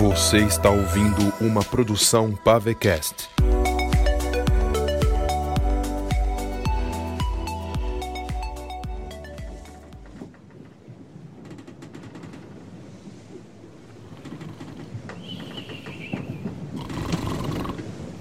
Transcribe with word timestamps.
Você 0.00 0.38
está 0.38 0.70
ouvindo 0.70 1.30
uma 1.42 1.62
produção 1.62 2.34
Pavecast. 2.34 3.28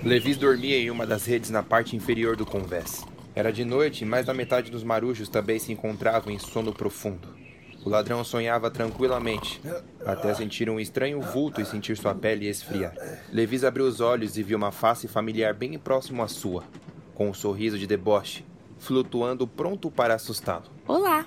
Levis 0.04 0.36
dormia 0.36 0.78
em 0.78 0.90
uma 0.92 1.08
das 1.08 1.26
redes 1.26 1.50
na 1.50 1.64
parte 1.64 1.96
inferior 1.96 2.36
do 2.36 2.46
convés. 2.46 3.06
Era 3.34 3.54
de 3.54 3.64
noite 3.64 4.02
e 4.04 4.06
mais 4.06 4.26
da 4.26 4.34
metade 4.34 4.70
dos 4.70 4.84
marujos 4.84 5.30
também 5.30 5.58
se 5.60 5.72
encontravam 5.72 6.30
em 6.30 6.40
sono 6.40 6.74
profundo. 6.74 7.39
O 7.84 7.90
ladrão 7.90 8.24
sonhava 8.24 8.70
tranquilamente, 8.70 9.62
até 10.06 10.34
sentir 10.34 10.70
um 10.70 10.80
estranho 10.80 11.22
vulto 11.22 11.62
e 11.62 11.66
sentir 11.66 11.98
sua 11.98 12.14
pele 12.14 12.48
esfriar. 12.48 12.94
Levis 13.32 13.64
abriu 13.64 13.86
os 13.86 14.02
olhos 14.02 14.38
e 14.38 14.44
viu 14.44 14.58
uma 14.58 14.72
face 14.72 15.08
familiar 15.08 15.54
bem 15.54 15.78
próximo 15.80 16.22
à 16.22 16.28
sua, 16.28 16.64
com 17.16 17.30
um 17.30 17.34
sorriso 17.34 17.80
de 17.80 17.88
deboche, 17.88 18.46
flutuando 18.78 19.48
pronto 19.48 19.90
para 19.90 20.16
assustá-lo. 20.16 20.66
Olá! 20.88 21.26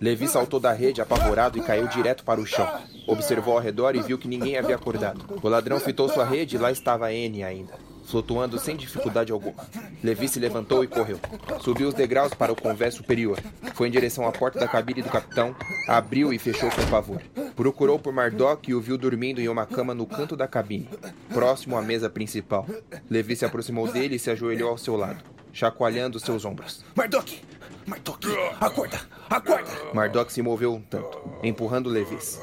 Levi 0.00 0.28
saltou 0.28 0.60
da 0.60 0.72
rede 0.72 1.00
apavorado 1.00 1.58
e 1.58 1.62
caiu 1.62 1.88
direto 1.88 2.24
para 2.24 2.40
o 2.40 2.46
chão. 2.46 2.68
Observou 3.06 3.54
ao 3.54 3.60
redor 3.60 3.96
e 3.96 4.02
viu 4.02 4.18
que 4.18 4.28
ninguém 4.28 4.56
havia 4.56 4.76
acordado. 4.76 5.24
O 5.42 5.48
ladrão 5.48 5.80
fitou 5.80 6.08
sua 6.08 6.24
rede 6.24 6.56
e 6.56 6.58
lá 6.58 6.70
estava 6.70 7.12
N 7.12 7.42
ainda, 7.42 7.74
flutuando 8.08 8.58
sem 8.58 8.76
dificuldade 8.76 9.30
alguma. 9.30 9.66
Levi 10.02 10.28
se 10.28 10.40
levantou 10.40 10.82
e 10.82 10.86
correu. 10.86 11.20
Subiu 11.60 11.88
os 11.88 11.94
degraus 11.94 12.32
para 12.32 12.52
o 12.52 12.56
convés 12.56 12.94
superior. 12.94 13.38
Foi 13.74 13.88
em 13.88 13.90
direção 13.90 14.26
à 14.26 14.32
porta 14.32 14.58
da 14.58 14.66
cabine 14.66 15.02
do 15.02 15.10
capitão, 15.10 15.54
abriu 15.86 16.32
e 16.32 16.38
fechou 16.38 16.70
com 16.70 16.86
pavor. 16.86 17.22
Procurou 17.54 17.98
por 17.98 18.12
Mardok 18.12 18.70
e 18.70 18.74
o 18.74 18.80
viu 18.80 18.96
dormindo 18.96 19.40
em 19.40 19.48
uma 19.48 19.66
cama 19.66 19.94
no 19.94 20.06
canto 20.06 20.36
da 20.36 20.48
cabine, 20.48 20.88
próximo 21.28 21.76
à 21.76 21.82
mesa 21.82 22.08
principal. 22.08 22.66
Levi 23.10 23.36
se 23.36 23.44
aproximou 23.44 23.90
dele 23.90 24.16
e 24.16 24.18
se 24.18 24.30
ajoelhou 24.30 24.70
ao 24.70 24.78
seu 24.78 24.96
lado, 24.96 25.22
chacoalhando 25.52 26.18
seus 26.18 26.44
ombros. 26.44 26.84
Mardok! 26.94 27.40
Mardok! 27.86 28.28
Acorda! 28.60 29.00
Acorda! 29.28 29.70
Mardok 29.92 30.32
se 30.32 30.40
moveu 30.40 30.74
um 30.74 30.80
tanto, 30.80 31.20
empurrando 31.42 31.90
Levis. 31.90 32.40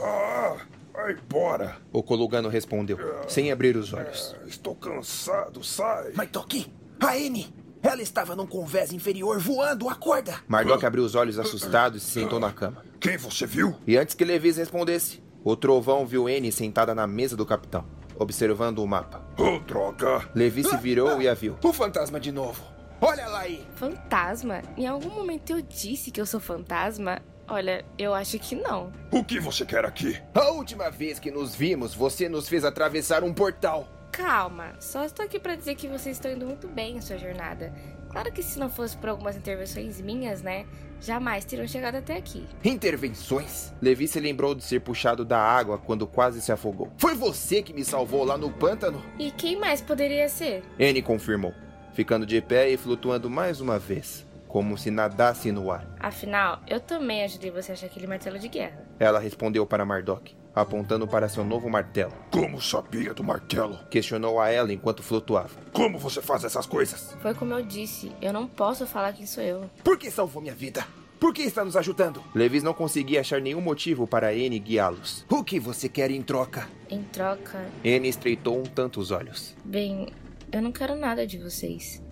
Ah, 0.97 1.01
vai 1.01 1.13
embora. 1.13 1.77
O 1.91 2.01
Kolugano 2.01 2.49
respondeu, 2.49 2.97
sem 3.27 3.51
abrir 3.51 3.75
os 3.75 3.93
olhos. 3.93 4.35
Estou 4.47 4.75
cansado, 4.75 5.63
sai. 5.63 6.13
Mardok! 6.13 6.71
A 6.99 7.17
N! 7.17 7.53
Ela 7.83 8.01
estava 8.01 8.35
num 8.35 8.47
convés 8.47 8.91
inferior 8.91 9.37
voando! 9.39 9.89
Acorda! 9.89 10.39
Mardok 10.47 10.85
abriu 10.85 11.03
os 11.03 11.13
olhos 11.13 11.37
assustado 11.37 11.97
e 11.97 11.99
se 11.99 12.11
sentou 12.11 12.39
na 12.39 12.51
cama. 12.51 12.83
Quem 12.99 13.17
você 13.17 13.45
viu? 13.45 13.75
E 13.85 13.97
antes 13.97 14.15
que 14.15 14.25
Levis 14.25 14.57
respondesse, 14.57 15.21
o 15.43 15.55
trovão 15.55 16.05
viu 16.05 16.27
N 16.27 16.51
sentada 16.51 16.95
na 16.95 17.05
mesa 17.05 17.35
do 17.35 17.45
capitão, 17.45 17.85
observando 18.17 18.79
o 18.79 18.87
mapa. 18.87 19.21
Oh, 19.37 19.59
droga! 19.59 20.27
Levi 20.33 20.63
se 20.63 20.77
virou 20.77 21.21
e 21.21 21.27
a 21.27 21.33
viu. 21.33 21.57
O 21.63 21.73
fantasma 21.73 22.19
de 22.19 22.31
novo! 22.31 22.63
Olha 23.01 23.27
lá 23.27 23.41
aí! 23.41 23.67
Fantasma? 23.75 24.61
Em 24.77 24.87
algum 24.87 25.09
momento 25.09 25.51
eu 25.51 25.61
disse 25.61 26.09
que 26.09 26.19
eu 26.19 26.25
sou 26.25 26.39
fantasma? 26.39 27.21
Olha, 27.47 27.85
eu 27.97 28.13
acho 28.13 28.39
que 28.39 28.55
não. 28.55 28.91
O 29.11 29.23
que 29.23 29.39
você 29.39 29.65
quer 29.65 29.85
aqui? 29.85 30.19
A 30.33 30.49
última 30.49 30.89
vez 30.89 31.19
que 31.19 31.29
nos 31.29 31.55
vimos, 31.55 31.93
você 31.93 32.27
nos 32.27 32.49
fez 32.49 32.65
atravessar 32.65 33.23
um 33.23 33.33
portal. 33.33 33.87
Calma, 34.11 34.73
só 34.79 35.03
estou 35.03 35.25
aqui 35.25 35.39
para 35.39 35.55
dizer 35.55 35.75
que 35.75 35.87
vocês 35.87 36.15
estão 36.15 36.31
indo 36.31 36.45
muito 36.45 36.67
bem 36.67 36.97
em 36.97 37.01
sua 37.01 37.17
jornada. 37.17 37.73
Claro 38.09 38.31
que 38.31 38.41
se 38.41 38.57
não 38.57 38.69
fosse 38.69 38.95
por 38.95 39.09
algumas 39.09 39.35
intervenções 39.35 39.99
minhas, 39.99 40.41
né? 40.41 40.65
Jamais 41.01 41.43
teriam 41.43 41.67
chegado 41.67 41.95
até 41.95 42.15
aqui. 42.15 42.47
Intervenções? 42.63 43.73
Levi 43.81 44.07
se 44.07 44.19
lembrou 44.19 44.55
de 44.55 44.63
ser 44.63 44.79
puxado 44.79 45.25
da 45.25 45.37
água 45.37 45.77
quando 45.77 46.07
quase 46.07 46.41
se 46.41 46.51
afogou. 46.51 46.91
Foi 46.97 47.13
você 47.13 47.61
que 47.61 47.73
me 47.73 47.83
salvou 47.83 48.23
lá 48.23 48.37
no 48.37 48.49
pântano? 48.49 49.03
E 49.19 49.31
quem 49.31 49.59
mais 49.59 49.81
poderia 49.81 50.29
ser? 50.29 50.63
N 50.79 51.01
confirmou, 51.01 51.53
ficando 51.93 52.25
de 52.25 52.41
pé 52.41 52.69
e 52.69 52.77
flutuando 52.77 53.29
mais 53.29 53.59
uma 53.59 53.77
vez, 53.77 54.24
como 54.55 54.77
se 54.77 54.89
nadasse 54.89 55.51
no 55.51 55.69
ar. 55.69 55.85
Afinal, 55.99 56.61
eu 56.65 56.79
também 56.79 57.25
ajudei 57.25 57.51
você 57.51 57.73
a 57.73 57.73
achar 57.73 57.87
aquele 57.87 58.07
martelo 58.07 58.39
de 58.39 58.47
guerra. 58.47 58.87
Ela 58.97 59.19
respondeu 59.19 59.65
para 59.65 59.83
Mardok, 59.83 60.33
apontando 60.55 61.05
para 61.05 61.27
seu 61.27 61.43
novo 61.43 61.69
martelo. 61.69 62.13
Como 62.31 62.61
sabia 62.61 63.13
do 63.13 63.21
martelo? 63.21 63.77
Questionou 63.89 64.39
a 64.39 64.49
ela 64.49 64.71
enquanto 64.71 65.03
flutuava. 65.03 65.49
Como 65.73 65.99
você 65.99 66.21
faz 66.21 66.45
essas 66.45 66.65
coisas? 66.65 67.17
Foi 67.21 67.33
como 67.33 67.53
eu 67.53 67.65
disse, 67.65 68.13
eu 68.21 68.31
não 68.31 68.47
posso 68.47 68.87
falar 68.87 69.11
quem 69.11 69.25
sou 69.25 69.43
eu. 69.43 69.69
Por 69.83 69.97
que 69.97 70.09
salvou 70.09 70.41
minha 70.41 70.55
vida? 70.55 70.87
Por 71.19 71.33
que 71.33 71.41
está 71.41 71.65
nos 71.65 71.75
ajudando? 71.75 72.23
Levis 72.33 72.63
não 72.63 72.73
conseguia 72.73 73.19
achar 73.19 73.41
nenhum 73.41 73.59
motivo 73.59 74.07
para 74.07 74.33
N 74.33 74.57
guiá-los. 74.57 75.25
O 75.29 75.43
que 75.43 75.59
você 75.59 75.89
quer 75.89 76.11
em 76.11 76.21
troca? 76.21 76.65
Em 76.89 77.03
troca, 77.03 77.59
N 77.83 78.07
estreitou 78.07 78.57
um 78.57 78.63
tanto 78.63 79.01
os 79.01 79.11
olhos. 79.11 79.53
bem, 79.65 80.07
eu 80.49 80.61
não 80.61 80.71
quero 80.71 80.95
nada 80.95 81.27
de 81.27 81.37
vocês. 81.37 82.04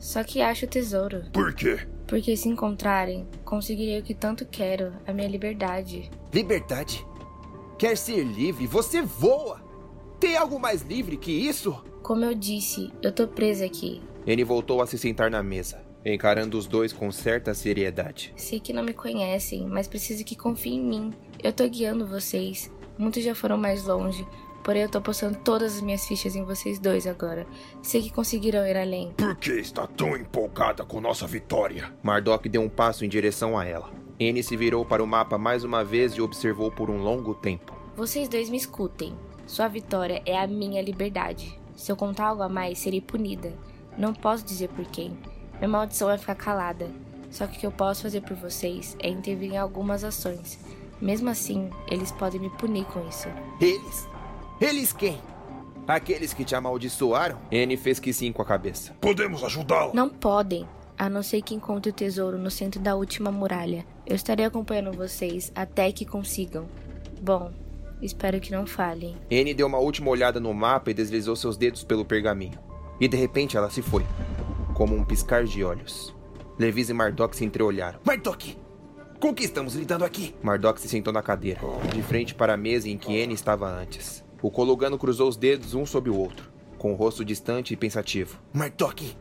Só 0.00 0.24
que 0.24 0.40
acho 0.40 0.64
o 0.64 0.68
tesouro. 0.68 1.24
Por 1.30 1.54
quê? 1.54 1.78
Porque 2.08 2.34
se 2.36 2.48
encontrarem, 2.48 3.28
conseguirei 3.44 4.00
o 4.00 4.02
que 4.02 4.14
tanto 4.14 4.46
quero, 4.46 4.92
a 5.06 5.12
minha 5.12 5.28
liberdade. 5.28 6.10
Liberdade? 6.32 7.06
Quer 7.78 7.96
ser 7.96 8.24
livre? 8.24 8.66
Você 8.66 9.02
voa! 9.02 9.62
Tem 10.18 10.36
algo 10.36 10.58
mais 10.58 10.82
livre 10.82 11.16
que 11.16 11.30
isso? 11.30 11.84
Como 12.02 12.24
eu 12.24 12.34
disse, 12.34 12.90
eu 13.02 13.12
tô 13.12 13.28
presa 13.28 13.66
aqui. 13.66 14.02
N 14.26 14.42
voltou 14.42 14.82
a 14.82 14.86
se 14.86 14.98
sentar 14.98 15.30
na 15.30 15.42
mesa, 15.42 15.82
encarando 16.04 16.58
os 16.58 16.66
dois 16.66 16.92
com 16.92 17.12
certa 17.12 17.54
seriedade. 17.54 18.32
Sei 18.36 18.58
que 18.58 18.72
não 18.72 18.82
me 18.82 18.94
conhecem, 18.94 19.66
mas 19.66 19.86
preciso 19.86 20.24
que 20.24 20.34
confiem 20.34 20.78
em 20.78 20.84
mim. 20.84 21.14
Eu 21.42 21.52
tô 21.52 21.68
guiando 21.68 22.06
vocês. 22.06 22.70
Muitos 22.98 23.22
já 23.22 23.34
foram 23.34 23.56
mais 23.56 23.84
longe, 23.84 24.26
porém 24.62 24.82
eu 24.82 24.88
tô 24.88 25.00
postando 25.00 25.38
todas 25.38 25.76
as 25.76 25.82
minhas 25.82 26.06
fichas 26.06 26.36
em 26.36 26.44
vocês 26.44 26.78
dois 26.78 27.06
agora. 27.06 27.46
Sei 27.82 28.02
que 28.02 28.12
conseguirão 28.12 28.66
ir 28.66 28.76
além. 28.76 29.12
Por 29.12 29.36
que 29.36 29.52
está 29.52 29.86
tão 29.86 30.16
empolgada 30.16 30.84
com 30.84 31.00
nossa 31.00 31.26
vitória? 31.26 31.92
Mardok 32.02 32.48
deu 32.48 32.62
um 32.62 32.68
passo 32.68 33.04
em 33.04 33.08
direção 33.08 33.58
a 33.58 33.64
ela. 33.64 33.90
N 34.18 34.42
se 34.42 34.56
virou 34.56 34.84
para 34.84 35.02
o 35.02 35.06
mapa 35.06 35.38
mais 35.38 35.64
uma 35.64 35.82
vez 35.82 36.12
e 36.12 36.20
observou 36.20 36.70
por 36.70 36.90
um 36.90 37.02
longo 37.02 37.34
tempo. 37.34 37.74
Vocês 37.96 38.28
dois 38.28 38.50
me 38.50 38.56
escutem. 38.56 39.14
Sua 39.46 39.66
vitória 39.66 40.22
é 40.26 40.38
a 40.38 40.46
minha 40.46 40.82
liberdade. 40.82 41.58
Se 41.74 41.90
eu 41.90 41.96
contar 41.96 42.26
algo 42.26 42.42
a 42.42 42.48
mais, 42.48 42.78
serei 42.78 43.00
punida. 43.00 43.52
Não 43.96 44.12
posso 44.12 44.44
dizer 44.44 44.68
por 44.68 44.84
quem. 44.86 45.18
Minha 45.58 45.68
maldição 45.68 46.08
vai 46.08 46.18
ficar 46.18 46.34
calada. 46.34 46.90
Só 47.30 47.46
que 47.46 47.56
o 47.56 47.60
que 47.60 47.66
eu 47.66 47.72
posso 47.72 48.02
fazer 48.02 48.20
por 48.20 48.36
vocês 48.36 48.96
é 49.00 49.08
intervir 49.08 49.52
em 49.52 49.56
algumas 49.56 50.04
ações. 50.04 50.58
Mesmo 51.00 51.30
assim, 51.30 51.70
eles 51.90 52.12
podem 52.12 52.40
me 52.40 52.50
punir 52.50 52.84
com 52.86 53.06
isso. 53.08 53.28
Eles? 53.60 54.06
Eles 54.60 54.92
quem? 54.92 55.18
Aqueles 55.88 56.34
que 56.34 56.44
te 56.44 56.54
amaldiçoaram? 56.54 57.38
N 57.50 57.74
fez 57.78 57.98
que 57.98 58.12
sim 58.12 58.30
com 58.30 58.42
a 58.42 58.44
cabeça. 58.44 58.94
Podemos 59.00 59.42
ajudá-la? 59.42 59.94
Não 59.94 60.10
podem, 60.10 60.68
a 60.98 61.08
não 61.08 61.22
ser 61.22 61.40
que 61.40 61.54
encontre 61.54 61.90
o 61.90 61.94
tesouro 61.94 62.36
no 62.36 62.50
centro 62.50 62.78
da 62.78 62.94
última 62.94 63.32
muralha. 63.32 63.86
Eu 64.06 64.14
estarei 64.14 64.44
acompanhando 64.44 64.92
vocês 64.92 65.50
até 65.54 65.90
que 65.90 66.04
consigam. 66.04 66.66
Bom, 67.22 67.50
espero 68.02 68.38
que 68.38 68.52
não 68.52 68.66
falhem. 68.66 69.16
N 69.30 69.54
deu 69.54 69.66
uma 69.66 69.78
última 69.78 70.10
olhada 70.10 70.38
no 70.38 70.52
mapa 70.52 70.90
e 70.90 70.94
deslizou 70.94 71.34
seus 71.34 71.56
dedos 71.56 71.82
pelo 71.82 72.04
pergaminho. 72.04 72.58
E 73.00 73.08
de 73.08 73.16
repente 73.16 73.56
ela 73.56 73.70
se 73.70 73.80
foi, 73.80 74.04
como 74.74 74.94
um 74.94 75.06
piscar 75.06 75.44
de 75.44 75.64
olhos. 75.64 76.14
Levis 76.58 76.90
e 76.90 76.92
Mardok 76.92 77.34
se 77.34 77.46
entreolharam. 77.46 77.98
Mardok! 78.04 78.58
Com 79.18 79.30
o 79.30 79.34
que 79.34 79.44
estamos 79.44 79.74
lidando 79.74 80.04
aqui? 80.04 80.34
Mardok 80.42 80.78
se 80.78 80.88
sentou 80.88 81.14
na 81.14 81.22
cadeira, 81.22 81.60
de 81.94 82.02
frente 82.02 82.34
para 82.34 82.52
a 82.52 82.58
mesa 82.58 82.90
em 82.90 82.98
que 82.98 83.14
N 83.14 83.32
estava 83.32 83.66
antes. 83.66 84.22
O 84.42 84.50
Kolugano 84.50 84.98
cruzou 84.98 85.28
os 85.28 85.36
dedos 85.36 85.74
um 85.74 85.84
sob 85.84 86.08
o 86.08 86.16
outro, 86.16 86.50
com 86.78 86.92
o 86.92 86.96
rosto 86.96 87.24
distante 87.24 87.74
e 87.74 87.76
pensativo. 87.76 88.38
Mardok, 88.52 89.14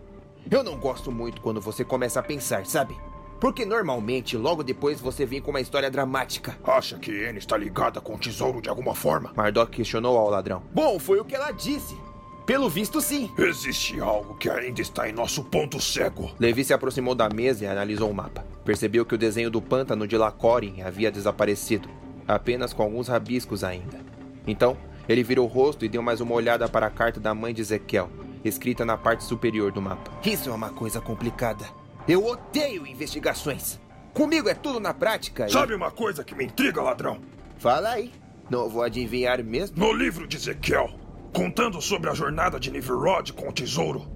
eu 0.49 0.63
não 0.63 0.77
gosto 0.77 1.11
muito 1.11 1.41
quando 1.41 1.59
você 1.59 1.83
começa 1.83 2.19
a 2.19 2.23
pensar, 2.23 2.65
sabe? 2.65 2.95
Porque 3.39 3.65
normalmente 3.65 4.37
logo 4.37 4.63
depois 4.63 4.99
você 4.99 5.25
vem 5.25 5.41
com 5.41 5.51
uma 5.51 5.61
história 5.61 5.89
dramática. 5.91 6.57
Acha 6.63 6.97
que 6.97 7.11
N 7.11 7.37
está 7.37 7.57
ligada 7.57 7.99
com 7.99 8.15
o 8.15 8.17
tesouro 8.17 8.61
de 8.61 8.69
alguma 8.69 8.95
forma? 8.95 9.31
Mardok 9.35 9.71
questionou 9.71 10.17
ao 10.17 10.29
ladrão. 10.29 10.63
Bom, 10.73 10.97
foi 10.99 11.19
o 11.19 11.25
que 11.25 11.35
ela 11.35 11.51
disse. 11.51 11.97
Pelo 12.45 12.67
visto, 12.67 12.99
sim. 12.99 13.29
Existe 13.37 13.99
algo 13.99 14.35
que 14.35 14.49
ainda 14.49 14.81
está 14.81 15.07
em 15.07 15.13
nosso 15.13 15.43
ponto 15.43 15.79
cego. 15.79 16.31
Levi 16.39 16.63
se 16.63 16.73
aproximou 16.73 17.13
da 17.13 17.29
mesa 17.29 17.63
e 17.63 17.67
analisou 17.67 18.09
o 18.09 18.13
mapa. 18.13 18.43
Percebeu 18.65 19.05
que 19.05 19.13
o 19.15 19.19
desenho 19.19 19.51
do 19.51 19.61
pântano 19.61 20.07
de 20.07 20.17
Lacorin 20.17 20.81
havia 20.81 21.11
desaparecido, 21.11 21.87
apenas 22.27 22.73
com 22.73 22.81
alguns 22.81 23.07
rabiscos 23.07 23.63
ainda. 23.63 23.99
Então, 24.47 24.75
ele 25.09 25.23
virou 25.23 25.45
o 25.45 25.49
rosto 25.51 25.83
e 25.83 25.89
deu 25.89 26.01
mais 26.01 26.21
uma 26.21 26.33
olhada 26.35 26.69
para 26.69 26.85
a 26.85 26.89
carta 26.89 27.19
da 27.19 27.33
mãe 27.35 27.53
de 27.53 27.61
Ezequiel, 27.61 28.09
escrita 28.45 28.85
na 28.85 28.95
parte 28.97 29.23
superior 29.25 29.71
do 29.71 29.81
mapa. 29.81 30.09
Isso 30.25 30.49
é 30.49 30.53
uma 30.53 30.69
coisa 30.69 31.01
complicada. 31.01 31.65
Eu 32.07 32.25
odeio 32.25 32.87
investigações. 32.87 33.79
Comigo 34.13 34.47
é 34.47 34.53
tudo 34.53 34.79
na 34.79 34.93
prática. 34.93 35.47
e- 35.47 35.51
Sabe 35.51 35.73
uma 35.73 35.91
coisa 35.91 36.23
que 36.23 36.33
me 36.35 36.45
intriga, 36.45 36.81
ladrão? 36.81 37.19
Fala 37.57 37.89
aí. 37.89 38.11
Não 38.49 38.69
vou 38.69 38.81
adivinhar 38.81 39.43
mesmo. 39.43 39.77
No 39.77 39.91
livro 39.93 40.27
de 40.27 40.37
Ezequiel, 40.37 40.89
contando 41.33 41.81
sobre 41.81 42.09
a 42.09 42.13
jornada 42.13 42.59
de 42.59 42.71
Nivrod 42.71 43.33
com 43.33 43.49
o 43.49 43.51
tesouro, 43.51 44.07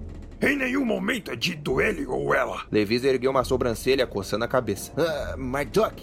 em 0.42 0.56
nenhum 0.56 0.84
momento 0.84 1.30
é 1.30 1.36
dito 1.36 1.80
ele 1.80 2.04
ou 2.06 2.34
ela. 2.34 2.62
Levis 2.72 3.04
ergueu 3.04 3.30
uma 3.30 3.44
sobrancelha 3.44 4.06
coçando 4.06 4.44
a 4.44 4.48
cabeça. 4.48 4.92
Ah, 4.96 5.36
Mardok, 5.36 6.02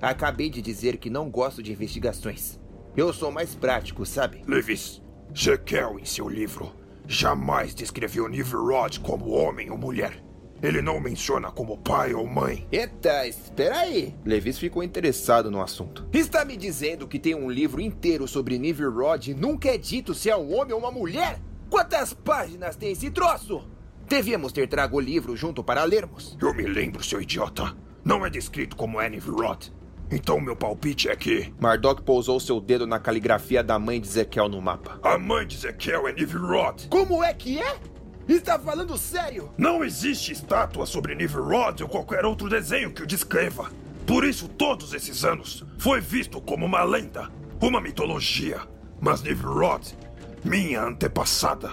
acabei 0.00 0.48
de 0.50 0.62
dizer 0.62 0.96
que 0.98 1.10
não 1.10 1.28
gosto 1.28 1.62
de 1.62 1.72
investigações. 1.72 2.58
Eu 2.98 3.12
sou 3.12 3.30
mais 3.30 3.54
prático, 3.54 4.04
sabe? 4.04 4.42
Levis, 4.44 5.00
Jekyll, 5.32 6.00
em 6.00 6.04
seu 6.04 6.28
livro, 6.28 6.74
jamais 7.06 7.72
descreveu 7.72 8.26
Nivrod 8.26 8.98
como 8.98 9.30
homem 9.30 9.70
ou 9.70 9.78
mulher. 9.78 10.20
Ele 10.60 10.82
não 10.82 10.98
menciona 10.98 11.48
como 11.52 11.78
pai 11.78 12.12
ou 12.12 12.26
mãe. 12.26 12.66
Eita, 12.72 13.24
espera 13.24 13.78
aí. 13.78 14.16
Levis 14.24 14.58
ficou 14.58 14.82
interessado 14.82 15.48
no 15.48 15.62
assunto. 15.62 16.08
Está 16.12 16.44
me 16.44 16.56
dizendo 16.56 17.06
que 17.06 17.20
tem 17.20 17.36
um 17.36 17.48
livro 17.48 17.80
inteiro 17.80 18.26
sobre 18.26 18.58
Nivrod 18.58 19.30
e 19.30 19.34
nunca 19.34 19.68
é 19.68 19.78
dito 19.78 20.12
se 20.12 20.28
é 20.28 20.36
um 20.36 20.52
homem 20.58 20.72
ou 20.72 20.80
uma 20.80 20.90
mulher? 20.90 21.38
Quantas 21.70 22.12
páginas 22.12 22.74
tem 22.74 22.90
esse 22.90 23.12
troço? 23.12 23.62
Devíamos 24.08 24.50
ter 24.50 24.66
trago 24.66 24.96
o 24.96 25.00
livro 25.00 25.36
junto 25.36 25.62
para 25.62 25.84
lermos. 25.84 26.36
Eu 26.42 26.52
me 26.52 26.64
lembro, 26.64 27.04
seu 27.04 27.22
idiota. 27.22 27.76
Não 28.04 28.26
é 28.26 28.30
descrito 28.30 28.74
como 28.74 29.00
é 29.00 29.08
Nivrod. 29.08 29.72
Então 30.10 30.40
meu 30.40 30.56
palpite 30.56 31.08
é 31.08 31.14
que 31.16 31.52
Mardok 31.60 32.02
pousou 32.02 32.40
seu 32.40 32.60
dedo 32.60 32.86
na 32.86 32.98
caligrafia 32.98 33.62
da 33.62 33.78
mãe 33.78 34.00
de 34.00 34.08
Ezequiel 34.08 34.48
no 34.48 34.60
mapa. 34.60 34.98
a 35.02 35.18
mãe 35.18 35.46
de 35.46 35.56
Ezequiel 35.56 36.08
é 36.08 36.12
Nivrod. 36.12 36.88
Como 36.88 37.22
é 37.22 37.32
que 37.34 37.58
é? 37.60 37.76
Está 38.26 38.58
falando 38.58 38.96
sério? 38.98 39.50
Não 39.56 39.84
existe 39.84 40.32
estátua 40.32 40.86
sobre 40.86 41.14
Nivrod 41.14 41.82
ou 41.82 41.88
qualquer 41.88 42.24
outro 42.24 42.48
desenho 42.48 42.92
que 42.92 43.02
o 43.02 43.06
descreva. 43.06 43.70
Por 44.06 44.24
isso, 44.24 44.48
todos 44.48 44.94
esses 44.94 45.24
anos, 45.24 45.64
foi 45.78 46.00
visto 46.00 46.40
como 46.40 46.64
uma 46.64 46.82
lenda, 46.82 47.30
uma 47.60 47.80
mitologia. 47.80 48.60
Mas 49.00 49.22
Nivrod, 49.22 49.94
minha 50.44 50.82
antepassada, 50.82 51.72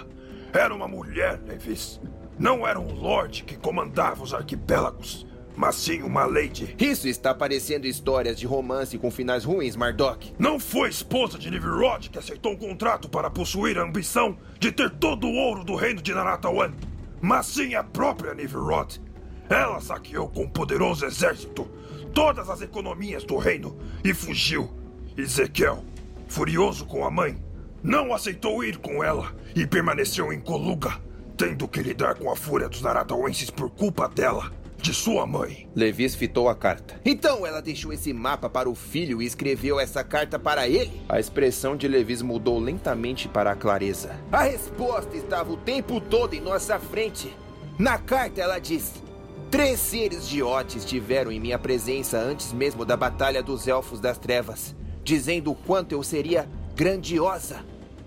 era 0.52 0.74
uma 0.74 0.86
mulher, 0.88 1.40
Levis. 1.46 2.00
Não 2.38 2.66
era 2.66 2.78
um 2.78 2.92
lord 2.92 3.44
que 3.44 3.56
comandava 3.56 4.22
os 4.22 4.34
arquipélagos, 4.34 5.25
mas 5.56 5.76
sim 5.76 6.02
uma 6.02 6.24
lady. 6.26 6.76
Isso 6.78 7.08
está 7.08 7.34
parecendo 7.34 7.86
histórias 7.86 8.38
de 8.38 8.46
romance 8.46 8.98
com 8.98 9.10
finais 9.10 9.44
ruins, 9.44 9.74
Mardok. 9.74 10.34
Não 10.38 10.60
foi 10.60 10.90
esposa 10.90 11.38
de 11.38 11.50
Nivrod 11.50 12.10
que 12.10 12.18
aceitou 12.18 12.52
um 12.52 12.56
contrato 12.56 13.08
para 13.08 13.30
possuir 13.30 13.78
a 13.78 13.82
ambição 13.82 14.36
de 14.60 14.70
ter 14.70 14.90
todo 14.90 15.26
o 15.26 15.34
ouro 15.34 15.64
do 15.64 15.74
reino 15.74 16.02
de 16.02 16.12
Naratawan, 16.12 16.72
mas 17.20 17.46
sim 17.46 17.74
a 17.74 17.82
própria 17.82 18.34
Nivrod. 18.34 19.00
Ela 19.48 19.80
saqueou 19.80 20.28
com 20.28 20.42
um 20.44 20.48
poderoso 20.48 21.06
exército 21.06 21.68
todas 22.12 22.48
as 22.50 22.60
economias 22.62 23.24
do 23.24 23.36
reino 23.36 23.76
e 24.04 24.12
fugiu. 24.12 24.70
Ezequiel, 25.16 25.84
furioso 26.28 26.84
com 26.84 27.04
a 27.04 27.10
mãe, 27.10 27.42
não 27.82 28.12
aceitou 28.12 28.64
ir 28.64 28.78
com 28.78 29.02
ela 29.02 29.34
e 29.54 29.66
permaneceu 29.66 30.32
em 30.32 30.40
Coluga, 30.40 31.00
tendo 31.36 31.68
que 31.68 31.80
lidar 31.80 32.16
com 32.16 32.30
a 32.30 32.36
fúria 32.36 32.68
dos 32.68 32.82
Naratauenses 32.82 33.50
por 33.50 33.70
culpa 33.70 34.08
dela, 34.08 34.50
de 34.86 34.94
sua 34.94 35.26
mãe. 35.26 35.68
Levis 35.74 36.14
fitou 36.14 36.48
a 36.48 36.54
carta. 36.54 37.00
Então 37.04 37.44
ela 37.44 37.60
deixou 37.60 37.92
esse 37.92 38.12
mapa 38.12 38.48
para 38.48 38.70
o 38.70 38.74
filho 38.74 39.20
e 39.20 39.26
escreveu 39.26 39.80
essa 39.80 40.04
carta 40.04 40.38
para 40.38 40.68
ele? 40.68 41.02
A 41.08 41.18
expressão 41.18 41.76
de 41.76 41.88
Levis 41.88 42.22
mudou 42.22 42.60
lentamente 42.60 43.26
para 43.26 43.50
a 43.50 43.56
clareza. 43.56 44.14
A 44.30 44.42
resposta 44.44 45.16
estava 45.16 45.52
o 45.52 45.56
tempo 45.56 46.00
todo 46.00 46.34
em 46.34 46.40
nossa 46.40 46.78
frente. 46.78 47.36
Na 47.76 47.98
carta 47.98 48.40
ela 48.40 48.60
diz: 48.60 49.02
Três 49.50 49.80
seres 49.80 50.28
de 50.28 50.40
Otis 50.40 50.84
estiveram 50.84 51.32
em 51.32 51.40
minha 51.40 51.58
presença 51.58 52.16
antes 52.16 52.52
mesmo 52.52 52.84
da 52.84 52.96
Batalha 52.96 53.42
dos 53.42 53.66
Elfos 53.66 53.98
das 53.98 54.18
Trevas, 54.18 54.72
dizendo 55.02 55.50
o 55.50 55.56
quanto 55.56 55.92
eu 55.92 56.02
seria 56.04 56.48
grandiosa. 56.76 57.64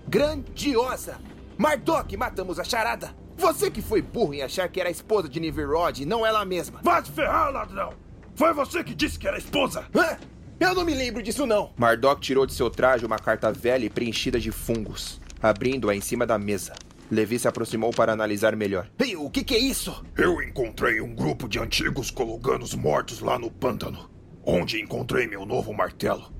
Grandiosa! 0.08 1.18
Mardok, 1.58 2.16
matamos 2.16 2.58
a 2.58 2.64
charada! 2.64 3.19
Você 3.40 3.70
que 3.70 3.80
foi 3.80 4.02
burro 4.02 4.34
em 4.34 4.42
achar 4.42 4.68
que 4.68 4.78
era 4.78 4.90
a 4.90 4.92
esposa 4.92 5.26
de 5.26 5.40
Niverod 5.40 6.02
e 6.02 6.04
não 6.04 6.26
ela 6.26 6.44
mesma. 6.44 6.78
Vai 6.82 7.02
te 7.02 7.10
ferrar, 7.10 7.50
ladrão! 7.50 7.94
Foi 8.34 8.52
você 8.52 8.84
que 8.84 8.94
disse 8.94 9.18
que 9.18 9.26
era 9.26 9.38
esposa! 9.38 9.86
Hã? 9.94 10.18
Eu 10.60 10.74
não 10.74 10.84
me 10.84 10.92
lembro 10.94 11.22
disso, 11.22 11.46
não. 11.46 11.72
Mardok 11.74 12.20
tirou 12.20 12.44
de 12.44 12.52
seu 12.52 12.68
traje 12.68 13.06
uma 13.06 13.18
carta 13.18 13.50
velha 13.50 13.86
e 13.86 13.88
preenchida 13.88 14.38
de 14.38 14.52
fungos, 14.52 15.22
abrindo-a 15.42 15.96
em 15.96 16.02
cima 16.02 16.26
da 16.26 16.38
mesa. 16.38 16.74
Levi 17.10 17.38
se 17.38 17.48
aproximou 17.48 17.90
para 17.92 18.12
analisar 18.12 18.54
melhor. 18.54 18.90
Ei, 18.98 19.16
o 19.16 19.30
que, 19.30 19.42
que 19.42 19.54
é 19.54 19.58
isso? 19.58 20.04
Eu 20.18 20.42
encontrei 20.42 21.00
um 21.00 21.14
grupo 21.14 21.48
de 21.48 21.58
antigos 21.58 22.10
coluganos 22.10 22.74
mortos 22.74 23.20
lá 23.20 23.38
no 23.38 23.50
pântano, 23.50 24.10
onde 24.44 24.82
encontrei 24.82 25.26
meu 25.26 25.46
novo 25.46 25.72
martelo. 25.72 26.30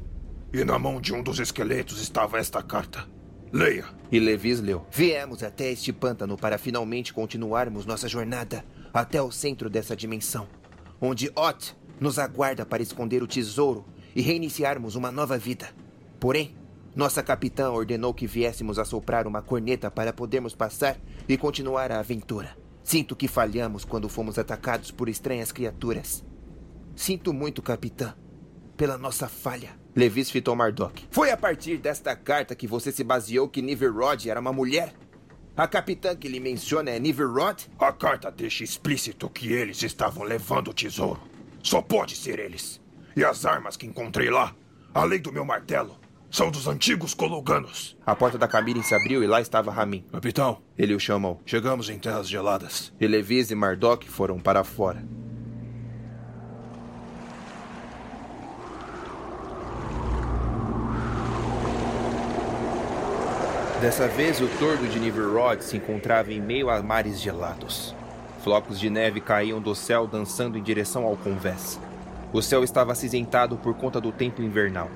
E 0.53 0.63
na 0.65 0.79
mão 0.79 1.01
de 1.01 1.15
um 1.15 1.23
dos 1.23 1.41
esqueletos 1.41 2.01
estava 2.03 2.39
esta 2.39 2.63
carta. 2.63 3.09
Leia. 3.53 3.85
E 4.13 4.19
Levis 4.21 4.61
leu. 4.61 4.87
Viemos 4.91 5.43
até 5.43 5.71
este 5.71 5.93
pântano 5.93 6.37
para 6.37 6.59
finalmente 6.59 7.13
continuarmos 7.13 7.87
nossa 7.87 8.09
jornada 8.09 8.65
até 8.93 9.21
o 9.21 9.31
centro 9.31 9.69
dessa 9.69 9.97
dimensão, 9.97 10.49
onde 11.01 11.31
Ot 11.37 11.77
nos 12.01 12.19
aguarda 12.19 12.65
para 12.65 12.83
esconder 12.83 13.23
o 13.23 13.27
tesouro 13.27 13.85
e 14.15 14.21
reiniciarmos 14.21 14.95
uma 14.95 15.13
nova 15.13 15.37
vida. 15.39 15.69
Porém, 16.19 16.57
nossa 16.95 17.23
capitã 17.23 17.71
ordenou 17.71 18.13
que 18.13 18.27
viéssemos 18.27 18.79
a 18.79 18.85
soprar 18.85 19.27
uma 19.27 19.43
corneta 19.43 19.91
para 19.91 20.13
podermos 20.13 20.55
passar 20.55 20.99
e 21.29 21.37
continuar 21.37 21.93
a 21.93 22.01
aventura. 22.01 22.57
Sinto 22.83 23.15
que 23.15 23.29
falhamos 23.29 23.85
quando 23.85 24.09
fomos 24.09 24.39
atacados 24.39 24.91
por 24.91 25.09
estranhas 25.09 25.53
criaturas. 25.53 26.25
Sinto 26.97 27.33
muito, 27.33 27.63
capitã, 27.63 28.15
pela 28.77 28.99
nossa 28.99 29.29
falha. 29.29 29.80
Levis 29.95 30.31
fitou 30.31 30.55
Mardok. 30.55 31.07
Foi 31.11 31.31
a 31.31 31.37
partir 31.37 31.77
desta 31.79 32.15
carta 32.15 32.55
que 32.55 32.67
você 32.67 32.93
se 32.93 33.03
baseou 33.03 33.49
que 33.49 33.61
Niverod 33.63 34.29
era 34.31 34.41
uma 34.41 34.53
mulher? 34.53 34.93
A 35.57 35.67
capitã 35.67 36.15
que 36.15 36.29
lhe 36.29 36.41
menciona 36.41 36.91
é 36.91 36.99
Niverod? 36.99 37.69
A 37.79 37.93
carta 37.93 38.31
deixa 38.31 38.63
explícito 38.65 39.29
que 39.29 39.53
eles 39.53 39.83
estavam 39.83 40.23
levando 40.25 40.69
o 40.69 40.75
tesouro. 40.75 41.21
Só 41.63 41.83
pode 41.83 42.17
ser 42.17 42.39
eles. 42.39 42.81
E 43.17 43.25
as 43.25 43.45
armas 43.45 43.77
que 43.77 43.87
encontrei 43.87 44.31
lá, 44.31 44.55
além 44.95 45.21
do 45.21 45.33
meu 45.33 45.45
martelo, 45.45 45.99
são 46.31 46.51
dos 46.51 46.69
antigos 46.69 47.13
coluganos. 47.13 47.99
A 48.07 48.15
porta 48.15 48.39
da 48.39 48.47
cabine 48.47 48.85
se 48.85 48.95
abriu 48.95 49.23
e 49.23 49.27
lá 49.27 49.41
estava 49.41 49.73
Ramin. 49.73 50.05
Capitão, 50.13 50.63
Ele 50.79 50.95
o 50.95 51.01
chamou. 51.01 51.41
chegamos 51.45 51.91
em 51.91 51.99
terras 51.99 52.29
geladas. 52.29 52.93
E 53.01 53.07
Levis 53.07 53.51
e 53.51 53.55
Mardok 53.57 54.09
foram 54.09 54.39
para 54.39 54.63
fora. 54.63 55.05
Dessa 63.81 64.07
vez, 64.07 64.43
o 64.43 64.47
tordo 64.59 64.87
de 64.87 65.01
Niverod 65.01 65.65
se 65.65 65.79
encontrava 65.79 66.31
em 66.31 66.39
meio 66.39 66.69
a 66.69 66.83
mares 66.83 67.19
gelados. 67.19 67.95
Flocos 68.45 68.79
de 68.79 68.91
neve 68.91 69.23
caíam 69.23 69.59
do 69.59 69.75
céu 69.75 70.07
dançando 70.07 70.59
em 70.59 70.63
direção 70.63 71.07
ao 71.07 71.17
convés. 71.17 71.81
O 72.31 72.43
céu 72.43 72.63
estava 72.63 72.93
acinzentado 72.93 73.57
por 73.57 73.73
conta 73.75 73.99
do 73.99 74.13
tempo 74.13 74.43
invernal. 74.43 74.91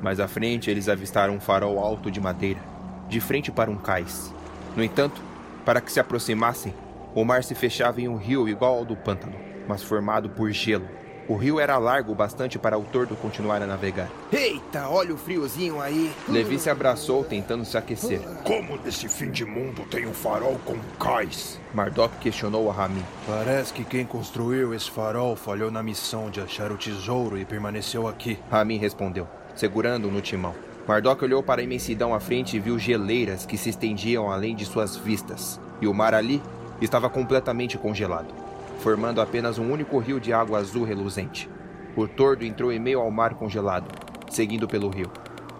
Mais 0.00 0.20
à 0.20 0.28
frente, 0.28 0.70
eles 0.70 0.88
avistaram 0.88 1.34
um 1.34 1.40
farol 1.40 1.80
alto 1.80 2.08
de 2.08 2.20
madeira, 2.20 2.60
de 3.08 3.20
frente 3.20 3.50
para 3.50 3.68
um 3.68 3.76
cais. 3.76 4.32
No 4.76 4.84
entanto, 4.84 5.20
para 5.64 5.80
que 5.80 5.90
se 5.90 5.98
aproximassem, 5.98 6.72
o 7.12 7.24
mar 7.24 7.42
se 7.42 7.56
fechava 7.56 8.00
em 8.00 8.06
um 8.06 8.16
rio 8.16 8.48
igual 8.48 8.78
ao 8.78 8.84
do 8.84 8.94
pântano, 8.94 9.34
mas 9.66 9.82
formado 9.82 10.30
por 10.30 10.52
gelo. 10.52 10.86
O 11.30 11.36
rio 11.36 11.60
era 11.60 11.78
largo 11.78 12.10
o 12.10 12.14
bastante 12.16 12.58
para 12.58 12.76
o 12.76 12.82
tordo 12.82 13.14
continuar 13.14 13.62
a 13.62 13.66
navegar. 13.66 14.10
Eita, 14.32 14.88
olha 14.88 15.14
o 15.14 15.16
friozinho 15.16 15.80
aí. 15.80 16.12
Levi 16.28 16.58
se 16.58 16.68
abraçou, 16.68 17.22
tentando 17.22 17.64
se 17.64 17.78
aquecer. 17.78 18.20
Como 18.42 18.76
nesse 18.78 19.08
fim 19.08 19.30
de 19.30 19.44
mundo 19.44 19.82
tem 19.88 20.08
um 20.08 20.12
farol 20.12 20.58
com 20.64 20.76
cais? 20.98 21.60
Mardok 21.72 22.16
questionou 22.16 22.68
a 22.68 22.72
Ramin. 22.72 23.04
Parece 23.28 23.72
que 23.72 23.84
quem 23.84 24.04
construiu 24.04 24.74
esse 24.74 24.90
farol 24.90 25.36
falhou 25.36 25.70
na 25.70 25.84
missão 25.84 26.30
de 26.30 26.40
achar 26.40 26.72
o 26.72 26.76
tesouro 26.76 27.38
e 27.38 27.44
permaneceu 27.44 28.08
aqui. 28.08 28.36
Ramin 28.50 28.78
respondeu, 28.78 29.28
segurando-o 29.54 30.10
no 30.10 30.20
timão. 30.20 30.56
Mardok 30.84 31.22
olhou 31.22 31.44
para 31.44 31.60
a 31.60 31.64
imensidão 31.64 32.12
à 32.12 32.18
frente 32.18 32.56
e 32.56 32.60
viu 32.60 32.76
geleiras 32.76 33.46
que 33.46 33.56
se 33.56 33.68
estendiam 33.68 34.32
além 34.32 34.56
de 34.56 34.64
suas 34.64 34.96
vistas. 34.96 35.60
E 35.80 35.86
o 35.86 35.94
mar 35.94 36.12
ali 36.12 36.42
estava 36.80 37.08
completamente 37.08 37.78
congelado, 37.78 38.34
formando 38.80 39.20
apenas 39.20 39.58
um 39.58 39.70
único 39.70 39.98
rio 39.98 40.18
de 40.18 40.32
água 40.32 40.58
azul 40.58 40.84
reluzente. 40.84 41.48
O 41.94 42.08
tordo 42.08 42.44
entrou 42.44 42.72
em 42.72 42.78
meio 42.78 43.00
ao 43.00 43.10
mar 43.10 43.34
congelado, 43.34 43.86
seguindo 44.30 44.66
pelo 44.66 44.88
rio. 44.88 45.10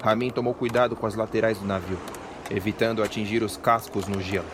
Ramin 0.02 0.30
tomou 0.30 0.54
cuidado 0.54 0.96
com 0.96 1.06
as 1.06 1.14
laterais 1.14 1.58
do 1.58 1.66
navio, 1.66 1.98
evitando 2.50 3.02
atingir 3.02 3.42
os 3.42 3.56
cascos 3.56 4.06
no 4.06 4.20
gelo. 4.20 4.46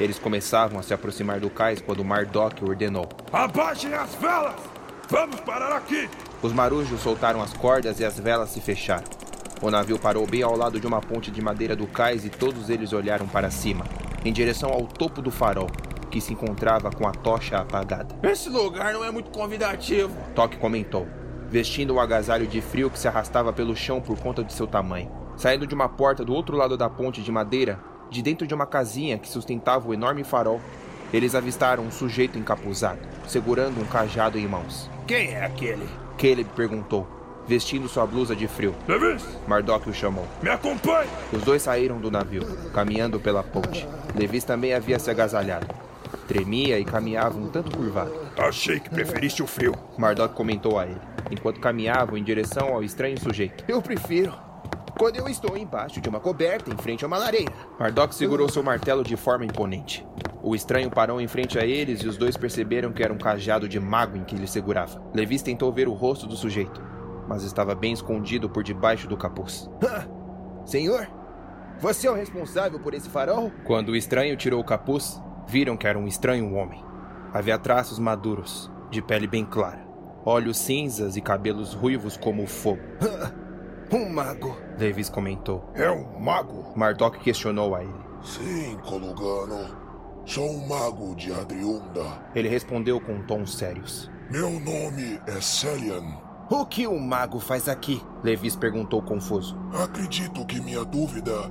Eles 0.00 0.18
começavam 0.18 0.78
a 0.78 0.82
se 0.82 0.94
aproximar 0.94 1.40
do 1.40 1.50
cais 1.50 1.80
quando 1.80 2.04
Mardok 2.04 2.64
ordenou. 2.64 3.08
Abaixem 3.32 3.92
as 3.92 4.14
velas! 4.14 4.56
Vamos 5.08 5.40
parar 5.40 5.76
aqui! 5.76 6.08
Os 6.42 6.52
marujos 6.52 7.00
soltaram 7.00 7.42
as 7.42 7.52
cordas 7.52 8.00
e 8.00 8.04
as 8.04 8.18
velas 8.18 8.50
se 8.50 8.60
fecharam. 8.60 9.04
O 9.60 9.70
navio 9.70 9.98
parou 9.98 10.26
bem 10.26 10.42
ao 10.42 10.56
lado 10.56 10.78
de 10.80 10.86
uma 10.86 11.00
ponte 11.00 11.30
de 11.30 11.40
madeira 11.40 11.74
do 11.74 11.86
cais 11.86 12.24
e 12.24 12.30
todos 12.30 12.68
eles 12.68 12.92
olharam 12.92 13.26
para 13.26 13.50
cima, 13.50 13.84
em 14.24 14.32
direção 14.32 14.70
ao 14.70 14.86
topo 14.86 15.22
do 15.22 15.30
farol, 15.30 15.70
que 16.16 16.20
se 16.22 16.32
encontrava 16.32 16.90
com 16.90 17.06
a 17.06 17.12
tocha 17.12 17.58
apagada. 17.58 18.16
Esse 18.22 18.48
lugar 18.48 18.94
não 18.94 19.04
é 19.04 19.10
muito 19.10 19.30
convidativo. 19.30 20.16
Toque 20.34 20.56
comentou, 20.56 21.06
vestindo 21.50 21.92
o 21.92 22.00
agasalho 22.00 22.46
de 22.46 22.62
frio 22.62 22.88
que 22.88 22.98
se 22.98 23.06
arrastava 23.06 23.52
pelo 23.52 23.76
chão 23.76 24.00
por 24.00 24.18
conta 24.18 24.42
de 24.42 24.50
seu 24.54 24.66
tamanho. 24.66 25.12
Saindo 25.36 25.66
de 25.66 25.74
uma 25.74 25.90
porta 25.90 26.24
do 26.24 26.32
outro 26.32 26.56
lado 26.56 26.74
da 26.74 26.88
ponte 26.88 27.20
de 27.22 27.30
madeira, 27.30 27.78
de 28.08 28.22
dentro 28.22 28.46
de 28.46 28.54
uma 28.54 28.64
casinha 28.64 29.18
que 29.18 29.28
sustentava 29.28 29.86
o 29.86 29.92
enorme 29.92 30.24
farol, 30.24 30.58
eles 31.12 31.34
avistaram 31.34 31.82
um 31.84 31.90
sujeito 31.90 32.38
encapuzado, 32.38 33.00
segurando 33.28 33.78
um 33.78 33.84
cajado 33.84 34.38
em 34.38 34.48
mãos. 34.48 34.90
Quem 35.06 35.34
é 35.34 35.44
aquele? 35.44 35.86
Caleb 36.16 36.48
perguntou. 36.56 37.06
vestindo 37.46 37.88
sua 37.88 38.06
blusa 38.06 38.34
de 38.34 38.48
frio. 38.48 38.74
Levis, 38.88 39.22
Mardok 39.46 39.90
o 39.90 39.92
chamou. 39.94 40.26
me 40.42 40.48
acompanhe! 40.48 41.08
Os 41.32 41.42
dois 41.42 41.60
saíram 41.62 41.98
do 41.98 42.10
navio, 42.10 42.42
caminhando 42.72 43.20
pela 43.20 43.42
ponte. 43.42 43.86
Levis 44.16 44.42
também 44.44 44.72
havia 44.74 44.98
se 44.98 45.10
agasalhado. 45.10 45.66
Tremia 46.26 46.78
e 46.78 46.84
caminhava 46.84 47.38
um 47.38 47.48
tanto 47.48 47.76
curvado. 47.76 48.12
Achei 48.36 48.80
que 48.80 48.90
preferiste 48.90 49.42
o 49.42 49.46
frio. 49.46 49.74
Mardok 49.96 50.34
comentou 50.34 50.78
a 50.78 50.86
ele, 50.86 51.00
enquanto 51.30 51.60
caminhavam 51.60 52.16
em 52.16 52.24
direção 52.24 52.68
ao 52.68 52.82
estranho 52.82 53.20
sujeito. 53.20 53.64
Eu 53.68 53.80
prefiro 53.80 54.32
quando 54.98 55.16
eu 55.16 55.28
estou 55.28 55.56
embaixo 55.56 56.00
de 56.00 56.08
uma 56.08 56.18
coberta 56.18 56.72
em 56.72 56.76
frente 56.76 57.04
a 57.04 57.06
uma 57.06 57.18
lareira. 57.18 57.52
Mardok 57.78 58.14
segurou 58.14 58.48
seu 58.48 58.62
martelo 58.62 59.04
de 59.04 59.16
forma 59.16 59.44
imponente. 59.44 60.06
O 60.42 60.54
estranho 60.54 60.90
parou 60.90 61.20
em 61.20 61.28
frente 61.28 61.58
a 61.58 61.64
eles 61.64 62.00
e 62.00 62.08
os 62.08 62.16
dois 62.16 62.36
perceberam 62.36 62.92
que 62.92 63.02
era 63.02 63.12
um 63.12 63.18
cajado 63.18 63.68
de 63.68 63.78
mago 63.78 64.16
em 64.16 64.24
que 64.24 64.34
ele 64.34 64.46
segurava. 64.46 65.02
Levis 65.12 65.42
tentou 65.42 65.72
ver 65.72 65.88
o 65.88 65.92
rosto 65.92 66.26
do 66.26 66.36
sujeito, 66.36 66.82
mas 67.28 67.42
estava 67.42 67.74
bem 67.74 67.92
escondido 67.92 68.48
por 68.48 68.62
debaixo 68.62 69.08
do 69.08 69.16
capuz. 69.16 69.68
Ah, 69.84 70.06
senhor, 70.64 71.08
você 71.78 72.06
é 72.06 72.10
o 72.10 72.14
responsável 72.14 72.80
por 72.80 72.94
esse 72.94 73.08
farol? 73.08 73.52
Quando 73.64 73.90
o 73.90 73.96
estranho 73.96 74.36
tirou 74.36 74.60
o 74.60 74.64
capuz, 74.64 75.20
viram 75.46 75.76
que 75.76 75.86
era 75.86 75.98
um 75.98 76.06
estranho 76.06 76.54
homem. 76.54 76.82
Havia 77.32 77.58
traços 77.58 77.98
maduros, 77.98 78.70
de 78.90 79.02
pele 79.02 79.26
bem 79.26 79.44
clara, 79.44 79.86
olhos 80.24 80.58
cinzas 80.58 81.16
e 81.16 81.20
cabelos 81.20 81.74
ruivos 81.74 82.16
como 82.16 82.42
o 82.42 82.46
fogo. 82.46 82.82
Um 83.92 84.10
mago. 84.10 84.56
Levis 84.76 85.08
comentou. 85.08 85.70
É 85.72 85.88
um 85.88 86.18
mago? 86.18 86.72
Mardok 86.74 87.20
questionou 87.20 87.72
a 87.76 87.84
ele. 87.84 87.94
Sim, 88.20 88.76
Colugano. 88.84 89.76
Sou 90.24 90.50
um 90.50 90.66
mago 90.66 91.14
de 91.14 91.32
Adriunda. 91.32 92.02
Ele 92.34 92.48
respondeu 92.48 93.00
com 93.00 93.22
tons 93.22 93.54
sérios. 93.54 94.10
Meu 94.28 94.50
nome 94.50 95.20
é 95.28 95.40
Celian. 95.40 96.02
O 96.50 96.66
que 96.66 96.84
o 96.84 96.98
mago 96.98 97.38
faz 97.38 97.68
aqui? 97.68 98.02
Levis 98.24 98.56
perguntou 98.56 99.00
confuso. 99.00 99.56
Acredito 99.72 100.44
que 100.44 100.60
minha 100.60 100.84
dúvida 100.84 101.48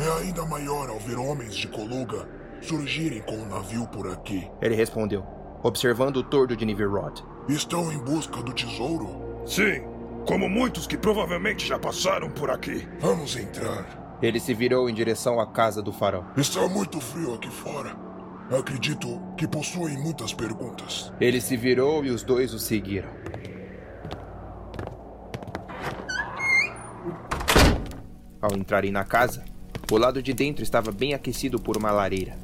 é 0.00 0.22
ainda 0.24 0.44
maior 0.44 0.90
ao 0.90 0.98
ver 0.98 1.18
homens 1.18 1.54
de 1.54 1.68
Coluga 1.68 2.28
surgirem 2.60 3.22
com 3.22 3.36
um 3.36 3.48
navio 3.48 3.86
por 3.88 4.10
aqui. 4.10 4.48
Ele 4.60 4.74
respondeu, 4.74 5.24
observando 5.62 6.18
o 6.18 6.22
tordo 6.22 6.56
de 6.56 6.64
Nivirod. 6.64 7.22
Estão 7.48 7.92
em 7.92 7.98
busca 7.98 8.42
do 8.42 8.52
tesouro? 8.52 9.42
Sim, 9.46 9.82
como 10.26 10.48
muitos 10.48 10.86
que 10.86 10.96
provavelmente 10.96 11.66
já 11.66 11.78
passaram 11.78 12.30
por 12.30 12.50
aqui. 12.50 12.86
Vamos 13.00 13.36
entrar. 13.36 14.18
Ele 14.20 14.40
se 14.40 14.54
virou 14.54 14.88
em 14.90 14.94
direção 14.94 15.38
à 15.38 15.46
casa 15.46 15.82
do 15.82 15.92
farol. 15.92 16.24
Está 16.36 16.66
muito 16.68 17.00
frio 17.00 17.34
aqui 17.34 17.50
fora. 17.50 17.94
Acredito 18.50 19.20
que 19.36 19.46
possuem 19.46 19.96
muitas 19.98 20.32
perguntas. 20.32 21.12
Ele 21.20 21.40
se 21.40 21.56
virou 21.56 22.04
e 22.04 22.10
os 22.10 22.22
dois 22.22 22.54
o 22.54 22.58
seguiram. 22.58 23.08
Ao 28.40 28.56
entrarem 28.56 28.92
na 28.92 29.04
casa, 29.04 29.44
o 29.90 29.96
lado 29.96 30.22
de 30.22 30.32
dentro 30.32 30.62
estava 30.62 30.92
bem 30.92 31.14
aquecido 31.14 31.60
por 31.60 31.76
uma 31.76 31.90
lareira. 31.90 32.36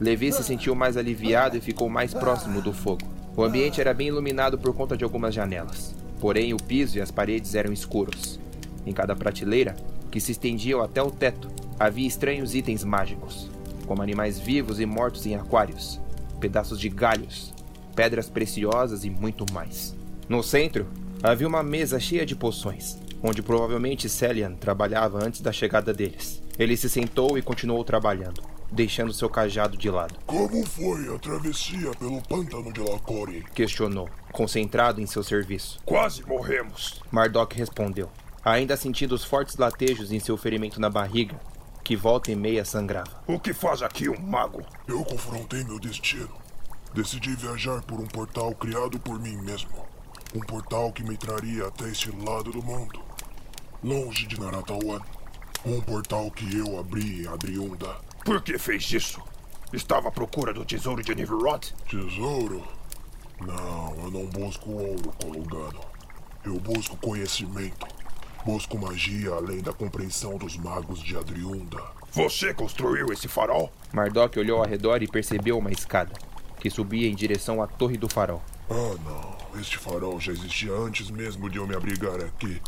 Levi 0.00 0.32
se 0.32 0.42
sentiu 0.42 0.74
mais 0.74 0.96
aliviado 0.96 1.58
e 1.58 1.60
ficou 1.60 1.90
mais 1.90 2.14
próximo 2.14 2.62
do 2.62 2.72
fogo. 2.72 3.06
O 3.36 3.44
ambiente 3.44 3.82
era 3.82 3.92
bem 3.92 4.08
iluminado 4.08 4.56
por 4.56 4.74
conta 4.74 4.96
de 4.96 5.04
algumas 5.04 5.34
janelas. 5.34 5.94
Porém, 6.18 6.54
o 6.54 6.56
piso 6.56 6.96
e 6.96 7.02
as 7.02 7.10
paredes 7.10 7.54
eram 7.54 7.70
escuros. 7.70 8.40
Em 8.86 8.92
cada 8.92 9.14
prateleira, 9.14 9.76
que 10.10 10.18
se 10.18 10.32
estendiam 10.32 10.80
até 10.80 11.02
o 11.02 11.10
teto, 11.10 11.48
havia 11.78 12.08
estranhos 12.08 12.54
itens 12.54 12.82
mágicos, 12.82 13.50
como 13.86 14.02
animais 14.02 14.38
vivos 14.38 14.80
e 14.80 14.86
mortos 14.86 15.26
em 15.26 15.34
aquários, 15.34 16.00
pedaços 16.40 16.80
de 16.80 16.88
galhos, 16.88 17.52
pedras 17.94 18.28
preciosas 18.28 19.04
e 19.04 19.10
muito 19.10 19.44
mais. 19.52 19.94
No 20.26 20.42
centro, 20.42 20.86
havia 21.22 21.46
uma 21.46 21.62
mesa 21.62 22.00
cheia 22.00 22.24
de 22.24 22.34
poções, 22.34 22.98
onde 23.22 23.42
provavelmente 23.42 24.08
Celian 24.08 24.54
trabalhava 24.54 25.22
antes 25.22 25.42
da 25.42 25.52
chegada 25.52 25.92
deles. 25.92 26.42
Ele 26.58 26.76
se 26.76 26.88
sentou 26.88 27.36
e 27.36 27.42
continuou 27.42 27.84
trabalhando, 27.84 28.42
deixando 28.70 29.12
seu 29.12 29.28
cajado 29.28 29.76
de 29.76 29.90
lado. 29.90 30.14
Como 30.26 30.64
foi 30.66 31.14
a 31.14 31.18
travessia 31.18 31.90
pelo 31.98 32.22
pântano 32.22 32.72
de 32.72 32.80
Lacore? 32.80 33.44
Questionou, 33.54 34.08
concentrado 34.32 35.00
em 35.00 35.06
seu 35.06 35.22
serviço. 35.22 35.80
Quase 35.84 36.24
morremos. 36.26 37.02
Mardok 37.10 37.56
respondeu, 37.56 38.10
ainda 38.44 38.76
sentindo 38.76 39.14
os 39.14 39.24
fortes 39.24 39.56
latejos 39.56 40.12
em 40.12 40.20
seu 40.20 40.36
ferimento 40.36 40.80
na 40.80 40.88
barriga, 40.88 41.40
que 41.82 41.96
volta 41.96 42.30
e 42.30 42.36
meia 42.36 42.64
sangrava. 42.64 43.22
O 43.26 43.38
que 43.38 43.52
faz 43.52 43.82
aqui 43.82 44.08
um 44.08 44.20
mago? 44.20 44.64
Eu 44.86 45.04
confrontei 45.04 45.64
meu 45.64 45.78
destino. 45.78 46.30
Decidi 46.94 47.34
viajar 47.36 47.82
por 47.82 48.00
um 48.00 48.06
portal 48.06 48.52
criado 48.54 48.98
por 48.98 49.18
mim 49.18 49.36
mesmo. 49.36 49.70
Um 50.34 50.40
portal 50.40 50.92
que 50.92 51.02
me 51.02 51.16
traria 51.16 51.66
até 51.66 51.88
este 51.88 52.10
lado 52.10 52.52
do 52.52 52.62
mundo. 52.62 53.00
Longe 53.82 54.26
de 54.26 54.38
Naratawan. 54.38 55.00
Um 55.64 55.80
portal 55.80 56.30
que 56.30 56.56
eu 56.56 56.78
abri 56.78 57.22
em 57.22 57.28
Adriunda. 57.28 57.96
Por 58.30 58.40
que 58.42 58.56
fez 58.58 58.88
isso? 58.92 59.20
Estava 59.72 60.06
à 60.06 60.12
procura 60.12 60.54
do 60.54 60.64
tesouro 60.64 61.02
de 61.02 61.12
Niverod? 61.16 61.74
Tesouro? 61.88 62.62
Não, 63.40 64.04
eu 64.04 64.08
não 64.08 64.26
busco 64.26 64.70
ouro, 64.70 65.12
Colugano. 65.20 65.80
Eu 66.44 66.54
busco 66.60 66.96
conhecimento. 66.98 67.88
Busco 68.46 68.78
magia 68.78 69.32
além 69.32 69.60
da 69.60 69.72
compreensão 69.72 70.38
dos 70.38 70.56
magos 70.56 71.02
de 71.02 71.16
Adriunda. 71.16 71.82
Você 72.12 72.54
construiu 72.54 73.12
esse 73.12 73.26
farol? 73.26 73.72
Mardok 73.92 74.38
olhou 74.38 74.60
ao 74.62 74.68
redor 74.68 75.02
e 75.02 75.08
percebeu 75.08 75.58
uma 75.58 75.72
escada, 75.72 76.12
que 76.60 76.70
subia 76.70 77.08
em 77.08 77.16
direção 77.16 77.60
à 77.60 77.66
torre 77.66 77.98
do 77.98 78.08
farol. 78.08 78.40
Ah, 78.70 78.94
não. 79.04 79.60
Este 79.60 79.76
farol 79.76 80.20
já 80.20 80.30
existia 80.30 80.72
antes 80.72 81.10
mesmo 81.10 81.50
de 81.50 81.58
eu 81.58 81.66
me 81.66 81.74
abrigar 81.74 82.20
aqui. 82.20 82.62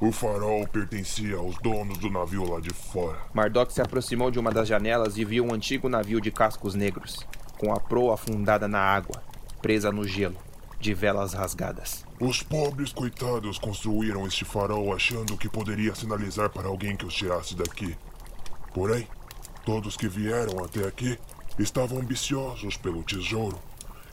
O 0.00 0.12
farol 0.12 0.64
pertencia 0.68 1.36
aos 1.36 1.58
donos 1.58 1.98
do 1.98 2.08
navio 2.08 2.48
lá 2.48 2.60
de 2.60 2.70
fora. 2.70 3.18
Mardok 3.34 3.72
se 3.72 3.82
aproximou 3.82 4.30
de 4.30 4.38
uma 4.38 4.52
das 4.52 4.68
janelas 4.68 5.18
e 5.18 5.24
viu 5.24 5.44
um 5.44 5.52
antigo 5.52 5.88
navio 5.88 6.20
de 6.20 6.30
cascos 6.30 6.76
negros, 6.76 7.26
com 7.58 7.72
a 7.72 7.80
proa 7.80 8.14
afundada 8.14 8.68
na 8.68 8.78
água, 8.78 9.20
presa 9.60 9.90
no 9.90 10.06
gelo, 10.06 10.36
de 10.78 10.94
velas 10.94 11.32
rasgadas. 11.32 12.04
Os 12.20 12.44
pobres 12.44 12.92
coitados 12.92 13.58
construíram 13.58 14.24
este 14.24 14.44
farol 14.44 14.94
achando 14.94 15.36
que 15.36 15.48
poderia 15.48 15.92
sinalizar 15.96 16.48
para 16.48 16.68
alguém 16.68 16.96
que 16.96 17.04
os 17.04 17.14
tirasse 17.14 17.56
daqui. 17.56 17.96
Porém, 18.72 19.04
todos 19.64 19.96
que 19.96 20.06
vieram 20.06 20.64
até 20.64 20.86
aqui 20.86 21.18
estavam 21.58 21.98
ambiciosos 21.98 22.76
pelo 22.76 23.02
tesouro 23.02 23.58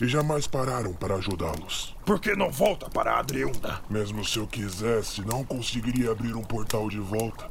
e 0.02 0.08
jamais 0.08 0.48
pararam 0.48 0.94
para 0.94 1.16
ajudá-los. 1.16 1.96
Por 2.06 2.20
que 2.20 2.36
não 2.36 2.52
volta 2.52 2.90
para 2.90 3.14
a 3.14 3.20
Adriunda? 3.20 3.82
Mesmo 3.90 4.24
se 4.26 4.38
eu 4.38 4.48
quisesse, 4.48 5.22
não 5.22 5.44
conseguiria 5.44 6.12
abrir 6.12 6.36
um 6.36 6.44
portal 6.44 6.90
de 6.90 7.00
volta. 7.00 7.50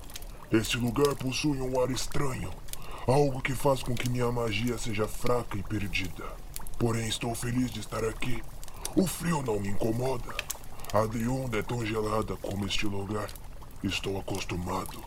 Este 0.53 0.77
lugar 0.77 1.15
possui 1.17 1.61
um 1.61 1.81
ar 1.81 1.91
estranho, 1.91 2.51
algo 3.07 3.41
que 3.41 3.55
faz 3.55 3.83
com 3.83 3.95
que 3.95 4.09
minha 4.09 4.31
magia 4.31 4.79
seja 4.79 5.09
fraca 5.09 5.57
e 5.57 5.63
perdida. 5.63 6.25
Porém, 6.79 7.09
estou 7.09 7.35
feliz 7.35 7.71
de 7.71 7.81
estar 7.81 8.05
aqui. 8.05 8.43
O 8.95 9.07
frio 9.07 9.43
não 9.43 9.59
me 9.59 9.69
incomoda. 9.69 10.35
A 10.93 11.01
Adriunda 11.01 11.59
é 11.59 11.63
tão 11.63 11.85
gelada 11.85 12.37
como 12.37 12.67
este 12.67 12.87
lugar. 12.87 13.29
Estou 13.83 14.19
acostumado. 14.19 15.03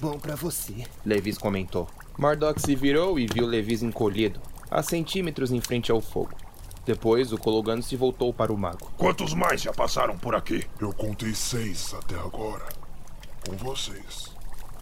Bom 0.00 0.18
pra 0.18 0.34
você. 0.34 0.84
Levis 1.04 1.38
comentou. 1.38 1.88
Mardok 2.18 2.60
se 2.60 2.74
virou 2.74 3.18
e 3.18 3.26
viu 3.26 3.46
Levis 3.46 3.82
encolhido, 3.82 4.40
a 4.74 4.82
centímetros 4.82 5.52
em 5.52 5.60
frente 5.60 5.92
ao 5.92 6.00
fogo. 6.00 6.32
Depois, 6.84 7.32
o 7.32 7.38
Cologano 7.38 7.80
se 7.80 7.94
voltou 7.94 8.34
para 8.34 8.52
o 8.52 8.58
mago. 8.58 8.90
Quantos 8.98 9.32
mais 9.32 9.62
já 9.62 9.72
passaram 9.72 10.18
por 10.18 10.34
aqui? 10.34 10.66
Eu 10.80 10.92
contei 10.92 11.32
seis 11.32 11.94
até 11.94 12.16
agora. 12.16 12.66
Com 13.48 13.56
vocês. 13.56 14.34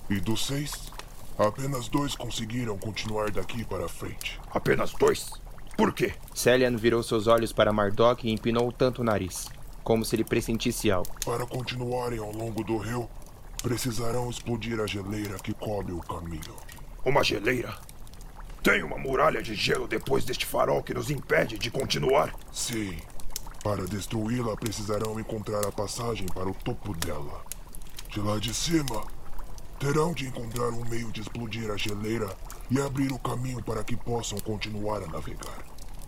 E 0.08 0.18
dos 0.18 0.46
seis, 0.46 0.90
apenas 1.38 1.88
dois 1.88 2.16
conseguiram 2.16 2.78
continuar 2.78 3.30
daqui 3.30 3.64
para 3.64 3.86
frente. 3.86 4.40
Apenas 4.50 4.92
dois? 4.92 5.30
Por 5.76 5.92
quê? 5.92 6.14
Celian 6.34 6.74
virou 6.76 7.02
seus 7.02 7.26
olhos 7.26 7.52
para 7.52 7.72
Mardok 7.72 8.26
e 8.26 8.32
empinou 8.32 8.72
tanto 8.72 9.02
o 9.02 9.04
nariz, 9.04 9.46
como 9.84 10.06
se 10.06 10.16
ele 10.16 10.24
pressentisse 10.24 10.90
algo. 10.90 11.10
Para 11.24 11.46
continuarem 11.46 12.18
ao 12.18 12.32
longo 12.32 12.64
do 12.64 12.78
rio, 12.78 13.08
precisarão 13.62 14.30
explodir 14.30 14.80
a 14.80 14.86
geleira 14.86 15.38
que 15.38 15.52
cobre 15.52 15.92
o 15.92 16.00
caminho. 16.00 16.56
Uma 17.04 17.22
geleira? 17.22 17.74
Tem 18.62 18.80
uma 18.84 18.96
muralha 18.96 19.42
de 19.42 19.56
gelo 19.56 19.88
depois 19.88 20.24
deste 20.24 20.46
farol 20.46 20.84
que 20.84 20.94
nos 20.94 21.10
impede 21.10 21.58
de 21.58 21.68
continuar? 21.68 22.32
Sim. 22.52 22.96
Para 23.64 23.84
destruí-la, 23.86 24.56
precisarão 24.56 25.18
encontrar 25.18 25.66
a 25.66 25.72
passagem 25.72 26.26
para 26.28 26.48
o 26.48 26.54
topo 26.54 26.94
dela. 26.94 27.44
De 28.08 28.20
lá 28.20 28.38
de 28.38 28.54
cima, 28.54 29.04
terão 29.80 30.12
de 30.12 30.28
encontrar 30.28 30.68
um 30.68 30.84
meio 30.88 31.10
de 31.10 31.22
explodir 31.22 31.72
a 31.72 31.76
geleira 31.76 32.28
e 32.70 32.80
abrir 32.80 33.10
o 33.10 33.18
caminho 33.18 33.60
para 33.64 33.82
que 33.82 33.96
possam 33.96 34.38
continuar 34.38 35.02
a 35.02 35.08
navegar. 35.08 35.58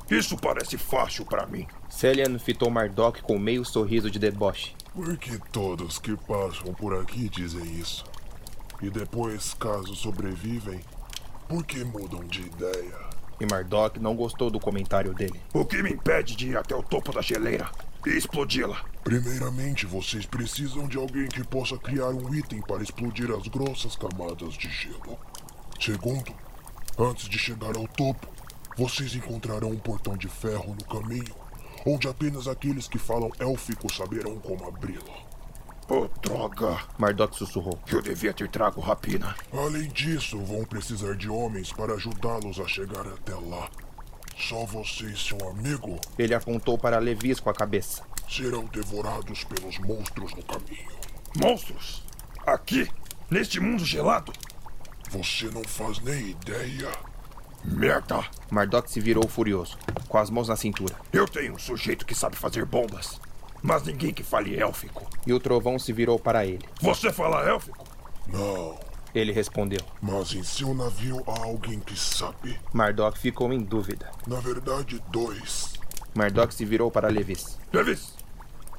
Isso 0.08 0.36
parece 0.36 0.78
fácil 0.78 1.24
para 1.24 1.46
mim. 1.46 1.66
Celian 1.88 2.38
fitou 2.38 2.70
Mardok 2.70 3.20
com 3.22 3.36
meio 3.36 3.64
sorriso 3.64 4.08
de 4.08 4.20
deboche. 4.20 4.76
Por 4.92 5.16
que 5.16 5.40
todos 5.50 5.98
que 5.98 6.16
passam 6.16 6.72
por 6.72 6.94
aqui 7.00 7.28
dizem 7.28 7.64
isso? 7.80 8.04
E 8.80 8.90
depois, 8.90 9.54
caso 9.54 9.96
sobrevivem, 9.96 10.80
por 11.54 11.64
que 11.64 11.84
mudam 11.84 12.24
de 12.24 12.40
ideia? 12.40 12.98
E 13.38 13.46
Mardok 13.46 14.00
não 14.00 14.16
gostou 14.16 14.50
do 14.50 14.58
comentário 14.58 15.14
dele. 15.14 15.40
O 15.52 15.64
que 15.64 15.80
me 15.84 15.92
impede 15.92 16.34
de 16.34 16.48
ir 16.48 16.56
até 16.56 16.74
o 16.74 16.82
topo 16.82 17.12
da 17.12 17.22
geleira? 17.22 17.70
e 18.04 18.10
explodi-la. 18.10 18.84
Primeiramente, 19.02 19.86
vocês 19.86 20.26
precisam 20.26 20.86
de 20.86 20.98
alguém 20.98 21.26
que 21.26 21.42
possa 21.44 21.78
criar 21.78 22.08
um 22.08 22.34
item 22.34 22.60
para 22.60 22.82
explodir 22.82 23.30
as 23.30 23.46
grossas 23.46 23.96
camadas 23.96 24.52
de 24.54 24.68
gelo. 24.68 25.18
Segundo, 25.80 26.34
antes 26.98 27.28
de 27.28 27.38
chegar 27.38 27.74
ao 27.76 27.88
topo, 27.88 28.26
vocês 28.76 29.14
encontrarão 29.14 29.70
um 29.70 29.78
portão 29.78 30.18
de 30.18 30.28
ferro 30.28 30.76
no 30.78 30.84
caminho, 30.84 31.34
onde 31.86 32.08
apenas 32.08 32.46
aqueles 32.46 32.88
que 32.88 32.98
falam 32.98 33.30
élfico 33.38 33.90
saberão 33.90 34.38
como 34.38 34.68
abri-lo. 34.68 35.33
Oh, 35.88 36.08
droga! 36.22 36.78
Mardok 36.98 37.36
sussurrou. 37.36 37.78
Eu 37.86 38.00
devia 38.00 38.32
ter 38.32 38.48
trago 38.48 38.80
rapina. 38.80 39.34
Além 39.52 39.88
disso, 39.88 40.38
vão 40.40 40.64
precisar 40.64 41.14
de 41.14 41.28
homens 41.28 41.72
para 41.72 41.94
ajudá-los 41.94 42.58
a 42.58 42.66
chegar 42.66 43.06
até 43.06 43.34
lá. 43.34 43.68
Só 44.36 44.64
você 44.64 45.04
e 45.04 45.16
seu 45.16 45.38
amigo 45.48 45.96
Ele 46.18 46.34
apontou 46.34 46.76
para 46.76 46.98
Levis 46.98 47.38
com 47.38 47.50
a 47.50 47.54
cabeça. 47.54 48.02
serão 48.28 48.64
devorados 48.64 49.44
pelos 49.44 49.78
monstros 49.78 50.34
no 50.34 50.42
caminho. 50.42 50.88
Monstros? 51.36 52.02
Aqui? 52.46 52.88
Neste 53.30 53.60
mundo 53.60 53.84
gelado? 53.84 54.32
Você 55.10 55.46
não 55.50 55.62
faz 55.64 56.00
nem 56.00 56.30
ideia. 56.30 56.90
Merda! 57.64 58.24
Mardok 58.50 58.90
se 58.90 59.00
virou 59.00 59.28
furioso, 59.28 59.78
com 60.08 60.18
as 60.18 60.30
mãos 60.30 60.48
na 60.48 60.56
cintura. 60.56 60.94
Eu 61.12 61.26
tenho 61.28 61.54
um 61.54 61.58
sujeito 61.58 62.04
que 62.04 62.14
sabe 62.14 62.36
fazer 62.36 62.64
bombas, 62.64 63.20
mas 63.64 63.82
ninguém 63.82 64.12
que 64.12 64.22
fale 64.22 64.56
élfico. 64.60 65.08
E 65.26 65.32
o 65.32 65.40
trovão 65.40 65.78
se 65.78 65.90
virou 65.90 66.18
para 66.18 66.44
ele. 66.44 66.68
Você 66.82 67.10
fala 67.10 67.48
élfico? 67.48 67.82
Não, 68.28 68.78
Ele 69.14 69.32
respondeu. 69.32 69.80
mas 70.02 70.34
em 70.34 70.42
seu 70.42 70.74
navio 70.74 71.22
há 71.26 71.44
alguém 71.44 71.80
que 71.80 71.98
sabe. 71.98 72.60
Mardok 72.74 73.18
ficou 73.18 73.50
em 73.54 73.60
dúvida. 73.60 74.10
Na 74.26 74.38
verdade, 74.40 75.02
dois. 75.10 75.72
Mardok 76.14 76.54
se 76.54 76.64
virou 76.66 76.90
para 76.90 77.08
Levis. 77.08 77.58
Levis! 77.72 78.12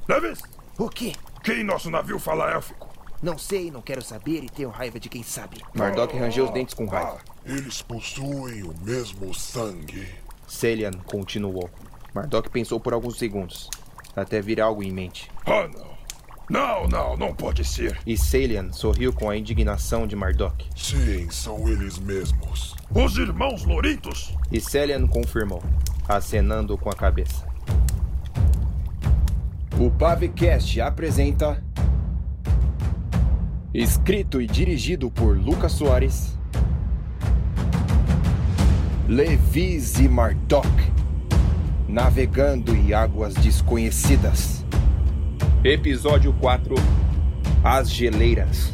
Levis! 0.08 0.40
O 0.78 0.88
quê? 0.88 1.14
Quem 1.44 1.62
em 1.62 1.64
nosso 1.64 1.90
navio 1.90 2.20
fala 2.20 2.52
élfico? 2.52 2.88
Não 3.24 3.38
sei, 3.40 3.72
não 3.72 3.82
quero 3.82 4.04
saber 4.04 4.44
e 4.44 4.50
tenho 4.50 4.70
raiva 4.70 5.00
de 5.00 5.10
quem 5.10 5.24
sabe. 5.24 5.62
Mardok 5.74 6.16
rangeu 6.16 6.46
os 6.46 6.52
dentes 6.52 6.76
com 6.76 6.86
raiva. 6.86 7.18
Eles 7.44 7.82
possuem 7.82 8.62
o 8.64 8.74
mesmo 8.84 9.34
sangue. 9.34 10.08
Celian 10.48 10.92
continuou. 11.06 11.70
Mardok 12.14 12.50
pensou 12.52 12.80
por 12.80 12.94
alguns 12.94 13.18
segundos, 13.18 13.70
até 14.16 14.42
vir 14.42 14.62
algo 14.62 14.82
em 14.82 14.92
mente. 14.92 15.30
Ah, 15.46 15.68
não. 15.74 15.96
Não, 16.48 16.88
não, 16.88 17.18
não 17.18 17.34
pode 17.34 17.66
ser. 17.66 18.00
E 18.06 18.16
Celian 18.16 18.72
sorriu 18.72 19.12
com 19.12 19.30
a 19.30 19.36
indignação 19.36 20.06
de 20.06 20.16
Mardok. 20.16 20.68
Sim, 20.76 21.28
são 21.32 21.68
eles 21.68 21.98
mesmos. 21.98 22.76
Os 22.94 23.18
irmãos 23.18 23.66
Loritos? 23.66 24.36
E 24.52 24.62
Celian 24.62 25.08
confirmou, 25.08 25.64
acenando 26.08 26.78
com 26.78 26.90
a 26.90 26.94
cabeça. 26.94 27.48
O 29.80 29.90
Pavecast 29.90 30.80
apresenta. 30.80 31.62
Escrito 33.74 34.40
e 34.40 34.48
dirigido 34.48 35.10
por 35.10 35.36
Lucas 35.36 35.74
Soares. 35.74 36.38
Levis 39.08 40.00
e 40.00 40.08
Mardok. 40.08 40.68
Navegando 41.88 42.76
em 42.76 42.94
águas 42.94 43.36
desconhecidas. 43.36 44.66
Episódio 45.64 46.34
4 46.34 46.74
As 47.64 47.92
Geleiras. 47.92 48.74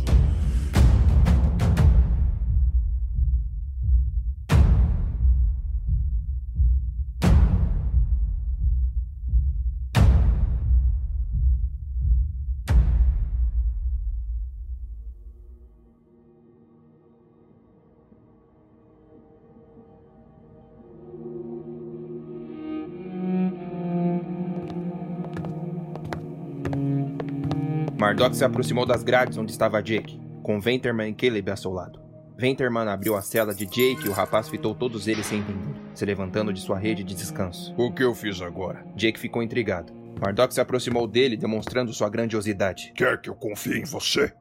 Mardok 28.01 28.35
se 28.35 28.43
aproximou 28.43 28.83
das 28.83 29.03
grades 29.03 29.37
onde 29.37 29.51
estava 29.51 29.79
Jake, 29.79 30.19
com 30.41 30.59
Venterman 30.59 31.11
e 31.11 31.13
Caleb 31.13 31.51
a 31.51 31.55
seu 31.55 31.71
lado. 31.71 32.01
Venterman 32.35 32.87
abriu 32.87 33.15
a 33.15 33.21
cela 33.21 33.53
de 33.53 33.63
Jake 33.63 34.07
e 34.07 34.09
o 34.09 34.11
rapaz 34.11 34.49
fitou 34.49 34.73
todos 34.73 35.07
eles 35.07 35.27
sem 35.27 35.37
entender, 35.37 35.79
se 35.93 36.03
levantando 36.03 36.51
de 36.51 36.59
sua 36.61 36.79
rede 36.79 37.03
de 37.03 37.13
descanso. 37.13 37.75
O 37.77 37.93
que 37.93 38.03
eu 38.03 38.15
fiz 38.15 38.41
agora? 38.41 38.83
Jake 38.95 39.19
ficou 39.19 39.43
intrigado. 39.43 39.93
Mardok 40.19 40.51
se 40.51 40.59
aproximou 40.59 41.05
dele, 41.07 41.37
demonstrando 41.37 41.93
sua 41.93 42.09
grandiosidade. 42.09 42.91
Quer 42.95 43.21
que 43.21 43.29
eu 43.29 43.35
confie 43.35 43.77
em 43.77 43.85
você? 43.85 44.33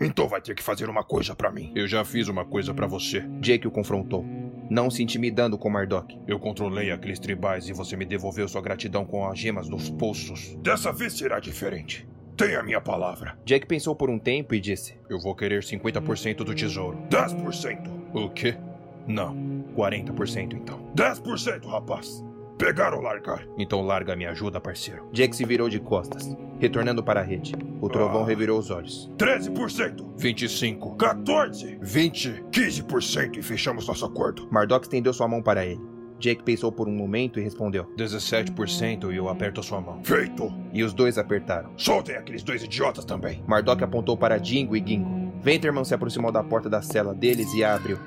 Então 0.00 0.26
vai 0.26 0.40
ter 0.40 0.56
que 0.56 0.62
fazer 0.64 0.90
uma 0.90 1.04
coisa 1.04 1.36
pra 1.36 1.52
mim. 1.52 1.70
Eu 1.72 1.86
já 1.86 2.04
fiz 2.04 2.26
uma 2.26 2.44
coisa 2.44 2.74
pra 2.74 2.88
você. 2.88 3.20
Jake 3.40 3.68
o 3.68 3.70
confrontou, 3.70 4.26
não 4.68 4.90
se 4.90 5.04
intimidando 5.04 5.56
com 5.56 5.70
Mardok. 5.70 6.20
Eu 6.26 6.40
controlei 6.40 6.90
aqueles 6.90 7.20
tribais 7.20 7.68
e 7.68 7.72
você 7.72 7.96
me 7.96 8.06
devolveu 8.06 8.48
sua 8.48 8.60
gratidão 8.60 9.04
com 9.04 9.24
as 9.24 9.38
gemas 9.38 9.68
dos 9.68 9.88
poços. 9.88 10.56
Dessa 10.56 10.92
vez 10.92 11.12
será 11.12 11.38
diferente. 11.38 12.04
Tenha 12.36 12.62
minha 12.64 12.80
palavra. 12.80 13.38
Jake 13.44 13.66
pensou 13.66 13.94
por 13.94 14.10
um 14.10 14.18
tempo 14.18 14.54
e 14.54 14.60
disse: 14.60 14.98
Eu 15.08 15.20
vou 15.20 15.36
querer 15.36 15.62
50% 15.62 16.38
do 16.38 16.54
tesouro. 16.54 16.98
10%. 17.08 17.88
O 18.12 18.28
quê? 18.28 18.56
Não, 19.06 19.34
40% 19.76 20.54
então. 20.54 20.80
10%, 20.96 21.64
rapaz. 21.66 22.24
Pegar 22.58 22.94
ou 22.94 23.00
largar? 23.00 23.46
Então 23.58 23.82
larga 23.82 24.16
minha 24.16 24.30
ajuda, 24.30 24.60
parceiro. 24.60 25.08
Jake 25.12 25.34
se 25.34 25.44
virou 25.44 25.68
de 25.68 25.78
costas, 25.78 26.36
retornando 26.58 27.02
para 27.02 27.20
a 27.20 27.22
rede. 27.22 27.52
O 27.80 27.88
trovão 27.88 28.24
revirou 28.24 28.58
os 28.58 28.70
olhos. 28.70 29.10
13%. 29.16 30.14
25. 30.16 30.96
14%. 30.96 31.78
20. 31.80 32.44
15% 32.50 33.36
e 33.36 33.42
fechamos 33.42 33.86
nosso 33.86 34.04
acordo. 34.06 34.48
Mardok 34.50 34.86
estendeu 34.86 35.12
sua 35.12 35.28
mão 35.28 35.42
para 35.42 35.64
ele. 35.66 35.93
Jake 36.18 36.42
pensou 36.42 36.70
por 36.72 36.88
um 36.88 36.92
momento 36.92 37.38
e 37.38 37.42
respondeu. 37.42 37.86
17% 37.96 39.12
e 39.12 39.16
eu 39.16 39.28
aperto 39.28 39.60
a 39.60 39.62
sua 39.62 39.80
mão. 39.80 40.02
Feito. 40.02 40.52
E 40.72 40.82
os 40.82 40.92
dois 40.92 41.18
apertaram. 41.18 41.70
Soltem 41.76 42.16
aqueles 42.16 42.42
dois 42.42 42.62
idiotas 42.62 43.04
também. 43.04 43.42
Mardok 43.46 43.82
apontou 43.84 44.16
para 44.16 44.38
Dingo 44.38 44.76
e 44.76 44.84
Gingo. 44.84 45.24
Venterman 45.44 45.84
se 45.84 45.92
aproximou 45.92 46.32
da 46.32 46.42
porta 46.42 46.70
da 46.70 46.80
cela 46.80 47.14
deles 47.14 47.52
e 47.52 47.62
a 47.62 47.74
abriu. 47.74 47.98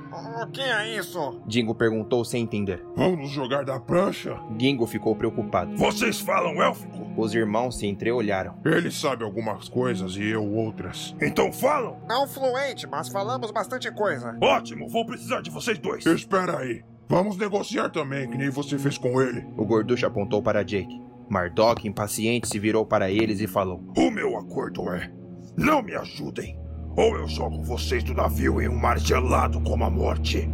O 0.41 0.47
que 0.47 0.61
é 0.61 0.97
isso? 0.97 1.39
Dingo 1.45 1.75
perguntou 1.75 2.25
sem 2.25 2.41
entender. 2.41 2.83
Vamos 2.95 3.19
nos 3.19 3.29
jogar 3.29 3.63
da 3.63 3.79
prancha? 3.79 4.39
Gingo 4.57 4.87
ficou 4.87 5.15
preocupado. 5.15 5.77
Vocês 5.77 6.19
falam 6.19 6.59
élfico? 6.63 7.07
Os 7.15 7.35
irmãos 7.35 7.77
se 7.77 7.85
entreolharam. 7.85 8.55
Ele 8.65 8.89
sabe 8.89 9.23
algumas 9.23 9.69
coisas 9.69 10.15
e 10.15 10.29
eu 10.29 10.51
outras. 10.51 11.15
Então 11.21 11.53
falam. 11.53 11.99
Não 12.07 12.27
fluente, 12.27 12.87
mas 12.87 13.07
falamos 13.09 13.51
bastante 13.51 13.91
coisa. 13.91 14.35
Ótimo, 14.41 14.87
vou 14.87 15.05
precisar 15.05 15.41
de 15.41 15.51
vocês 15.51 15.77
dois. 15.77 16.03
Espera 16.07 16.57
aí. 16.57 16.83
Vamos 17.09 17.37
negociar 17.37 17.89
também, 17.89 18.29
que 18.29 18.37
nem 18.37 18.49
você 18.49 18.77
fez 18.77 18.97
com 18.97 19.21
ele. 19.21 19.45
O 19.55 19.65
gorducho 19.65 20.05
apontou 20.05 20.41
para 20.41 20.63
Jake. 20.63 21.01
Mardok, 21.29 21.87
impaciente, 21.87 22.49
se 22.49 22.59
virou 22.59 22.85
para 22.85 23.09
eles 23.09 23.39
e 23.39 23.47
falou: 23.47 23.81
O 23.97 24.11
meu 24.11 24.37
acordo 24.37 24.91
é: 24.91 25.09
não 25.55 25.81
me 25.81 25.95
ajudem, 25.95 26.59
ou 26.97 27.15
eu 27.15 27.27
jogo 27.27 27.63
vocês 27.63 28.03
do 28.03 28.13
navio 28.13 28.61
em 28.61 28.67
um 28.67 28.75
mar 28.75 28.99
gelado 28.99 29.61
como 29.61 29.85
a 29.85 29.89
morte. 29.89 30.49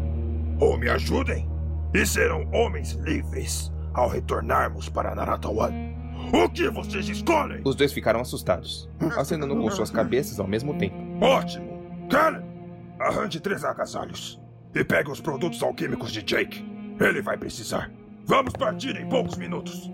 Ou 0.60 0.78
me 0.78 0.90
ajudem 0.90 1.50
e 1.92 2.06
serão 2.06 2.48
homens 2.52 2.92
livres 2.94 3.72
ao 3.94 4.08
retornarmos 4.08 4.90
para 4.90 5.16
Naratawan. 5.16 5.74
O 6.32 6.50
que 6.50 6.70
vocês 6.70 7.10
escolhem? 7.10 7.62
Os 7.66 7.76
dois 7.76 7.92
ficaram 7.92 8.22
assustados, 8.22 8.90
acenando 9.18 9.56
com 9.56 9.70
suas 9.72 9.90
cabeças 9.90 10.40
ao 10.40 10.48
mesmo 10.48 10.76
tempo. 10.76 10.96
Ótimo! 11.20 12.08
Karen, 12.10 12.44
arranje 13.00 13.40
três 13.40 13.64
agasalhos 13.64 14.43
e 14.74 14.84
pegue 14.84 15.12
os 15.12 15.22
produtos 15.22 15.62
alquímicos 15.62 16.12
de 16.12 16.22
Jake. 16.22 16.66
Ele 17.00 17.22
vai 17.22 17.38
precisar. 17.38 17.92
Vamos 18.26 18.54
partir 18.54 18.96
em 18.96 19.08
poucos 19.08 19.38
minutos. 19.38 19.92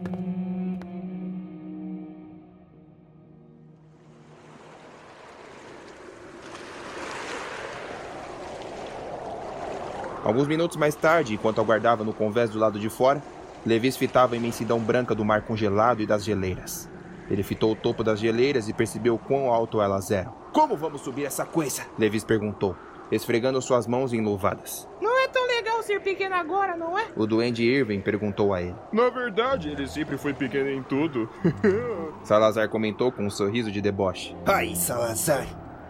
Alguns 10.23 10.47
minutos 10.47 10.77
mais 10.77 10.95
tarde, 10.95 11.33
enquanto 11.33 11.59
aguardava 11.59 12.03
no 12.03 12.13
convés 12.13 12.49
do 12.51 12.59
lado 12.59 12.79
de 12.79 12.89
fora, 12.89 13.23
Levis 13.65 13.97
fitava 13.97 14.35
a 14.35 14.37
imensidão 14.37 14.79
branca 14.79 15.15
do 15.15 15.25
mar 15.25 15.41
congelado 15.41 16.01
e 16.01 16.05
das 16.05 16.23
geleiras. 16.23 16.87
Ele 17.29 17.41
fitou 17.41 17.71
o 17.71 17.75
topo 17.75 18.03
das 18.03 18.19
geleiras 18.19 18.69
e 18.69 18.73
percebeu 18.73 19.17
quão 19.17 19.51
alto 19.51 19.81
elas 19.81 20.11
eram. 20.11 20.33
Como 20.51 20.75
vamos 20.75 21.01
subir 21.01 21.25
essa 21.25 21.45
coisa? 21.45 21.83
Levis 21.97 22.23
perguntou, 22.23 22.75
esfregando 23.11 23.61
suas 23.61 23.87
mãos 23.87 24.13
enluvadas. 24.13 24.87
Não 25.01 25.23
é 25.23 25.27
tão 25.27 25.45
legal 25.47 25.81
ser 25.83 26.01
pequeno 26.01 26.35
agora, 26.35 26.75
não 26.75 26.97
é? 26.97 27.07
O 27.15 27.25
duende 27.25 27.63
Irving 27.63 28.01
perguntou 28.01 28.53
a 28.53 28.61
ele. 28.61 28.75
Na 28.91 29.09
verdade, 29.09 29.69
ele 29.69 29.87
sempre 29.87 30.17
foi 30.17 30.33
pequeno 30.33 30.69
em 30.69 30.83
tudo. 30.83 31.29
Salazar 32.23 32.69
comentou 32.69 33.11
com 33.11 33.25
um 33.25 33.29
sorriso 33.29 33.71
de 33.71 33.81
deboche. 33.81 34.35
Aí, 34.45 34.75
Salazar. 34.75 35.47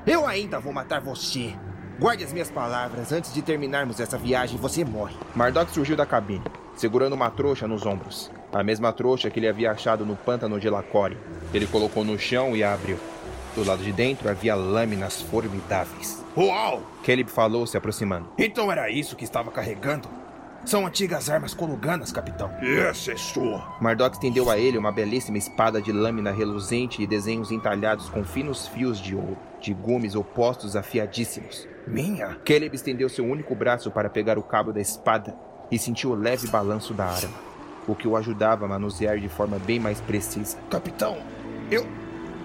Eu 0.08 0.26
ainda 0.26 0.60
vou 0.60 0.74
matar 0.74 1.02
você. 1.02 1.54
Guarde 2.00 2.24
as 2.24 2.32
minhas 2.32 2.50
palavras. 2.50 3.12
Antes 3.12 3.34
de 3.34 3.42
terminarmos 3.42 4.00
essa 4.00 4.18
viagem, 4.18 4.58
você 4.58 4.86
morre. 4.86 5.16
Mardok 5.36 5.70
surgiu 5.72 5.98
da 5.98 6.06
cabine, 6.06 6.46
segurando 6.74 7.14
uma 7.14 7.30
trouxa 7.30 7.68
nos 7.68 7.86
ombros. 7.86 8.32
A 8.54 8.64
mesma 8.64 8.94
trouxa 8.94 9.30
que 9.30 9.40
ele 9.40 9.50
havia 9.50 9.72
achado 9.72 10.06
no 10.06 10.16
pântano 10.16 10.60
de 10.60 10.70
Lacore. 10.70 11.18
Ele 11.54 11.68
colocou 11.68 12.06
no 12.06 12.18
chão 12.18 12.56
e 12.56 12.64
a 12.64 12.74
abriu. 12.74 12.98
Do 13.60 13.66
lado 13.66 13.84
de 13.84 13.92
dentro 13.92 14.30
havia 14.30 14.56
lâminas 14.56 15.22
formidáveis. 15.22 16.24
Uau! 16.38 16.82
Caleb 17.06 17.30
falou, 17.30 17.68
se 17.68 17.76
aproximando. 17.76 18.30
Então 18.38 18.72
era 18.72 18.90
isso 18.90 19.18
que 19.18 19.26
estava 19.26 19.52
carregando? 19.52 20.08
São 20.64 20.88
antigas 20.88 21.30
armas 21.30 21.54
coluganas, 21.54 22.10
capitão. 22.10 22.50
Essa 22.62 23.12
é 23.12 23.18
sua. 23.18 23.76
Mardok 23.82 24.16
estendeu 24.16 24.50
a 24.50 24.58
ele 24.58 24.78
uma 24.78 24.94
belíssima 24.94 25.38
espada 25.38 25.82
de 25.82 25.92
lâmina 25.92 26.32
reluzente 26.32 27.04
e 27.04 27.08
desenhos 27.08 27.52
entalhados 27.52 28.08
com 28.08 28.24
finos 28.24 28.66
fios 28.66 28.98
de 28.98 29.14
ouro, 29.14 29.38
de 29.60 29.74
gumes 29.74 30.16
opostos 30.16 30.78
afiadíssimos. 30.78 31.68
Minha? 31.86 32.38
Caleb 32.46 32.74
estendeu 32.74 33.10
seu 33.10 33.26
único 33.26 33.54
braço 33.54 33.92
para 33.92 34.10
pegar 34.10 34.38
o 34.38 34.44
cabo 34.44 34.72
da 34.72 34.80
espada 34.80 35.36
e 35.70 35.78
sentiu 35.78 36.12
o 36.12 36.16
leve 36.16 36.48
balanço 36.48 36.94
da 36.94 37.08
arma, 37.08 37.36
o 37.86 37.94
que 37.94 38.08
o 38.08 38.16
ajudava 38.16 38.64
a 38.64 38.70
manusear 38.70 39.20
de 39.20 39.28
forma 39.28 39.60
bem 39.60 39.82
mais 39.82 40.00
precisa. 40.00 40.58
Capitão, 40.70 41.18
eu. 41.70 41.86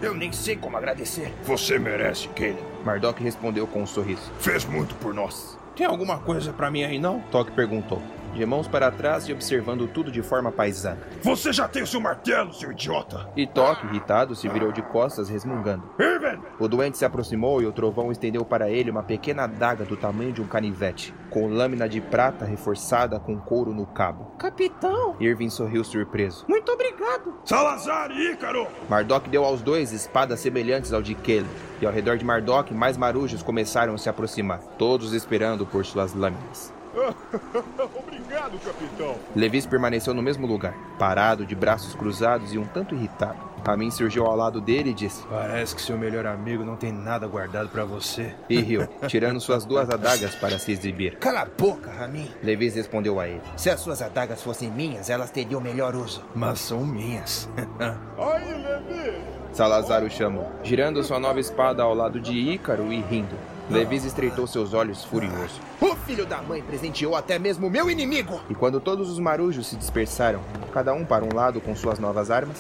Eu 0.03 0.15
nem 0.15 0.33
sei 0.33 0.57
como 0.57 0.77
agradecer. 0.77 1.33
Você 1.45 1.79
merece, 1.79 2.29
Caleb. 2.29 2.59
Mardok 2.85 3.23
respondeu 3.23 3.67
com 3.67 3.83
um 3.83 3.87
sorriso. 3.87 4.31
Fez 4.39 4.65
muito 4.65 4.95
por 4.97 5.15
nós. 5.15 5.59
Tem 5.75 5.87
alguma 5.87 6.19
coisa 6.19 6.53
para 6.53 6.71
mim 6.71 6.85
aí 6.85 6.99
não? 6.99 7.21
Toque 7.31 7.51
perguntou, 7.53 8.01
de 8.35 8.45
mãos 8.45 8.69
para 8.69 8.91
trás 8.91 9.29
e 9.29 9.33
observando 9.33 9.87
tudo 9.87 10.11
de 10.11 10.23
forma 10.23 10.51
paisana. 10.51 10.99
Você 11.23 11.53
já 11.53 11.69
tem 11.69 11.83
o 11.83 11.87
seu 11.87 12.01
martelo, 12.01 12.53
seu 12.53 12.73
idiota! 12.73 13.29
E 13.37 13.47
Toque, 13.47 13.87
irritado, 13.87 14.35
se 14.35 14.49
virou 14.49 14.73
de 14.73 14.83
costas, 14.83 15.29
resmungando. 15.29 15.89
Irvin! 15.99 16.41
O 16.59 16.69
doente 16.69 16.99
se 16.99 17.05
aproximou 17.05 17.63
e 17.63 17.67
o 17.67 17.73
trovão 17.73 18.11
estendeu 18.11 18.45
para 18.45 18.71
ele 18.71 18.91
uma 18.91 19.03
pequena 19.03 19.45
adaga 19.45 19.85
do 19.85 19.97
tamanho 19.97 20.33
de 20.33 20.43
um 20.43 20.47
canivete, 20.47 21.15
com 21.31 21.49
lâmina 21.49 21.89
de 21.89 22.01
prata 22.01 22.45
reforçada 22.45 23.19
com 23.19 23.39
couro 23.39 23.73
no 23.73 23.87
cabo. 23.87 24.33
Capitão! 24.39 25.17
Irving 25.21 25.51
sorriu 25.51 25.85
surpreso. 25.85 26.45
Muito 26.49 26.71
obrigado! 26.73 27.35
Salazar 27.45 28.11
e 28.11 28.33
Ícaro! 28.33 28.67
Mardok 28.89 29.29
deu 29.29 29.45
aos 29.45 29.63
dois 29.63 29.93
espadas 29.93 30.41
semelhantes 30.41 30.93
ao 30.93 31.03
de 31.03 31.15
Kelly, 31.15 31.47
e 31.81 31.87
ao 31.87 31.93
redor 31.93 32.17
de 32.17 32.25
Mardok 32.25 32.75
mais 32.75 32.97
marujos 32.97 33.43
começaram 33.43 33.95
a 33.95 33.99
se 33.99 34.09
aproximar, 34.09 34.61
todos 34.79 35.13
esperando 35.13 35.65
por 35.67 35.85
suas 35.85 36.15
lâminas. 36.15 36.73
Obrigado, 37.99 38.59
capitão. 38.65 39.17
Levis 39.35 39.67
permaneceu 39.67 40.15
no 40.15 40.23
mesmo 40.23 40.47
lugar, 40.47 40.75
parado, 40.99 41.45
de 41.45 41.55
braços 41.55 41.95
cruzados 41.95 42.53
e 42.53 42.59
um 42.59 42.65
tanto 42.65 42.95
irritado. 42.95 43.55
Ramin 43.67 43.91
surgiu 43.91 44.27
ao 44.27 44.37
lado 44.37 44.61
dele 44.61 44.91
e 44.91 44.95
disse: 44.95 45.25
Parece 45.27 45.75
que 45.75 45.81
seu 45.81 45.97
melhor 45.97 46.27
amigo 46.27 46.63
não 46.65 46.77
tem 46.77 46.93
nada 46.93 47.27
guardado 47.27 47.69
para 47.71 47.85
você. 47.85 48.35
E 48.49 48.61
riu, 48.61 48.87
tirando 49.09 49.41
suas 49.41 49.65
duas 49.65 49.89
adagas 49.89 50.35
para 50.35 50.59
se 50.59 50.73
exibir. 50.73 51.17
Cala 51.17 51.43
a 51.43 51.47
boca, 51.47 51.91
Ramin. 51.91 52.31
Levis 52.43 52.75
respondeu 52.75 53.19
a 53.19 53.27
ele: 53.27 53.41
Se 53.57 53.71
as 53.71 53.81
suas 53.81 54.03
adagas 54.03 54.43
fossem 54.43 54.71
minhas, 54.71 55.09
elas 55.09 55.31
teriam 55.31 55.61
melhor 55.61 55.97
uso. 55.97 56.23
Mas 56.35 56.61
são 56.61 56.85
minhas. 56.85 57.49
Aí, 58.19 58.63
Levi! 58.63 59.35
Salazar 59.53 60.03
o 60.03 60.11
chamou, 60.11 60.51
girando 60.63 61.03
sua 61.03 61.21
nova 61.21 61.39
espada 61.39 61.83
ao 61.83 61.95
lado 61.95 62.21
de 62.21 62.33
Ícaro 62.33 62.93
e 62.93 63.01
rindo. 63.01 63.37
Levis 63.71 64.05
estreitou 64.05 64.47
seus 64.47 64.75
olhos 64.75 65.05
furioso. 65.05 65.61
O 65.81 65.97
filho 65.97 66.27
da 66.27 66.43
mãe 66.43 66.63
presenteou 66.63 67.17
até 67.17 67.39
mesmo 67.39 67.71
meu 67.71 67.91
inimigo! 67.91 68.41
E 68.51 68.55
quando 68.55 68.79
todos 68.79 69.11
os 69.11 69.19
marujos 69.19 69.67
se 69.67 69.77
dispersaram, 69.77 70.41
cada 70.73 70.93
um 70.93 71.05
para 71.05 71.25
um 71.25 71.35
lado 71.35 71.61
com 71.61 71.75
suas 71.75 71.99
novas 71.99 72.31
armas, 72.31 72.59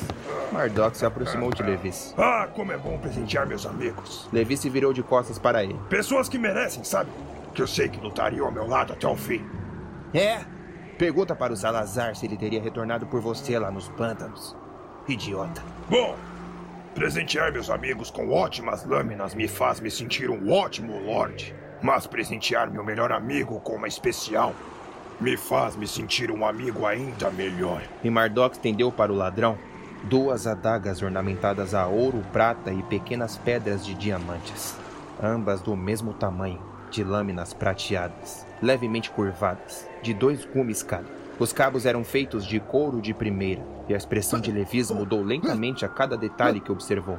Mardok 0.50 0.96
se 0.96 1.04
aproximou 1.04 1.52
de 1.52 1.62
Levis. 1.62 2.14
Ah, 2.16 2.48
como 2.54 2.72
é 2.72 2.78
bom 2.78 2.98
presentear 2.98 3.46
meus 3.46 3.66
amigos. 3.66 4.28
Levis 4.32 4.60
se 4.60 4.70
virou 4.70 4.92
de 4.92 5.02
costas 5.02 5.38
para 5.38 5.62
ele. 5.62 5.78
Pessoas 5.90 6.28
que 6.28 6.38
merecem, 6.38 6.82
sabe? 6.84 7.10
Que 7.54 7.60
eu 7.60 7.66
sei 7.66 7.88
que 7.88 8.00
lutariam 8.00 8.46
ao 8.46 8.52
meu 8.52 8.66
lado 8.66 8.92
até 8.94 9.06
o 9.06 9.16
fim. 9.16 9.44
É? 10.14 10.40
Pergunta 10.96 11.34
para 11.34 11.52
o 11.52 11.56
Salazar 11.56 12.16
se 12.16 12.24
ele 12.24 12.36
teria 12.36 12.62
retornado 12.62 13.06
por 13.06 13.20
você 13.20 13.58
lá 13.58 13.70
nos 13.70 13.88
pântanos. 13.90 14.56
Idiota. 15.06 15.62
Bom, 15.90 16.16
presentear 16.94 17.52
meus 17.52 17.68
amigos 17.68 18.10
com 18.10 18.30
ótimas 18.30 18.84
lâminas 18.84 19.34
me 19.34 19.48
faz 19.48 19.80
me 19.80 19.90
sentir 19.90 20.30
um 20.30 20.52
ótimo 20.52 20.98
lorde. 21.00 21.54
Mas 21.82 22.06
presentear 22.06 22.70
meu 22.70 22.84
melhor 22.84 23.12
amigo 23.12 23.60
com 23.60 23.74
uma 23.74 23.88
especial 23.88 24.54
me 25.20 25.36
faz 25.36 25.76
me 25.76 25.86
sentir 25.86 26.30
um 26.30 26.46
amigo 26.46 26.86
ainda 26.86 27.30
melhor. 27.30 27.82
E 28.02 28.10
Mardok 28.10 28.54
estendeu 28.54 28.90
para 28.90 29.12
o 29.12 29.16
ladrão 29.16 29.58
duas 30.04 30.46
adagas 30.46 31.02
ornamentadas 31.02 31.74
a 31.74 31.86
ouro, 31.86 32.22
prata 32.32 32.72
e 32.72 32.82
pequenas 32.82 33.36
pedras 33.36 33.84
de 33.84 33.94
diamantes, 33.94 34.76
ambas 35.22 35.60
do 35.60 35.76
mesmo 35.76 36.12
tamanho, 36.12 36.60
de 36.90 37.02
lâminas 37.02 37.54
prateadas, 37.54 38.46
levemente 38.62 39.10
curvadas, 39.10 39.86
de 40.02 40.12
dois 40.12 40.44
gumes 40.44 40.82
cada. 40.82 41.23
Os 41.38 41.52
cabos 41.52 41.84
eram 41.84 42.04
feitos 42.04 42.46
de 42.46 42.60
couro 42.60 43.00
de 43.00 43.12
primeira, 43.12 43.62
e 43.88 43.94
a 43.94 43.96
expressão 43.96 44.40
de 44.40 44.52
Levis 44.52 44.90
mudou 44.90 45.22
lentamente 45.22 45.84
a 45.84 45.88
cada 45.88 46.16
detalhe 46.16 46.60
que 46.60 46.70
observou. 46.70 47.18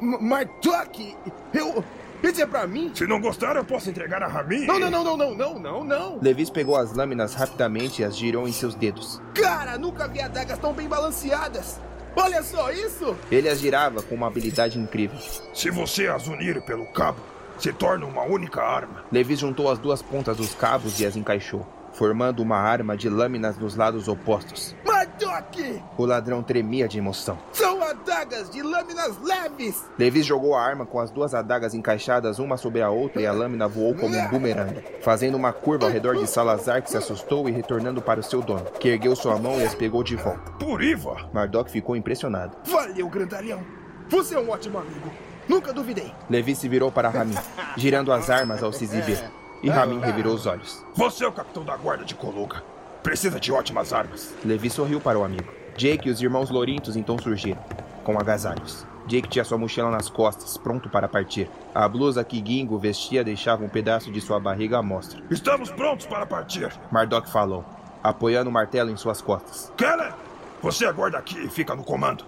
Mardok! 0.00 1.16
Eu. 1.52 1.84
Isso 2.22 2.40
é 2.40 2.46
pra 2.46 2.66
mim? 2.68 2.92
Se 2.94 3.04
não 3.04 3.20
gostar, 3.20 3.56
eu 3.56 3.64
posso 3.64 3.90
entregar 3.90 4.22
a 4.22 4.28
Ramin. 4.28 4.64
Não, 4.64 4.78
não, 4.78 4.90
não, 4.90 5.04
não, 5.04 5.16
não, 5.16 5.34
não, 5.34 5.58
não, 5.58 5.84
não. 5.84 6.18
Levis 6.22 6.50
pegou 6.50 6.76
as 6.76 6.94
lâminas 6.94 7.34
rapidamente 7.34 8.00
e 8.00 8.04
as 8.04 8.16
girou 8.16 8.46
em 8.46 8.52
seus 8.52 8.76
dedos. 8.76 9.20
Cara, 9.34 9.76
nunca 9.76 10.06
vi 10.06 10.20
adagas 10.20 10.58
tão 10.58 10.72
bem 10.72 10.88
balanceadas. 10.88 11.80
Olha 12.14 12.42
só 12.42 12.70
isso! 12.70 13.16
Ele 13.30 13.48
as 13.48 13.58
girava 13.58 14.02
com 14.02 14.14
uma 14.14 14.28
habilidade 14.28 14.78
incrível. 14.78 15.18
Se 15.52 15.70
você 15.70 16.06
as 16.06 16.28
unir 16.28 16.62
pelo 16.62 16.86
cabo, 16.92 17.18
se 17.58 17.72
torna 17.72 18.06
uma 18.06 18.22
única 18.22 18.62
arma. 18.62 19.02
Levis 19.10 19.40
juntou 19.40 19.70
as 19.70 19.78
duas 19.78 20.00
pontas 20.00 20.36
dos 20.36 20.54
cabos 20.54 21.00
e 21.00 21.06
as 21.06 21.16
encaixou, 21.16 21.66
formando 21.92 22.40
uma 22.40 22.56
arma 22.56 22.96
de 22.96 23.08
lâminas 23.08 23.56
nos 23.56 23.76
lados 23.76 24.08
opostos. 24.08 24.74
Mardok! 24.84 25.82
O 25.96 26.04
ladrão 26.04 26.42
tremia 26.42 26.88
de 26.88 26.98
emoção. 26.98 27.38
São 27.52 27.82
adagas 27.82 28.50
de 28.50 28.62
lâminas 28.62 29.18
leves! 29.22 29.84
Levis 29.98 30.24
jogou 30.26 30.54
a 30.54 30.62
arma 30.62 30.86
com 30.86 30.98
as 31.00 31.10
duas 31.10 31.34
adagas 31.34 31.74
encaixadas 31.74 32.38
uma 32.38 32.56
sobre 32.56 32.80
a 32.82 32.90
outra 32.90 33.20
e 33.20 33.26
a 33.26 33.32
lâmina 33.32 33.68
voou 33.68 33.94
como 33.94 34.16
um 34.16 34.28
bumerangue, 34.28 34.84
fazendo 35.00 35.36
uma 35.36 35.52
curva 35.52 35.86
ao 35.86 35.92
redor 35.92 36.16
de 36.16 36.26
Salazar 36.26 36.82
que 36.82 36.90
se 36.90 36.96
assustou 36.96 37.48
e 37.48 37.52
retornando 37.52 38.00
para 38.00 38.20
o 38.20 38.22
seu 38.22 38.42
dono, 38.42 38.64
que 38.78 38.88
ergueu 38.88 39.14
sua 39.14 39.38
mão 39.38 39.60
e 39.60 39.64
as 39.64 39.74
pegou 39.74 40.02
de 40.02 40.16
volta. 40.16 40.52
Por 40.52 40.82
Iva! 40.82 41.28
Mardok 41.32 41.70
ficou 41.70 41.96
impressionado. 41.96 42.56
Valeu, 42.64 43.08
grandalhão! 43.08 43.62
Você 44.08 44.34
é 44.34 44.38
um 44.38 44.50
ótimo 44.50 44.78
amigo. 44.78 45.10
Nunca 45.48 45.72
duvidei. 45.72 46.12
Levi 46.30 46.54
se 46.54 46.68
virou 46.68 46.92
para 46.92 47.08
Ramin, 47.08 47.34
girando 47.76 48.12
as 48.12 48.30
armas 48.30 48.62
ao 48.62 48.72
se 48.72 48.84
exibir. 48.84 49.18
E 49.62 49.70
Ramin 49.70 50.00
revirou 50.00 50.34
os 50.34 50.44
olhos. 50.44 50.84
Você 50.92 51.24
é 51.24 51.28
o 51.28 51.32
capitão 51.32 51.64
da 51.64 51.76
guarda 51.76 52.04
de 52.04 52.16
Coluga. 52.16 52.64
Precisa 53.00 53.38
de 53.38 53.52
ótimas 53.52 53.92
armas. 53.92 54.34
Levi 54.44 54.68
sorriu 54.68 55.00
para 55.00 55.18
o 55.18 55.24
amigo. 55.24 55.52
Jake 55.76 56.08
e 56.08 56.10
os 56.10 56.20
irmãos 56.20 56.50
Lourintos 56.50 56.96
então 56.96 57.16
surgiram, 57.16 57.62
com 58.02 58.18
agasalhos. 58.18 58.84
Jake 59.06 59.28
tinha 59.28 59.44
sua 59.44 59.58
mochila 59.58 59.90
nas 59.90 60.08
costas, 60.08 60.56
pronto 60.56 60.88
para 60.88 61.08
partir. 61.08 61.48
A 61.72 61.88
blusa 61.88 62.24
que 62.24 62.42
Gingo 62.44 62.76
vestia 62.76 63.22
deixava 63.22 63.64
um 63.64 63.68
pedaço 63.68 64.10
de 64.10 64.20
sua 64.20 64.40
barriga 64.40 64.78
à 64.78 64.82
mostra. 64.82 65.22
Estamos 65.30 65.70
prontos 65.70 66.06
para 66.06 66.26
partir. 66.26 66.72
Mardok 66.90 67.30
falou, 67.30 67.64
apoiando 68.02 68.50
o 68.50 68.52
martelo 68.52 68.90
em 68.90 68.96
suas 68.96 69.22
costas. 69.22 69.72
Keller, 69.76 70.12
você 70.60 70.86
aguarda 70.86 71.18
aqui 71.18 71.38
e 71.38 71.48
fica 71.48 71.74
no 71.74 71.84
comando. 71.84 72.24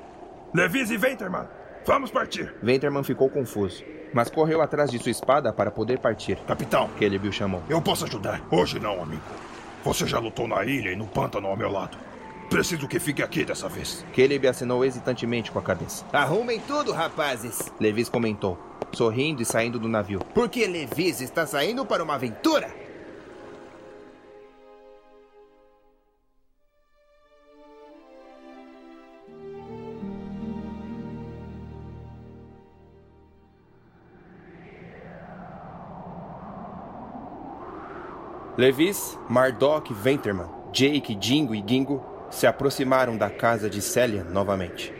Levis 0.54 0.90
e 0.90 0.96
Venterman, 0.96 1.48
vamos 1.84 2.10
partir. 2.12 2.54
Venterman 2.62 3.02
ficou 3.02 3.28
confuso, 3.28 3.82
mas 4.14 4.30
correu 4.30 4.62
atrás 4.62 4.90
de 4.90 4.98
sua 4.98 5.10
espada 5.10 5.52
para 5.52 5.70
poder 5.70 5.98
partir. 5.98 6.36
Capitão, 6.46 6.88
Caleb 6.98 7.28
o 7.28 7.32
chamou. 7.32 7.62
eu 7.68 7.82
posso 7.82 8.04
ajudar. 8.04 8.40
Hoje 8.50 8.78
não, 8.78 9.02
amigo. 9.02 9.20
Você 9.84 10.06
já 10.06 10.18
lutou 10.18 10.48
na 10.48 10.64
ilha 10.64 10.90
e 10.90 10.96
no 10.96 11.06
pântano 11.06 11.48
ao 11.48 11.56
meu 11.56 11.70
lado. 11.70 11.98
Preciso 12.48 12.86
que 12.86 13.00
fique 13.00 13.22
aqui 13.22 13.44
dessa 13.44 13.68
vez. 13.68 14.04
Caleb 14.14 14.46
acenou 14.46 14.84
hesitantemente 14.84 15.50
com 15.50 15.58
a 15.58 15.62
cabeça. 15.62 16.04
Arrumem 16.12 16.60
tudo, 16.60 16.92
rapazes. 16.92 17.58
Levis 17.80 18.08
comentou, 18.08 18.56
sorrindo 18.92 19.42
e 19.42 19.44
saindo 19.44 19.78
do 19.78 19.88
navio. 19.88 20.20
Porque 20.32 20.66
Levis 20.66 21.20
está 21.20 21.44
saindo 21.46 21.84
para 21.84 22.04
uma 22.04 22.14
aventura. 22.14 22.83
Levis, 38.64 39.18
Mardok, 39.28 39.92
Venterman, 39.92 40.48
Jake, 40.72 41.18
Jingo 41.20 41.54
e 41.54 41.62
Gingo 41.66 42.02
se 42.30 42.46
aproximaram 42.46 43.14
da 43.14 43.28
casa 43.28 43.68
de 43.68 43.82
Celia 43.82 44.24
novamente. 44.24 44.90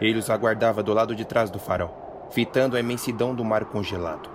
Ele 0.00 0.18
os 0.18 0.28
aguardava 0.28 0.82
do 0.82 0.92
lado 0.92 1.14
de 1.14 1.24
trás 1.24 1.48
do 1.48 1.60
farol, 1.60 2.26
fitando 2.32 2.76
a 2.76 2.80
imensidão 2.80 3.32
do 3.32 3.44
mar 3.44 3.66
congelado. 3.66 4.28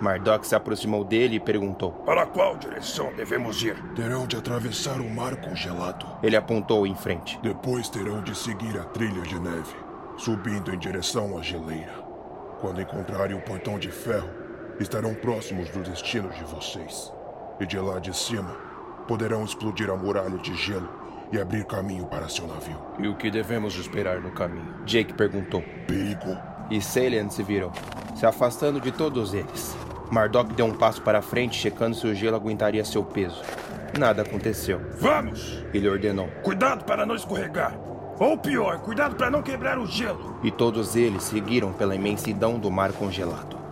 Mardok 0.00 0.44
se 0.48 0.56
aproximou 0.56 1.04
dele 1.04 1.36
e 1.36 1.40
perguntou. 1.40 1.92
Para 2.04 2.26
qual 2.26 2.56
direção 2.56 3.12
devemos 3.14 3.62
ir? 3.62 3.80
Terão 3.94 4.26
de 4.26 4.36
atravessar 4.36 5.00
o 5.00 5.08
mar 5.08 5.36
congelado. 5.36 6.04
Ele 6.20 6.34
apontou 6.34 6.88
em 6.88 6.96
frente. 6.96 7.38
Depois 7.40 7.88
terão 7.88 8.20
de 8.20 8.36
seguir 8.36 8.76
a 8.80 8.84
trilha 8.86 9.22
de 9.22 9.38
neve, 9.38 9.76
subindo 10.16 10.74
em 10.74 10.78
direção 10.80 11.38
à 11.38 11.40
geleira. 11.40 12.02
Quando 12.60 12.82
encontrarem 12.82 13.36
o 13.36 13.42
portão 13.42 13.78
de 13.78 13.92
ferro, 13.92 14.28
estarão 14.80 15.14
próximos 15.14 15.70
do 15.70 15.84
destino 15.84 16.30
de 16.30 16.42
vocês. 16.42 17.12
E 17.60 17.66
de 17.66 17.78
lá 17.78 17.98
de 17.98 18.16
cima, 18.16 18.56
poderão 19.06 19.44
explodir 19.44 19.90
a 19.90 19.96
muralha 19.96 20.38
de 20.38 20.54
gelo 20.54 20.88
e 21.32 21.40
abrir 21.40 21.64
caminho 21.64 22.06
para 22.06 22.28
seu 22.28 22.46
navio. 22.46 22.78
E 22.98 23.08
o 23.08 23.14
que 23.14 23.30
devemos 23.30 23.76
esperar 23.78 24.20
no 24.20 24.30
caminho? 24.30 24.74
Jake 24.84 25.14
perguntou. 25.14 25.62
Perigo. 25.86 26.36
E 26.70 26.80
Salian 26.80 27.28
se 27.28 27.42
virou, 27.42 27.70
se 28.16 28.24
afastando 28.24 28.80
de 28.80 28.90
todos 28.90 29.34
eles. 29.34 29.76
Mardok 30.10 30.54
deu 30.54 30.66
um 30.66 30.74
passo 30.74 31.02
para 31.02 31.20
frente, 31.20 31.56
checando 31.56 31.94
se 31.94 32.06
o 32.06 32.14
gelo 32.14 32.36
aguentaria 32.36 32.84
seu 32.84 33.04
peso. 33.04 33.42
Nada 33.98 34.22
aconteceu. 34.22 34.80
Vamos! 34.98 35.64
Ele 35.72 35.88
ordenou. 35.88 36.28
Cuidado 36.42 36.84
para 36.84 37.04
não 37.04 37.14
escorregar. 37.14 37.78
Ou 38.18 38.38
pior, 38.38 38.78
cuidado 38.78 39.16
para 39.16 39.30
não 39.30 39.42
quebrar 39.42 39.78
o 39.78 39.86
gelo. 39.86 40.38
E 40.42 40.50
todos 40.50 40.94
eles 40.94 41.24
seguiram 41.24 41.72
pela 41.72 41.94
imensidão 41.94 42.58
do 42.58 42.70
mar 42.70 42.92
congelado. 42.92 43.63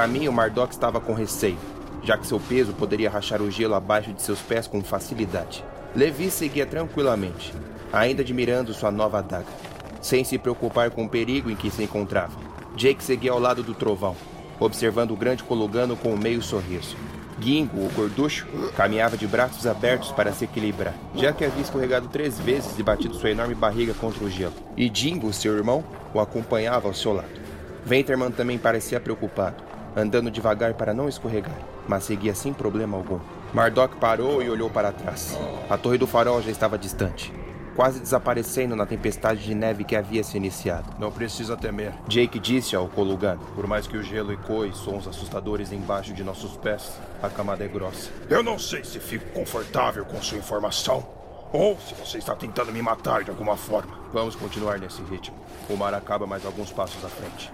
Caminho, 0.00 0.32
Mardok 0.32 0.72
estava 0.72 0.98
com 0.98 1.12
receio, 1.12 1.58
já 2.02 2.16
que 2.16 2.26
seu 2.26 2.40
peso 2.40 2.72
poderia 2.72 3.10
rachar 3.10 3.42
o 3.42 3.50
gelo 3.50 3.74
abaixo 3.74 4.14
de 4.14 4.22
seus 4.22 4.40
pés 4.40 4.66
com 4.66 4.82
facilidade. 4.82 5.62
Levi 5.94 6.30
seguia 6.30 6.64
tranquilamente, 6.64 7.52
ainda 7.92 8.22
admirando 8.22 8.72
sua 8.72 8.90
nova 8.90 9.18
adaga, 9.18 9.52
sem 10.00 10.24
se 10.24 10.38
preocupar 10.38 10.90
com 10.90 11.04
o 11.04 11.08
perigo 11.08 11.50
em 11.50 11.54
que 11.54 11.70
se 11.70 11.82
encontrava. 11.82 12.32
Jake 12.74 13.04
seguia 13.04 13.32
ao 13.32 13.38
lado 13.38 13.62
do 13.62 13.74
trovão, 13.74 14.16
observando 14.58 15.10
o 15.10 15.16
grande 15.16 15.42
colugano 15.42 15.94
com 15.94 16.14
um 16.14 16.16
meio 16.16 16.40
sorriso. 16.40 16.96
Gingo, 17.38 17.84
o 17.84 17.92
gorducho, 17.94 18.46
caminhava 18.74 19.18
de 19.18 19.26
braços 19.26 19.66
abertos 19.66 20.12
para 20.12 20.32
se 20.32 20.46
equilibrar, 20.46 20.94
já 21.14 21.30
que 21.30 21.44
havia 21.44 21.60
escorregado 21.60 22.08
três 22.08 22.38
vezes 22.38 22.78
e 22.78 22.82
batido 22.82 23.16
sua 23.16 23.32
enorme 23.32 23.54
barriga 23.54 23.92
contra 23.92 24.24
o 24.24 24.30
gelo. 24.30 24.54
E 24.78 24.90
Jingo, 24.90 25.30
seu 25.30 25.54
irmão, 25.54 25.84
o 26.14 26.20
acompanhava 26.20 26.88
ao 26.88 26.94
seu 26.94 27.12
lado. 27.12 27.38
Venterman 27.84 28.30
também 28.30 28.56
parecia 28.56 28.98
preocupado, 28.98 29.69
andando 29.96 30.30
devagar 30.30 30.74
para 30.74 30.94
não 30.94 31.08
escorregar, 31.08 31.58
mas 31.88 32.04
seguia 32.04 32.34
sem 32.34 32.52
problema 32.52 32.96
algum. 32.96 33.18
Mardok 33.52 33.96
parou 33.96 34.42
e 34.42 34.48
olhou 34.48 34.70
para 34.70 34.92
trás. 34.92 35.36
A 35.68 35.76
torre 35.76 35.98
do 35.98 36.06
farol 36.06 36.40
já 36.40 36.50
estava 36.50 36.78
distante, 36.78 37.32
quase 37.74 37.98
desaparecendo 37.98 38.76
na 38.76 38.86
tempestade 38.86 39.42
de 39.42 39.54
neve 39.54 39.84
que 39.84 39.96
havia 39.96 40.22
se 40.22 40.36
iniciado. 40.36 40.94
Não 40.98 41.10
precisa 41.10 41.56
temer. 41.56 41.92
Jake 42.06 42.38
disse 42.38 42.76
ao 42.76 42.86
Kolugano. 42.88 43.40
Por 43.54 43.66
mais 43.66 43.86
que 43.86 43.96
o 43.96 44.02
gelo 44.02 44.32
ecoe 44.32 44.72
sons 44.72 45.08
assustadores 45.08 45.72
embaixo 45.72 46.12
de 46.12 46.22
nossos 46.22 46.56
pés, 46.56 46.92
a 47.22 47.28
camada 47.28 47.64
é 47.64 47.68
grossa. 47.68 48.10
Eu 48.28 48.42
não 48.42 48.58
sei 48.58 48.84
se 48.84 49.00
fico 49.00 49.32
confortável 49.32 50.04
com 50.04 50.22
sua 50.22 50.38
informação 50.38 51.04
ou 51.52 51.76
se 51.80 51.94
você 51.94 52.18
está 52.18 52.34
tentando 52.36 52.72
me 52.72 52.80
matar 52.80 53.24
de 53.24 53.30
alguma 53.30 53.56
forma. 53.56 53.98
Vamos 54.12 54.36
continuar 54.36 54.78
nesse 54.78 55.02
ritmo. 55.02 55.36
O 55.68 55.76
mar 55.76 55.94
acaba 55.94 56.26
mais 56.26 56.46
alguns 56.46 56.72
passos 56.72 57.04
à 57.04 57.08
frente. 57.08 57.52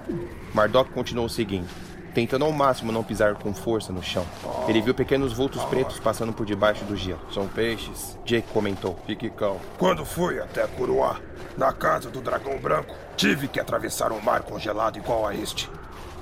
Mardok 0.52 0.90
continuou 0.90 1.28
seguindo, 1.28 1.68
tentando 2.16 2.46
ao 2.46 2.52
máximo 2.52 2.90
não 2.90 3.04
pisar 3.04 3.34
com 3.34 3.52
força 3.52 3.92
no 3.92 4.02
chão. 4.02 4.24
Ele 4.66 4.80
viu 4.80 4.94
pequenos 4.94 5.34
vultos 5.34 5.62
pretos 5.64 6.00
passando 6.00 6.32
por 6.32 6.46
debaixo 6.46 6.82
do 6.86 6.96
gelo. 6.96 7.20
São 7.30 7.46
peixes. 7.46 8.18
Jake 8.24 8.48
comentou. 8.54 8.98
Fique 9.06 9.28
calmo. 9.28 9.60
Quando 9.76 10.02
fui 10.02 10.40
até 10.40 10.66
Kuruá, 10.66 11.20
na 11.58 11.74
casa 11.74 12.08
do 12.08 12.22
dragão 12.22 12.56
branco, 12.58 12.94
tive 13.18 13.48
que 13.48 13.60
atravessar 13.60 14.12
um 14.12 14.20
mar 14.22 14.40
congelado 14.44 14.96
igual 14.96 15.26
a 15.26 15.34
este. 15.34 15.68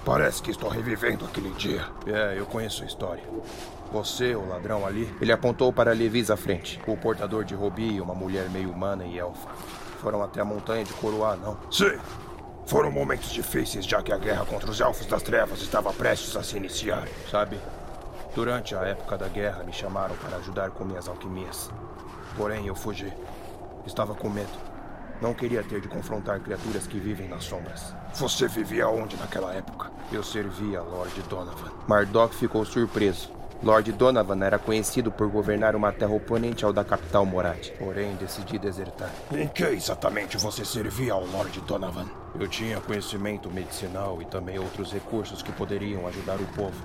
Parece 0.04 0.42
que 0.42 0.50
estou 0.50 0.68
revivendo 0.68 1.24
aquele 1.24 1.50
dia. 1.50 1.87
É, 2.09 2.35
eu 2.37 2.44
conheço 2.44 2.83
a 2.83 2.87
história. 2.87 3.22
Você, 3.92 4.35
o 4.35 4.48
ladrão 4.48 4.85
ali. 4.85 5.09
Ele 5.20 5.30
apontou 5.30 5.72
para 5.72 5.92
Levis 5.92 6.28
à 6.28 6.37
frente. 6.37 6.80
O 6.88 6.96
portador 6.96 7.44
de 7.44 7.54
Robi 7.54 7.94
e 7.94 8.00
uma 8.00 8.16
mulher 8.16 8.50
meio 8.50 8.68
humana 8.68 9.04
e 9.04 9.16
elfa. 9.16 9.48
Foram 10.00 10.24
até 10.24 10.40
a 10.40 10.44
montanha 10.44 10.83
de 10.83 10.92
Coroá, 10.94 11.37
não? 11.37 11.57
Sim. 11.70 11.96
Foram 12.66 12.90
momentos 12.90 13.31
difíceis, 13.31 13.85
já 13.85 14.03
que 14.03 14.12
a 14.12 14.16
guerra 14.16 14.46
contra 14.46 14.70
os 14.70 14.81
Elfos 14.81 15.07
das 15.07 15.22
Trevas 15.22 15.61
estava 15.61 15.92
prestes 15.92 16.35
a 16.35 16.42
se 16.42 16.57
iniciar. 16.57 17.07
Sabe, 17.31 17.59
durante 18.35 18.74
a 18.74 18.81
época 18.81 19.18
da 19.18 19.29
guerra 19.29 19.62
me 19.62 19.72
chamaram 19.72 20.16
para 20.16 20.38
ajudar 20.38 20.70
com 20.70 20.85
minhas 20.85 21.07
alquimias. 21.07 21.70
Porém, 22.37 22.66
eu 22.66 22.74
fugi. 22.74 23.12
Estava 23.87 24.14
com 24.14 24.31
medo. 24.31 24.74
Não 25.20 25.35
queria 25.35 25.62
ter 25.62 25.81
de 25.81 25.88
confrontar 25.88 26.40
criaturas 26.40 26.87
que 26.87 26.98
vivem 26.98 27.29
nas 27.29 27.44
sombras. 27.44 27.94
Você 28.14 28.48
vivia 28.48 28.88
onde 28.88 29.16
naquela 29.16 29.53
época? 29.53 29.90
Eu 30.11 30.22
servia 30.22 30.81
a 30.81 30.83
Lord 30.83 31.22
Donovan. 31.29 31.70
Mardok 31.87 32.35
ficou 32.35 32.64
surpreso. 32.64 33.31
Lord 33.64 33.92
Donovan 33.92 34.44
era 34.44 34.59
conhecido 34.59 35.11
por 35.11 35.27
governar 35.27 35.74
uma 35.74 35.90
terra 35.90 36.12
oponente 36.12 36.66
ao 36.66 36.72
da 36.72 36.85
capital 36.85 37.24
Morad. 37.24 37.70
Porém, 37.79 38.14
decidi 38.16 38.59
desertar. 38.59 39.11
Em 39.33 39.48
que 39.48 39.64
exatamente 39.64 40.37
você 40.37 40.66
servia 40.66 41.14
ao 41.14 41.24
Lord 41.24 41.62
Donovan? 41.62 42.05
Eu 42.38 42.46
tinha 42.46 42.79
conhecimento 42.79 43.50
medicinal 43.50 44.20
e 44.20 44.27
também 44.27 44.59
outros 44.59 44.92
recursos 44.92 45.42
que 45.42 45.50
poderiam 45.50 46.07
ajudar 46.07 46.37
o 46.37 46.46
povo. 46.48 46.77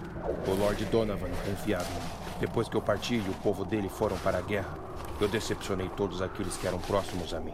O 0.48 0.52
Lord 0.52 0.86
Donovan 0.86 1.28
confiava 1.46 1.84
em 1.84 1.96
mim. 1.96 2.10
Depois 2.40 2.70
que 2.70 2.78
eu 2.78 2.82
parti 2.82 3.16
e 3.16 3.30
o 3.30 3.34
povo 3.44 3.66
dele 3.66 3.90
foram 3.90 4.18
para 4.20 4.38
a 4.38 4.42
guerra, 4.42 4.74
eu 5.20 5.28
decepcionei 5.28 5.90
todos 5.98 6.22
aqueles 6.22 6.56
que 6.56 6.66
eram 6.66 6.80
próximos 6.80 7.34
a 7.34 7.42
mim. 7.42 7.54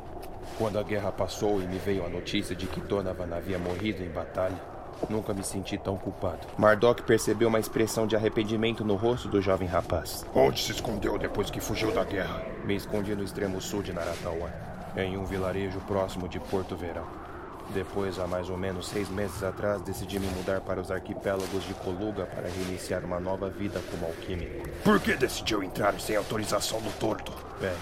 Quando 0.55 0.77
a 0.77 0.83
guerra 0.83 1.11
passou 1.11 1.59
e 1.59 1.65
me 1.65 1.79
veio 1.79 2.05
a 2.05 2.09
notícia 2.09 2.55
de 2.55 2.67
que 2.67 2.79
Donovan 2.79 3.35
havia 3.35 3.57
morrido 3.57 4.03
em 4.03 4.09
batalha, 4.09 4.74
nunca 5.09 5.33
me 5.33 5.43
senti 5.43 5.77
tão 5.77 5.97
culpado. 5.97 6.47
Mardok 6.57 7.03
percebeu 7.03 7.47
uma 7.47 7.59
expressão 7.59 8.07
de 8.07 8.15
arrependimento 8.15 8.83
no 8.83 8.95
rosto 8.95 9.27
do 9.27 9.41
jovem 9.41 9.67
rapaz. 9.67 10.25
Onde 10.33 10.61
se 10.61 10.71
escondeu 10.71 11.17
depois 11.17 11.49
que 11.49 11.59
fugiu 11.59 11.91
da 11.91 12.03
guerra? 12.03 12.41
Me 12.63 12.75
escondi 12.75 13.15
no 13.15 13.23
extremo 13.23 13.61
sul 13.61 13.81
de 13.81 13.93
Naratawan, 13.93 14.51
em 14.97 15.17
um 15.17 15.25
vilarejo 15.25 15.79
próximo 15.81 16.27
de 16.27 16.39
Porto 16.39 16.75
Verão. 16.75 17.25
Depois, 17.73 18.19
há 18.19 18.27
mais 18.27 18.49
ou 18.49 18.57
menos 18.57 18.87
seis 18.87 19.09
meses 19.09 19.41
atrás, 19.43 19.81
decidi 19.81 20.19
me 20.19 20.27
mudar 20.27 20.61
para 20.61 20.79
os 20.79 20.91
arquipélagos 20.91 21.63
de 21.63 21.73
Coluga 21.73 22.25
para 22.25 22.47
reiniciar 22.47 23.03
uma 23.03 23.19
nova 23.19 23.49
vida 23.49 23.81
como 23.89 24.05
alquímico. 24.05 24.69
Por 24.83 24.99
que 24.99 25.15
decidiu 25.15 25.63
entrar 25.63 25.99
sem 25.99 26.15
autorização 26.15 26.79
do 26.79 26.91
torto? 26.99 27.33
Bem, 27.59 27.73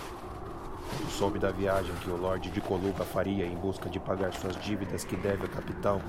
soube 1.09 1.39
da 1.39 1.51
viagem 1.51 1.93
que 1.95 2.09
o 2.09 2.17
Lorde 2.17 2.49
de 2.49 2.59
Coluga 2.59 3.03
faria 3.03 3.45
em 3.45 3.55
busca 3.55 3.89
de 3.89 3.99
pagar 3.99 4.33
suas 4.33 4.55
dívidas 4.57 5.03
que 5.03 5.15
deve 5.15 5.45
à 5.45 5.47
capital. 5.47 6.01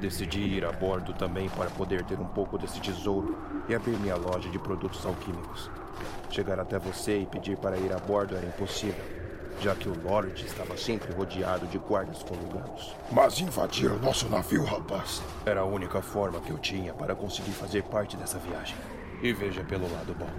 Decidi 0.00 0.40
ir 0.40 0.64
a 0.64 0.72
bordo 0.72 1.12
também 1.12 1.48
para 1.50 1.70
poder 1.70 2.04
ter 2.04 2.18
um 2.18 2.26
pouco 2.26 2.56
desse 2.56 2.80
tesouro 2.80 3.36
e 3.68 3.74
abrir 3.74 3.96
minha 3.98 4.16
loja 4.16 4.48
de 4.48 4.58
produtos 4.58 5.04
alquímicos. 5.04 5.70
Chegar 6.30 6.58
até 6.58 6.78
você 6.78 7.20
e 7.20 7.26
pedir 7.26 7.56
para 7.56 7.76
ir 7.76 7.92
a 7.92 7.98
bordo 7.98 8.36
era 8.36 8.46
impossível, 8.46 9.04
já 9.60 9.74
que 9.74 9.88
o 9.88 10.02
Lorde 10.02 10.44
estava 10.46 10.76
sempre 10.76 11.12
rodeado 11.12 11.66
de 11.66 11.78
guardas 11.78 12.22
coluganos. 12.22 12.94
Mas 13.12 13.40
invadir 13.40 13.90
o 13.90 13.98
nosso 13.98 14.28
navio, 14.28 14.64
rapaz? 14.64 15.22
Era 15.46 15.60
a 15.60 15.64
única 15.64 16.00
forma 16.00 16.40
que 16.40 16.50
eu 16.50 16.58
tinha 16.58 16.92
para 16.92 17.14
conseguir 17.14 17.52
fazer 17.52 17.82
parte 17.84 18.16
dessa 18.16 18.38
viagem. 18.38 18.76
E 19.22 19.32
veja 19.32 19.62
pelo 19.64 19.90
lado 19.92 20.14
bom. 20.14 20.30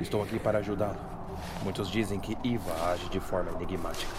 Estou 0.00 0.22
aqui 0.22 0.38
para 0.38 0.58
ajudá-lo. 0.58 1.19
Muitos 1.62 1.90
dizem 1.90 2.18
que 2.18 2.36
Iva 2.42 2.72
age 2.90 3.08
de 3.08 3.20
forma 3.20 3.50
enigmática. 3.52 4.12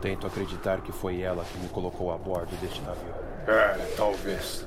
Tento 0.00 0.26
acreditar 0.26 0.80
que 0.80 0.92
foi 0.92 1.22
ela 1.22 1.44
que 1.44 1.58
me 1.58 1.68
colocou 1.68 2.12
a 2.12 2.18
bordo 2.18 2.54
deste 2.60 2.80
navio. 2.82 3.14
É, 3.46 3.94
talvez. 3.96 4.66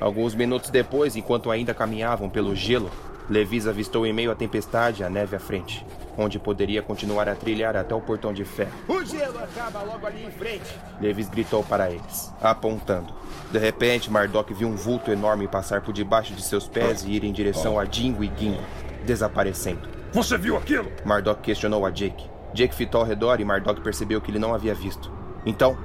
Alguns 0.00 0.34
minutos 0.34 0.70
depois, 0.70 1.16
enquanto 1.16 1.50
ainda 1.50 1.72
caminhavam 1.72 2.28
pelo 2.28 2.54
gelo, 2.54 2.90
Levis 3.28 3.66
avistou 3.66 4.04
em 4.06 4.12
meio 4.12 4.30
à 4.30 4.34
tempestade 4.34 5.02
a 5.02 5.08
neve 5.08 5.34
à 5.34 5.38
frente, 5.38 5.86
onde 6.18 6.38
poderia 6.38 6.82
continuar 6.82 7.26
a 7.26 7.34
trilhar 7.34 7.74
até 7.74 7.94
o 7.94 8.00
portão 8.00 8.34
de 8.34 8.44
ferro. 8.44 8.72
O 8.86 9.02
gelo 9.02 9.38
acaba 9.38 9.82
logo 9.82 10.06
ali 10.06 10.26
em 10.26 10.30
frente. 10.30 10.78
Levis 11.00 11.28
gritou 11.28 11.62
para 11.62 11.90
eles, 11.90 12.30
apontando. 12.42 13.14
De 13.50 13.58
repente, 13.58 14.10
Mardok 14.10 14.52
viu 14.52 14.68
um 14.68 14.76
vulto 14.76 15.10
enorme 15.10 15.48
passar 15.48 15.80
por 15.80 15.94
debaixo 15.94 16.34
de 16.34 16.42
seus 16.42 16.68
pés 16.68 17.02
e 17.04 17.12
ir 17.12 17.24
em 17.24 17.32
direção 17.32 17.78
a 17.78 17.84
Dingo 17.84 18.22
e 18.22 18.30
Gingo, 18.36 18.62
desaparecendo. 19.06 19.88
Você 20.14 20.38
viu 20.38 20.56
aquilo? 20.56 20.92
Mardok 21.04 21.42
questionou 21.42 21.84
a 21.84 21.90
Jake. 21.90 22.30
Jake 22.54 22.72
fitou 22.72 23.00
ao 23.00 23.06
redor 23.06 23.40
e 23.40 23.44
Mardok 23.44 23.80
percebeu 23.80 24.20
que 24.20 24.30
ele 24.30 24.38
não 24.38 24.54
havia 24.54 24.72
visto. 24.72 25.10
Então, 25.44 25.76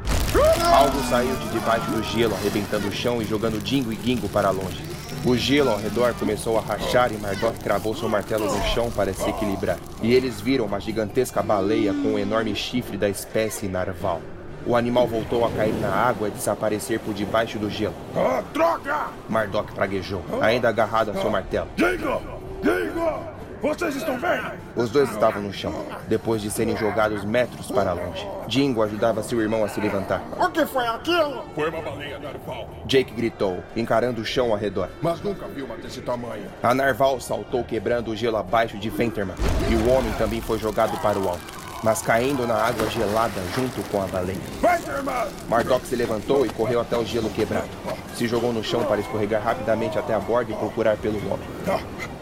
algo 0.71 1.01
saiu 1.09 1.35
de 1.35 1.49
debaixo 1.49 1.89
do 1.89 2.03
gelo, 2.03 2.35
arrebentando 2.35 2.87
o 2.87 2.91
chão 2.91 3.19
e 3.23 3.25
jogando 3.25 3.59
Dingo 3.59 3.91
e 3.91 3.95
Gingo 3.95 4.29
para 4.29 4.51
longe. 4.51 4.83
O 5.25 5.35
gelo 5.35 5.71
ao 5.71 5.79
redor 5.79 6.13
começou 6.13 6.59
a 6.59 6.61
rachar 6.61 7.11
e 7.11 7.17
Mardok 7.17 7.57
cravou 7.57 7.95
seu 7.95 8.07
martelo 8.07 8.45
no 8.45 8.63
chão 8.65 8.91
para 8.91 9.11
se 9.13 9.27
equilibrar. 9.27 9.79
E 9.99 10.13
eles 10.13 10.39
viram 10.39 10.65
uma 10.65 10.79
gigantesca 10.79 11.41
baleia 11.41 11.91
com 11.91 12.09
um 12.09 12.19
enorme 12.19 12.55
chifre 12.55 12.97
da 12.97 13.09
espécie 13.09 13.67
narval. 13.67 14.21
O 14.63 14.75
animal 14.75 15.07
voltou 15.07 15.43
a 15.43 15.49
cair 15.49 15.73
na 15.73 15.89
água 15.89 16.27
e 16.27 16.31
desaparecer 16.31 16.99
por 16.99 17.15
debaixo 17.15 17.57
do 17.57 17.67
gelo. 17.67 17.95
Ah, 18.15 18.43
droga! 18.53 19.07
Mardok 19.27 19.73
praguejou, 19.73 20.23
ainda 20.39 20.69
agarrado 20.69 21.09
a 21.09 21.15
seu 21.15 21.31
martelo. 21.31 21.67
Gingo! 21.75 22.21
Gingo! 22.61 23.38
Vocês 23.61 23.97
estão 23.97 24.17
vendo? 24.17 24.51
Os 24.73 24.89
dois 24.89 25.11
estavam 25.11 25.41
no 25.41 25.51
chão, 25.51 25.85
depois 26.07 26.41
de 26.41 26.49
serem 26.49 26.77
jogados 26.77 27.25
metros 27.25 27.69
para 27.69 27.91
longe. 27.91 28.25
Jingo 28.47 28.81
ajudava 28.81 29.21
seu 29.21 29.41
irmão 29.41 29.65
a 29.65 29.67
se 29.67 29.81
levantar. 29.81 30.21
O 30.39 30.49
que 30.49 30.65
foi 30.65 30.87
aquilo? 30.87 31.43
Foi 31.53 31.69
uma 31.69 31.81
baleia 31.81 32.17
narval. 32.19 32.69
Jake 32.85 33.13
gritou, 33.13 33.61
encarando 33.75 34.21
o 34.21 34.25
chão 34.25 34.51
ao 34.51 34.57
redor. 34.57 34.87
Mas 35.01 35.21
nunca 35.21 35.45
vi 35.47 35.61
uma 35.61 35.75
desse 35.75 35.99
tamanho. 36.01 36.45
A 36.63 36.73
narval 36.73 37.19
saltou 37.19 37.63
quebrando 37.63 38.11
o 38.11 38.15
gelo 38.15 38.37
abaixo 38.37 38.77
de 38.77 38.89
Venterman, 38.89 39.35
e 39.69 39.75
o 39.75 39.89
homem 39.89 40.11
também 40.13 40.39
foi 40.39 40.57
jogado 40.57 40.97
para 41.01 41.19
o 41.19 41.27
alto, 41.27 41.58
mas 41.83 42.01
caindo 42.01 42.45
na 42.45 42.55
água 42.55 42.89
gelada 42.89 43.41
junto 43.55 43.81
com 43.89 44.01
a 44.01 44.07
baleia. 44.07 44.37
Mardok 45.47 45.85
se 45.85 45.95
levantou 45.95 46.45
e 46.45 46.49
correu 46.49 46.81
até 46.81 46.97
o 46.97 47.05
gelo 47.05 47.29
quebrado. 47.29 47.69
Se 48.15 48.27
jogou 48.27 48.51
no 48.51 48.63
chão 48.63 48.83
para 48.83 48.99
escorregar 49.01 49.41
rapidamente 49.41 49.97
até 49.97 50.13
a 50.13 50.19
borda 50.19 50.51
e 50.51 50.55
procurar 50.55 50.97
pelo 50.97 51.17
homem. 51.31 51.47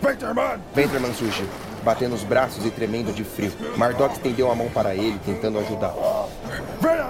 Venterman! 0.02 0.60
Venterman 0.74 1.13
surgiu, 1.13 1.48
batendo 1.84 2.15
os 2.15 2.24
braços 2.24 2.65
e 2.65 2.72
tremendo 2.72 3.13
de 3.13 3.24
frio. 3.24 3.52
Mardok 3.76 4.13
estendeu 4.15 4.52
a 4.52 4.56
mão 4.56 4.70
para 4.70 4.96
ele, 4.96 5.20
tentando 5.26 5.60
ajudá-lo. 5.60 6.16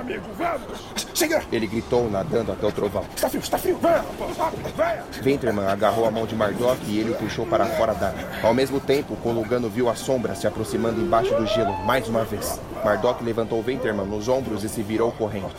Amigo, 0.08 0.24
vamos! 0.38 0.86
Siga! 1.14 1.44
Ele 1.52 1.68
gritou, 1.68 2.10
nadando 2.10 2.54
até 2.54 2.66
o 2.66 2.72
trovão. 2.72 3.04
Está 3.14 3.28
frio, 3.28 3.42
está 3.42 3.58
frio! 3.58 3.78
Venha, 3.78 3.98
rapaz, 3.98 4.38
rápido, 4.38 4.74
venha! 4.78 5.04
Venterman 5.22 5.68
agarrou 5.68 6.06
a 6.06 6.12
mão 6.12 6.26
de 6.26 6.34
Mardok 6.34 6.80
e 6.88 6.98
ele 6.98 7.12
o 7.12 7.16
puxou 7.16 7.46
para 7.46 7.66
fora 7.66 7.94
d'água. 7.94 8.22
Ao 8.42 8.54
mesmo 8.54 8.80
tempo, 8.80 9.18
Kolugano 9.18 9.70
viu 9.70 9.90
a 9.90 9.96
sombra 9.96 10.34
se 10.34 10.48
aproximando 10.48 11.02
embaixo 11.02 11.36
do 11.36 11.46
gelo, 11.46 11.74
mais 11.84 12.08
uma 12.08 12.24
vez. 12.24 12.58
Mardok 12.86 13.22
levantou 13.22 13.62
Venterman 13.62 14.06
nos 14.06 14.30
ombros 14.30 14.64
e 14.64 14.70
se 14.70 14.82
virou 14.82 15.12
correndo. 15.12 15.52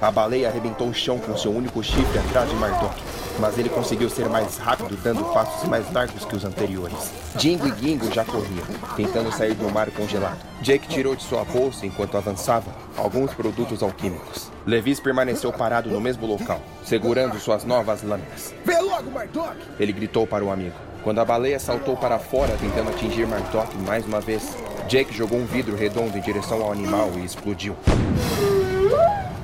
A 0.00 0.10
baleia 0.12 0.48
arrebentou 0.48 0.86
o 0.86 0.94
chão 0.94 1.18
com 1.18 1.36
seu 1.36 1.50
único 1.50 1.82
chifre 1.82 2.20
atrás 2.20 2.48
de 2.48 2.54
Mardok, 2.54 2.94
mas 3.38 3.58
ele 3.58 3.68
conseguiu 3.68 4.08
ser 4.08 4.28
mais 4.28 4.56
rápido, 4.56 4.96
dando 5.02 5.24
passos 5.32 5.68
mais 5.68 5.90
largos 5.92 6.24
que 6.24 6.36
os 6.36 6.44
anteriores. 6.44 7.12
Jingo 7.38 7.66
e 7.66 7.74
Gingo 7.78 8.12
já 8.12 8.24
corriam, 8.24 8.64
tentando 8.96 9.32
sair 9.32 9.54
do 9.54 9.70
mar 9.70 9.90
congelado. 9.90 10.38
Jake 10.62 10.88
tirou 10.88 11.14
de 11.14 11.22
sua 11.22 11.44
bolsa, 11.44 11.84
enquanto 11.84 12.16
avançava, 12.16 12.70
alguns 12.96 13.32
produtos 13.32 13.82
alquímicos. 13.82 14.50
Levis 14.66 15.00
permaneceu 15.00 15.52
parado 15.52 15.90
no 15.90 16.00
mesmo 16.00 16.26
local, 16.26 16.60
segurando 16.84 17.38
suas 17.38 17.64
novas 17.64 18.02
lâminas. 18.02 18.54
Vê 18.64 18.78
logo, 18.80 19.10
Mardok! 19.10 19.56
Ele 19.78 19.92
gritou 19.92 20.26
para 20.26 20.44
o 20.44 20.50
amigo. 20.50 20.76
Quando 21.02 21.18
a 21.18 21.24
baleia 21.24 21.58
saltou 21.58 21.96
para 21.96 22.18
fora, 22.18 22.56
tentando 22.58 22.88
atingir 22.88 23.26
Mardok 23.26 23.76
mais 23.78 24.06
uma 24.06 24.20
vez, 24.20 24.56
Jake 24.88 25.14
jogou 25.14 25.38
um 25.38 25.44
vidro 25.44 25.76
redondo 25.76 26.16
em 26.16 26.20
direção 26.20 26.62
ao 26.62 26.72
animal 26.72 27.10
e 27.16 27.24
explodiu. 27.24 27.76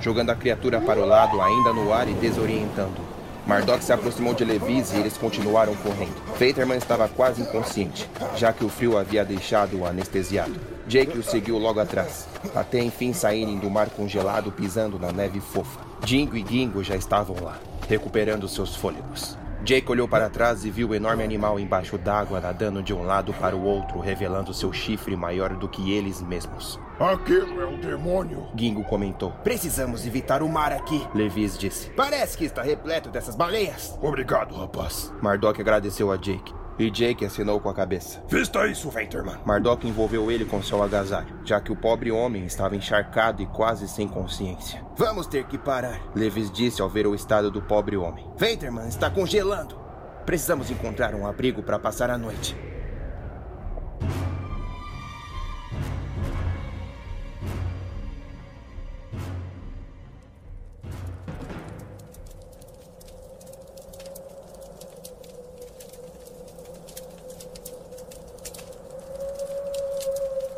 Jogando 0.00 0.30
a 0.30 0.34
criatura 0.34 0.80
para 0.80 0.98
o 0.98 1.04
lado, 1.06 1.40
ainda 1.42 1.72
no 1.74 1.92
ar 1.92 2.08
e 2.08 2.14
desorientando. 2.14 3.09
Mardok 3.46 3.82
se 3.82 3.92
aproximou 3.92 4.34
de 4.34 4.44
Levis 4.44 4.92
e 4.92 4.96
eles 4.96 5.16
continuaram 5.16 5.74
correndo. 5.76 6.14
Veterman 6.38 6.76
estava 6.76 7.08
quase 7.08 7.42
inconsciente, 7.42 8.08
já 8.36 8.52
que 8.52 8.64
o 8.64 8.68
frio 8.68 8.96
havia 8.96 9.24
deixado-o 9.24 9.86
anestesiado. 9.86 10.54
Jake 10.86 11.18
o 11.18 11.22
seguiu 11.22 11.58
logo 11.58 11.80
atrás, 11.80 12.26
até 12.54 12.82
enfim 12.82 13.12
saírem 13.12 13.58
do 13.58 13.70
mar 13.70 13.88
congelado 13.90 14.50
pisando 14.50 14.98
na 14.98 15.12
neve 15.12 15.40
fofa. 15.40 15.80
Jingo 16.04 16.36
e 16.36 16.44
Gingo 16.46 16.82
já 16.82 16.96
estavam 16.96 17.36
lá, 17.42 17.58
recuperando 17.88 18.48
seus 18.48 18.74
fôlegos. 18.74 19.39
Jake 19.62 19.90
olhou 19.90 20.08
para 20.08 20.30
trás 20.30 20.64
e 20.64 20.70
viu 20.70 20.88
o 20.88 20.94
enorme 20.94 21.22
animal 21.22 21.60
embaixo 21.60 21.98
d'água 21.98 22.40
nadando 22.40 22.82
de 22.82 22.94
um 22.94 23.02
lado 23.02 23.32
para 23.34 23.54
o 23.54 23.62
outro, 23.62 24.00
revelando 24.00 24.54
seu 24.54 24.72
chifre 24.72 25.14
maior 25.14 25.54
do 25.54 25.68
que 25.68 25.92
eles 25.92 26.22
mesmos. 26.22 26.80
Aquilo 26.98 27.60
é 27.60 27.66
um 27.66 27.78
demônio. 27.78 28.48
Gingo 28.56 28.82
comentou. 28.84 29.32
Precisamos 29.44 30.06
evitar 30.06 30.42
o 30.42 30.48
mar 30.48 30.72
aqui. 30.72 31.06
Levis 31.14 31.58
disse. 31.58 31.90
Parece 31.90 32.36
que 32.36 32.44
está 32.44 32.62
repleto 32.62 33.10
dessas 33.10 33.36
baleias. 33.36 33.98
Obrigado, 34.02 34.54
rapaz. 34.54 35.12
Mardok 35.22 35.60
agradeceu 35.60 36.10
a 36.10 36.16
Jake. 36.16 36.59
E 36.80 36.90
Jake 36.90 37.26
assinou 37.26 37.60
com 37.60 37.68
a 37.68 37.74
cabeça. 37.74 38.22
Vista 38.26 38.66
isso, 38.66 38.88
Venterman. 38.88 39.36
Mardok 39.44 39.86
envolveu 39.86 40.30
ele 40.30 40.46
com 40.46 40.62
seu 40.62 40.82
agasalho, 40.82 41.38
já 41.44 41.60
que 41.60 41.70
o 41.70 41.76
pobre 41.76 42.10
homem 42.10 42.46
estava 42.46 42.74
encharcado 42.74 43.42
e 43.42 43.46
quase 43.46 43.86
sem 43.86 44.08
consciência. 44.08 44.82
Vamos 44.96 45.26
ter 45.26 45.44
que 45.44 45.58
parar. 45.58 46.00
Levis 46.14 46.50
disse 46.50 46.80
ao 46.80 46.88
ver 46.88 47.06
o 47.06 47.14
estado 47.14 47.50
do 47.50 47.60
pobre 47.60 47.98
homem. 47.98 48.26
Venterman 48.34 48.88
está 48.88 49.10
congelando. 49.10 49.78
Precisamos 50.24 50.70
encontrar 50.70 51.14
um 51.14 51.26
abrigo 51.26 51.62
para 51.62 51.78
passar 51.78 52.08
a 52.08 52.16
noite. 52.16 52.56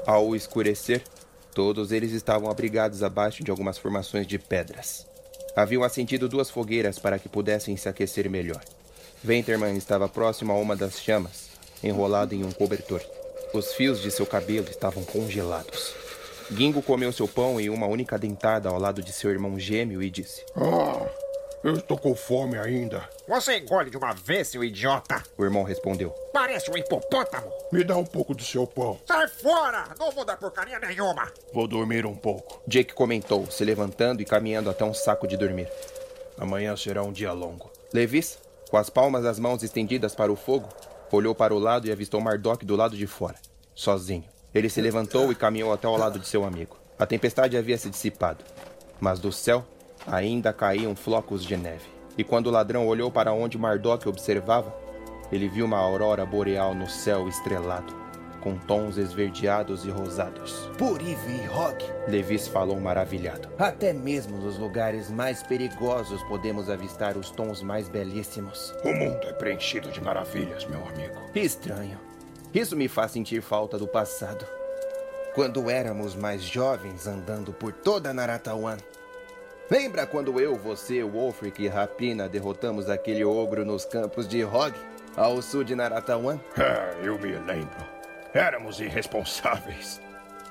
Ao 0.07 0.35
escurecer, 0.35 1.03
todos 1.55 1.93
eles 1.93 2.13
estavam 2.13 2.51
abrigados 2.51 3.03
abaixo 3.03 3.45
de 3.45 3.51
algumas 3.51 3.79
formações 3.79 4.27
de 4.27 4.39
pedras. 4.39 5.07
Haviam 5.55 5.85
acendido 5.85 6.29
duas 6.29 6.51
fogueiras 6.51 6.99
para 6.99 7.19
que 7.19 7.29
pudessem 7.29 7.77
se 7.77 7.89
aquecer 7.89 8.29
melhor. 8.29 8.63
Venterman 9.23 9.77
estava 9.77 10.09
próximo 10.09 10.53
a 10.53 10.57
uma 10.57 10.75
das 10.75 11.01
chamas, 11.01 11.51
enrolado 11.85 12.35
em 12.35 12.43
um 12.45 12.51
cobertor. 12.51 13.01
Os 13.55 13.75
fios 13.75 14.01
de 14.01 14.11
seu 14.11 14.27
cabelo 14.27 14.69
estavam 14.69 15.05
congelados. 15.05 15.95
Gingo 16.51 16.83
comeu 16.83 17.13
seu 17.13 17.29
pão 17.29 17.61
em 17.61 17.71
uma 17.71 17.87
única 17.87 18.19
dentada 18.19 18.69
ao 18.69 18.79
lado 18.79 19.03
de 19.03 19.13
seu 19.13 19.31
irmão 19.31 19.59
gêmeo 19.59 20.03
e 20.03 20.11
disse: 20.11 20.45
Ah, 20.57 21.07
eu 21.63 21.75
estou 21.75 21.97
com 21.97 22.15
fome 22.15 22.59
ainda. 22.59 23.09
Você 23.29 23.59
engole 23.59 23.89
de 23.89 23.97
uma 23.97 24.13
vez, 24.13 24.49
seu 24.49 24.65
idiota. 24.65 25.23
O 25.39 25.45
irmão 25.45 25.63
respondeu: 25.63 26.11
Parece 26.33 26.71
um 26.71 26.77
hipopótamo. 26.77 27.51
Me 27.71 27.85
dá 27.85 27.97
um 27.97 28.05
pouco 28.05 28.35
do 28.35 28.43
seu 28.43 28.67
pão. 28.67 28.99
Sai 29.07 29.29
fora! 29.29 29.85
Não 29.99 30.11
vou 30.11 30.25
dar 30.25 30.37
porcaria 30.37 30.79
nenhuma. 30.81 31.31
Vou 31.53 31.69
dormir 31.69 32.05
um 32.05 32.17
pouco. 32.17 32.61
Jake 32.67 32.93
comentou, 32.93 33.49
se 33.51 33.65
levantando 33.65 34.21
e 34.21 34.25
caminhando 34.25 34.71
até 34.71 34.85
um 34.85 34.93
saco 34.93 35.29
de 35.29 35.37
dormir. 35.37 35.69
Amanhã 36.37 36.77
será 36.77 37.03
um 37.03 37.13
dia 37.13 37.33
longo. 37.33 37.71
Levis, 37.93 38.39
com 38.69 38.77
as 38.77 38.91
palmas 38.91 39.23
das 39.23 39.39
mãos 39.39 39.63
estendidas 39.63 40.15
para 40.15 40.33
o 40.33 40.37
fogo, 40.37 40.69
olhou 41.13 41.35
para 41.35 41.55
o 41.55 41.59
lado 41.59 41.87
e 41.87 41.93
avistou 41.93 42.21
Mardok 42.21 42.65
do 42.65 42.75
lado 42.75 42.97
de 42.97 43.07
fora, 43.07 43.37
sozinho. 43.75 44.25
Ele 44.53 44.69
se 44.69 44.81
levantou 44.81 45.31
e 45.31 45.35
caminhou 45.35 45.73
até 45.73 45.87
ao 45.87 45.97
lado 45.97 46.19
de 46.19 46.27
seu 46.27 46.45
amigo. 46.45 46.77
A 46.99 47.07
tempestade 47.07 47.57
havia 47.57 47.79
se 47.79 47.89
dissipado, 47.89 48.45
mas 49.01 49.21
do 49.21 49.31
céu 49.31 49.65
ainda 50.07 50.53
caíam 50.53 50.95
flocos 50.95 51.45
de 51.45 51.57
neve. 51.57 51.91
E 52.17 52.23
quando 52.25 52.49
o 52.49 52.51
ladrão 52.51 52.87
olhou 52.87 53.11
para 53.11 53.33
onde 53.33 53.59
Mardok 53.59 54.09
observava, 54.09 54.75
ele 55.31 55.49
viu 55.49 55.65
uma 55.65 55.79
aurora 55.79 56.27
boreal 56.27 56.75
no 56.75 56.89
céu 56.89 57.27
estrelado, 57.27 57.95
com 58.43 58.57
tons 58.57 58.99
esverdeados 58.99 59.85
e 59.87 59.91
rosados. 59.91 60.69
Por 60.77 61.01
Eve 61.01 61.43
e 61.43 61.47
Rock, 61.47 61.85
Levis 62.07 62.47
falou 62.47 62.79
maravilhado. 62.79 63.49
até 63.59 63.95
mesmo 63.95 64.37
nos 64.37 64.59
lugares 64.59 65.11
mais 65.11 65.43
perigosos 65.43 66.23
podemos 66.25 66.69
avistar 66.69 67.17
os 67.17 67.31
tons 67.31 67.63
mais 67.63 67.89
belíssimos. 67.89 68.75
O 68.85 68.93
mundo 68.93 69.27
é 69.27 69.33
preenchido 69.33 69.91
de 69.91 70.03
maravilhas, 70.03 70.67
meu 70.67 70.87
amigo. 70.87 71.19
Estranho. 71.35 71.99
Isso 72.53 72.77
me 72.77 72.89
faz 72.89 73.13
sentir 73.13 73.41
falta 73.41 73.79
do 73.79 73.89
passado. 73.89 74.45
Quando 75.35 75.71
éramos 75.71 76.15
mais 76.15 76.43
jovens 76.43 77.07
andando 77.07 77.55
por 77.55 77.73
toda 77.73 78.13
Naratawan. 78.13 78.77
Lembra 79.73 80.07
quando 80.07 80.39
eu, 80.39 80.55
você, 80.55 81.03
Wolfric 81.03 81.63
e 81.63 81.67
Rapina 81.67 82.29
derrotamos 82.29 82.91
aquele 82.91 83.25
ogro 83.25 83.65
nos 83.65 83.87
campos 83.87 84.29
de 84.29 84.45
Hog, 84.45 84.75
ao 85.17 85.41
sul 85.41 85.65
de 85.65 85.75
Naratawan? 85.75 86.39
É, 86.59 86.95
eu 87.09 87.19
me 87.19 87.33
lembro. 87.33 87.83
Éramos 88.35 88.81
irresponsáveis. 88.81 89.99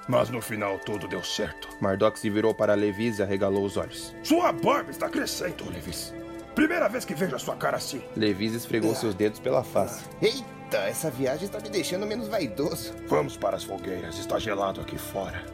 Mas 0.08 0.32
no 0.32 0.42
final 0.42 0.80
tudo 0.80 1.08
deu 1.08 1.24
certo. 1.24 1.70
Mardok 1.80 2.18
se 2.18 2.32
virou 2.32 2.52
para 2.52 2.74
Levis 2.74 3.20
e 3.20 3.22
arregalou 3.22 3.64
os 3.64 3.78
olhos. 3.78 4.12
Sua 4.24 4.52
barba 4.52 4.90
está 4.90 5.08
crescendo, 5.08 5.70
Levis. 5.70 6.12
Primeira 6.56 6.90
vez 6.90 7.06
que 7.06 7.14
vejo 7.14 7.36
a 7.36 7.40
sua 7.40 7.56
cara 7.56 7.78
assim. 7.78 8.02
Levis 8.18 8.56
esfregou 8.56 8.96
seus 8.96 9.14
dedos 9.14 9.40
pela 9.40 9.64
face. 9.64 10.04
Eita, 10.20 10.78
essa 10.88 11.12
viagem 11.12 11.46
está 11.46 11.60
me 11.60 11.70
deixando 11.70 12.08
menos 12.08 12.28
vaidoso. 12.28 12.92
Vamos 13.06 13.38
para 13.38 13.56
as 13.56 13.64
fogueiras, 13.64 14.18
está 14.18 14.40
gelado 14.40 14.82
aqui 14.82 14.98
fora. 14.98 15.46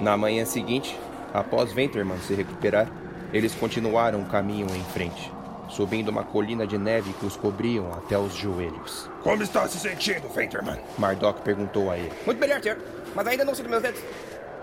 Na 0.00 0.16
manhã 0.16 0.44
seguinte, 0.46 0.98
após 1.34 1.72
Venterman 1.72 2.18
se 2.18 2.34
recuperar, 2.34 2.88
eles 3.32 3.54
continuaram 3.54 4.20
o 4.22 4.26
caminho 4.26 4.66
em 4.74 4.84
frente, 4.84 5.30
subindo 5.68 6.08
uma 6.08 6.24
colina 6.24 6.66
de 6.66 6.78
neve 6.78 7.12
que 7.12 7.26
os 7.26 7.36
cobriam 7.36 7.92
até 7.92 8.18
os 8.18 8.34
joelhos. 8.34 9.10
Como 9.22 9.42
está 9.42 9.68
se 9.68 9.78
sentindo, 9.78 10.28
Venterman? 10.28 10.78
Mardok 10.98 11.42
perguntou 11.42 11.90
a 11.90 11.98
ele. 11.98 12.12
Muito 12.24 12.38
melhor, 12.38 12.62
senhor. 12.62 12.78
Mas 13.14 13.26
ainda 13.26 13.44
não 13.44 13.54
sinto 13.54 13.68
meus 13.68 13.82
dedos. 13.82 14.00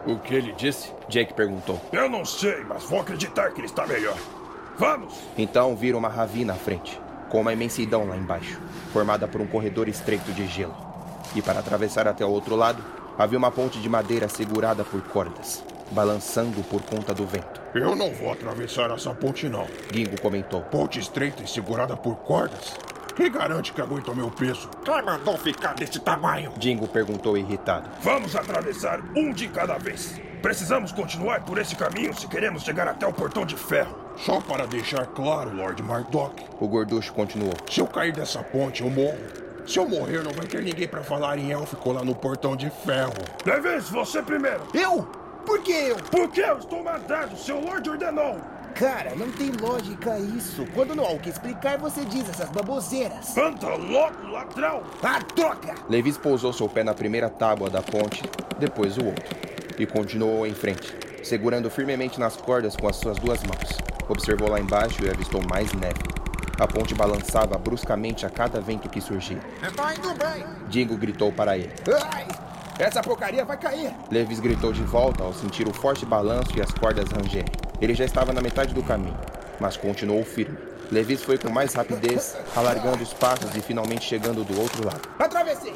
O 0.05 0.17
que 0.17 0.33
ele 0.33 0.53
disse? 0.53 0.91
Jake 1.07 1.33
perguntou. 1.33 1.79
Eu 1.91 2.09
não 2.09 2.25
sei, 2.25 2.63
mas 2.67 2.83
vou 2.83 2.99
acreditar 3.01 3.51
que 3.51 3.59
ele 3.59 3.67
está 3.67 3.85
melhor. 3.85 4.17
Vamos! 4.77 5.13
Então 5.37 5.75
viram 5.75 5.99
uma 5.99 6.09
ravina 6.09 6.53
à 6.53 6.55
frente. 6.55 6.99
com 7.29 7.41
uma 7.41 7.53
imensidão 7.53 8.07
lá 8.07 8.15
embaixo, 8.15 8.59
formada 8.93 9.27
por 9.27 9.41
um 9.41 9.47
corredor 9.47 9.87
estreito 9.87 10.31
de 10.31 10.47
gelo. 10.47 10.75
E 11.35 11.41
para 11.41 11.59
atravessar 11.59 12.07
até 12.07 12.25
o 12.25 12.29
outro 12.29 12.55
lado, 12.55 12.81
havia 13.17 13.37
uma 13.37 13.51
ponte 13.51 13.79
de 13.79 13.89
madeira 13.89 14.29
segurada 14.29 14.83
por 14.83 15.01
cordas, 15.01 15.63
balançando 15.91 16.61
por 16.63 16.81
conta 16.83 17.13
do 17.13 17.25
vento. 17.25 17.59
Eu 17.73 17.95
não 17.95 18.11
vou 18.11 18.31
atravessar 18.31 18.91
essa 18.91 19.13
ponte, 19.13 19.49
não. 19.49 19.67
Gingo 19.91 20.19
comentou. 20.21 20.61
Ponte 20.61 20.99
estreita 20.99 21.43
e 21.43 21.47
segurada 21.47 21.97
por 21.97 22.15
cordas? 22.17 22.75
Quem 23.15 23.31
garante 23.31 23.73
que 23.73 23.81
aguenta 23.81 24.11
o 24.11 24.15
meu 24.15 24.29
peso? 24.29 24.69
Quem 24.85 25.01
mandou 25.01 25.35
ficar 25.37 25.73
desse 25.73 25.99
tamanho? 25.99 26.53
Dingo 26.57 26.87
perguntou 26.87 27.35
irritado. 27.35 27.89
Vamos 28.01 28.35
atravessar 28.35 29.01
um 29.15 29.33
de 29.33 29.47
cada 29.47 29.77
vez. 29.79 30.21
Precisamos 30.41 30.91
continuar 30.91 31.43
por 31.43 31.57
esse 31.57 31.75
caminho 31.75 32.13
se 32.13 32.27
queremos 32.27 32.61
chegar 32.61 32.87
até 32.87 33.07
o 33.07 33.13
portão 33.13 33.43
de 33.43 33.55
ferro. 33.55 33.95
Só 34.17 34.39
para 34.39 34.67
deixar 34.67 35.05
claro, 35.07 35.55
Lord 35.55 35.81
Mardok. 35.81 36.43
O 36.59 36.67
gorducho 36.67 37.11
continuou. 37.13 37.53
Se 37.69 37.81
eu 37.81 37.87
cair 37.87 38.13
dessa 38.13 38.43
ponte, 38.43 38.81
eu 38.81 38.89
morro. 38.89 39.17
Se 39.67 39.77
eu 39.77 39.87
morrer, 39.87 40.23
não 40.23 40.31
vai 40.31 40.47
ter 40.47 40.63
ninguém 40.63 40.87
para 40.87 41.03
falar 41.03 41.37
em 41.37 41.51
élfico 41.51 41.91
lá 41.91 42.01
no 42.01 42.15
portão 42.15 42.55
de 42.55 42.69
ferro. 42.69 43.13
Levis, 43.45 43.89
você 43.89 44.23
primeiro. 44.23 44.61
Eu? 44.73 45.03
Por 45.45 45.61
que 45.61 45.73
eu? 45.73 45.97
Porque 46.09 46.39
eu 46.39 46.57
estou 46.57 46.81
mandado, 46.81 47.37
seu 47.37 47.59
Lord 47.59 47.89
ordenou. 47.89 48.37
Cara, 48.73 49.13
não 49.15 49.29
tem 49.31 49.51
lógica 49.51 50.17
isso. 50.19 50.65
Quando 50.73 50.95
não 50.95 51.03
há 51.03 51.11
o 51.11 51.19
que 51.19 51.29
explicar, 51.29 51.77
você 51.77 52.05
diz 52.05 52.29
essas 52.29 52.49
baboseiras. 52.49 53.35
Anda 53.37 53.75
logo, 53.75 54.27
ladrão! 54.27 54.83
Ah, 55.03 55.19
droga! 55.35 55.75
Levis 55.89 56.17
pousou 56.17 56.53
seu 56.53 56.69
pé 56.69 56.83
na 56.83 56.93
primeira 56.93 57.29
tábua 57.29 57.69
da 57.69 57.81
ponte, 57.81 58.23
depois 58.59 58.97
o 58.97 59.05
outro, 59.05 59.35
e 59.77 59.85
continuou 59.85 60.47
em 60.47 60.53
frente, 60.53 60.95
segurando 61.23 61.69
firmemente 61.69 62.19
nas 62.19 62.37
cordas 62.37 62.75
com 62.77 62.87
as 62.87 62.95
suas 62.95 63.17
duas 63.17 63.43
mãos. 63.43 63.77
Observou 64.07 64.49
lá 64.49 64.59
embaixo 64.59 65.03
e 65.03 65.09
avistou 65.09 65.41
mais 65.49 65.73
neve. 65.73 65.99
A 66.59 66.67
ponte 66.67 66.95
balançava 66.95 67.55
bruscamente 67.57 68.25
a 68.25 68.29
cada 68.29 68.59
vento 68.59 68.89
que 68.89 68.99
surgia. 68.99 69.39
Está 69.61 69.93
indo 69.93 70.09
bem! 70.15 70.43
Dingo 70.69 70.97
gritou 70.97 71.31
para 71.31 71.55
ele. 71.55 71.71
Ai! 72.11 72.25
Essa 72.79 73.01
porcaria 73.01 73.45
vai 73.45 73.57
cair! 73.57 73.93
Levis 74.09 74.39
gritou 74.39 74.73
de 74.73 74.81
volta 74.83 75.23
ao 75.23 75.33
sentir 75.33 75.67
o 75.67 75.73
forte 75.73 76.05
balanço 76.05 76.57
e 76.57 76.61
as 76.61 76.71
cordas 76.71 77.09
rangerem. 77.11 77.51
Ele 77.79 77.93
já 77.93 78.05
estava 78.05 78.33
na 78.33 78.41
metade 78.41 78.73
do 78.73 78.81
caminho, 78.81 79.17
mas 79.59 79.77
continuou 79.77 80.23
firme. 80.23 80.57
Levis 80.91 81.23
foi 81.23 81.37
com 81.37 81.49
mais 81.49 81.73
rapidez, 81.73 82.35
alargando 82.55 83.03
os 83.03 83.13
passos 83.13 83.55
e 83.55 83.61
finalmente 83.61 84.05
chegando 84.05 84.43
do 84.43 84.59
outro 84.59 84.83
lado. 84.83 85.01
Atravessei! 85.19 85.75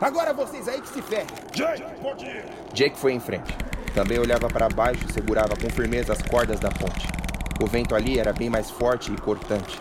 Agora 0.00 0.34
vocês 0.34 0.68
aí 0.68 0.80
que 0.80 0.88
se 0.88 1.00
ferrem! 1.00 1.26
Jake, 1.52 1.82
pode 2.02 2.26
ir! 2.26 2.44
Jake 2.74 2.98
foi 2.98 3.12
em 3.12 3.20
frente. 3.20 3.56
Também 3.94 4.18
olhava 4.18 4.48
para 4.48 4.68
baixo 4.68 5.06
e 5.08 5.12
segurava 5.12 5.56
com 5.56 5.70
firmeza 5.70 6.12
as 6.12 6.20
cordas 6.22 6.60
da 6.60 6.70
ponte. 6.70 7.06
O 7.62 7.66
vento 7.66 7.94
ali 7.94 8.18
era 8.18 8.32
bem 8.32 8.50
mais 8.50 8.70
forte 8.70 9.12
e 9.12 9.16
cortante. 9.16 9.78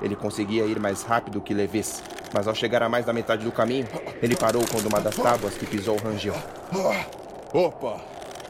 Ele 0.00 0.16
conseguia 0.16 0.64
ir 0.64 0.78
mais 0.80 1.02
rápido 1.02 1.40
que 1.40 1.52
Levis, 1.52 2.02
mas 2.32 2.48
ao 2.48 2.54
chegar 2.54 2.82
a 2.82 2.88
mais 2.88 3.04
da 3.04 3.12
metade 3.12 3.44
do 3.44 3.52
caminho, 3.52 3.86
ele 4.22 4.36
parou 4.36 4.64
quando 4.70 4.86
uma 4.86 5.00
das 5.00 5.16
tábuas 5.16 5.54
que 5.54 5.66
pisou 5.66 5.96
rangeu. 5.96 6.34
Opa! 7.52 8.00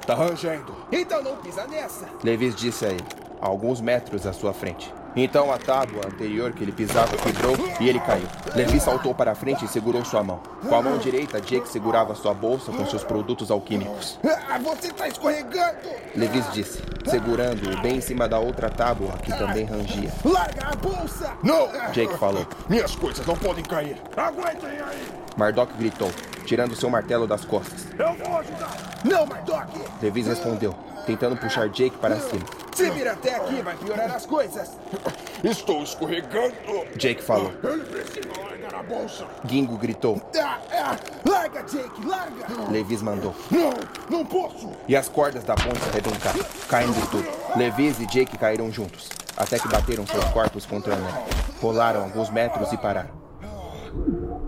Tá 0.06 0.14
rangendo. 0.14 0.74
Então 0.92 1.22
não 1.22 1.36
pisa 1.36 1.66
nessa! 1.66 2.06
Levis 2.22 2.54
disse 2.54 2.84
a 2.84 2.88
ele, 2.88 3.04
a 3.40 3.46
alguns 3.46 3.80
metros 3.80 4.26
à 4.26 4.32
sua 4.32 4.52
frente. 4.52 4.92
Então 5.16 5.52
a 5.52 5.58
tábua 5.58 6.06
anterior 6.06 6.52
que 6.52 6.62
ele 6.62 6.72
pisava 6.72 7.16
quebrou 7.16 7.56
e 7.80 7.88
ele 7.88 8.00
caiu. 8.00 8.26
Levi 8.54 8.78
saltou 8.78 9.14
para 9.14 9.32
a 9.32 9.34
frente 9.34 9.64
e 9.64 9.68
segurou 9.68 10.04
sua 10.04 10.22
mão. 10.22 10.40
Com 10.68 10.74
a 10.74 10.82
mão 10.82 10.98
direita, 10.98 11.40
Jake 11.40 11.68
segurava 11.68 12.14
sua 12.14 12.32
bolsa 12.32 12.70
com 12.72 12.86
seus 12.86 13.02
produtos 13.02 13.50
alquímicos. 13.50 14.18
Ah, 14.48 14.58
você 14.58 14.92
tá 14.92 15.08
escorregando! 15.08 15.78
Levis 16.14 16.44
disse, 16.52 16.82
segurando-o 17.06 17.80
bem 17.82 17.96
em 17.96 18.00
cima 18.00 18.28
da 18.28 18.38
outra 18.38 18.68
tábua 18.70 19.12
que 19.18 19.36
também 19.36 19.64
rangia. 19.64 20.12
Larga 20.24 20.68
a 20.68 20.76
bolsa! 20.76 21.32
Não! 21.42 21.68
Jake 21.92 22.16
falou. 22.18 22.46
Minhas 22.68 22.94
coisas 22.94 23.24
não 23.26 23.36
podem 23.36 23.64
cair. 23.64 23.96
Aguentem 24.16 24.80
aí! 24.80 25.08
Mardok 25.36 25.72
gritou, 25.78 26.10
tirando 26.44 26.74
seu 26.74 26.90
martelo 26.90 27.26
das 27.26 27.44
costas. 27.44 27.86
Eu 27.98 28.14
vou 28.14 28.38
ajudar! 28.38 28.76
Não, 29.04 29.26
Mardok! 29.26 29.80
Levis 30.02 30.26
respondeu, 30.26 30.74
tentando 31.10 31.36
puxar 31.36 31.68
Jake 31.68 31.96
para 31.98 32.16
cima. 32.20 32.44
Se 32.72 32.88
vir 32.90 33.08
até 33.08 33.34
aqui, 33.34 33.60
vai 33.62 33.76
piorar 33.76 34.14
as 34.14 34.24
coisas. 34.26 34.70
Estou 35.42 35.82
escorregando. 35.82 36.54
Jake 36.96 37.22
falou. 37.22 37.52
Ele 37.64 37.84
precisa 37.84 38.28
largar 38.40 38.74
a 38.74 38.82
bolsa. 38.82 39.26
Gingo 39.44 39.76
gritou. 39.76 40.20
Ah, 40.38 40.58
ah, 40.72 40.96
larga, 41.28 41.62
Jake, 41.62 42.06
larga! 42.06 42.70
Levis 42.70 43.02
mandou. 43.02 43.34
Não, 43.50 43.72
não 44.08 44.24
posso. 44.24 44.70
E 44.86 44.94
as 44.94 45.08
cordas 45.08 45.42
da 45.42 45.54
ponte 45.54 45.82
arrebentaram, 45.88 46.44
caindo 46.68 47.10
tudo. 47.10 47.26
Levis 47.58 47.98
e 47.98 48.06
Jake 48.06 48.38
caíram 48.38 48.70
juntos, 48.70 49.08
até 49.36 49.58
que 49.58 49.66
bateram 49.68 50.06
seus 50.06 50.24
corpos 50.26 50.64
contra 50.64 50.94
a 50.94 50.96
neve. 50.96 51.18
Rolaram 51.60 52.04
alguns 52.04 52.30
metros 52.30 52.72
e 52.72 52.76
pararam. 52.76 53.10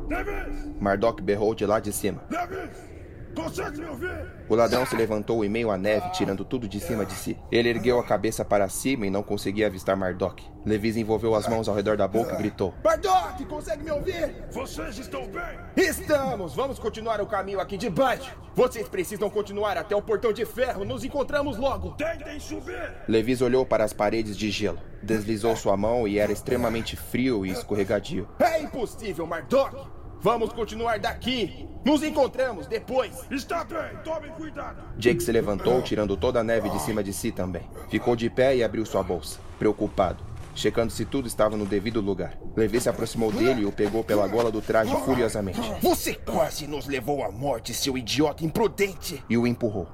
Levis! 0.08 0.80
Mardok 0.80 1.22
berrou 1.22 1.54
de 1.54 1.66
lá 1.66 1.80
de 1.80 1.92
cima. 1.92 2.22
Levis! 2.30 2.91
Consegue 3.34 3.78
me 3.80 3.86
ouvir? 3.86 4.26
O 4.48 4.54
ladrão 4.54 4.84
se 4.84 4.94
levantou 4.94 5.44
em 5.44 5.48
meio 5.48 5.70
à 5.70 5.78
neve, 5.78 6.10
tirando 6.10 6.44
tudo 6.44 6.68
de 6.68 6.78
cima 6.78 7.04
de 7.04 7.14
si. 7.14 7.38
Ele 7.50 7.68
ergueu 7.68 7.98
a 7.98 8.04
cabeça 8.04 8.44
para 8.44 8.68
cima 8.68 9.06
e 9.06 9.10
não 9.10 9.22
conseguia 9.22 9.66
avistar 9.66 9.96
Mardok. 9.96 10.44
Levis 10.64 10.96
envolveu 10.96 11.34
as 11.34 11.48
mãos 11.48 11.68
ao 11.68 11.74
redor 11.74 11.96
da 11.96 12.06
boca 12.06 12.34
e 12.34 12.36
gritou: 12.36 12.74
Mardok, 12.84 13.44
consegue 13.46 13.82
me 13.82 13.90
ouvir? 13.90 14.34
Vocês 14.50 14.98
estão 14.98 15.26
bem? 15.26 15.58
Estamos! 15.76 16.54
Vamos 16.54 16.78
continuar 16.78 17.20
o 17.20 17.26
caminho 17.26 17.60
aqui 17.60 17.76
de 17.76 17.88
baixo. 17.90 18.36
Vocês 18.54 18.88
precisam 18.88 19.30
continuar 19.30 19.76
até 19.76 19.96
o 19.96 20.02
portão 20.02 20.32
de 20.32 20.44
ferro. 20.44 20.84
Nos 20.84 21.02
encontramos 21.04 21.56
logo. 21.56 21.92
Tentem 21.92 22.38
subir! 22.38 22.92
Levis 23.08 23.40
olhou 23.40 23.64
para 23.64 23.84
as 23.84 23.92
paredes 23.92 24.36
de 24.36 24.50
gelo, 24.50 24.78
deslizou 25.02 25.56
sua 25.56 25.76
mão 25.76 26.06
e 26.06 26.18
era 26.18 26.30
extremamente 26.30 26.96
frio 26.96 27.46
e 27.46 27.50
escorregadio. 27.50 28.28
É 28.38 28.60
impossível, 28.60 29.26
Mardok! 29.26 30.01
Vamos 30.22 30.52
continuar 30.52 31.00
daqui! 31.00 31.68
Nos 31.84 32.04
encontramos 32.04 32.68
depois! 32.68 33.12
Está 33.28 33.64
bem, 33.64 33.90
tomem 34.04 34.30
cuidado! 34.30 34.80
Jake 34.96 35.20
se 35.20 35.32
levantou, 35.32 35.82
tirando 35.82 36.16
toda 36.16 36.38
a 36.38 36.44
neve 36.44 36.70
de 36.70 36.80
cima 36.80 37.02
de 37.02 37.12
si 37.12 37.32
também. 37.32 37.68
Ficou 37.90 38.14
de 38.14 38.30
pé 38.30 38.54
e 38.54 38.62
abriu 38.62 38.86
sua 38.86 39.02
bolsa, 39.02 39.40
preocupado, 39.58 40.22
checando 40.54 40.92
se 40.92 41.04
tudo 41.04 41.26
estava 41.26 41.56
no 41.56 41.66
devido 41.66 42.00
lugar. 42.00 42.38
Levi 42.56 42.80
se 42.80 42.88
aproximou 42.88 43.32
dele 43.32 43.62
e 43.62 43.66
o 43.66 43.72
pegou 43.72 44.04
pela 44.04 44.28
gola 44.28 44.52
do 44.52 44.62
traje 44.62 44.94
furiosamente. 45.04 45.60
Você 45.80 46.14
quase 46.14 46.68
nos 46.68 46.86
levou 46.86 47.24
à 47.24 47.32
morte, 47.32 47.74
seu 47.74 47.98
idiota 47.98 48.44
imprudente! 48.44 49.24
E 49.28 49.36
o 49.36 49.44
empurrou. 49.44 49.88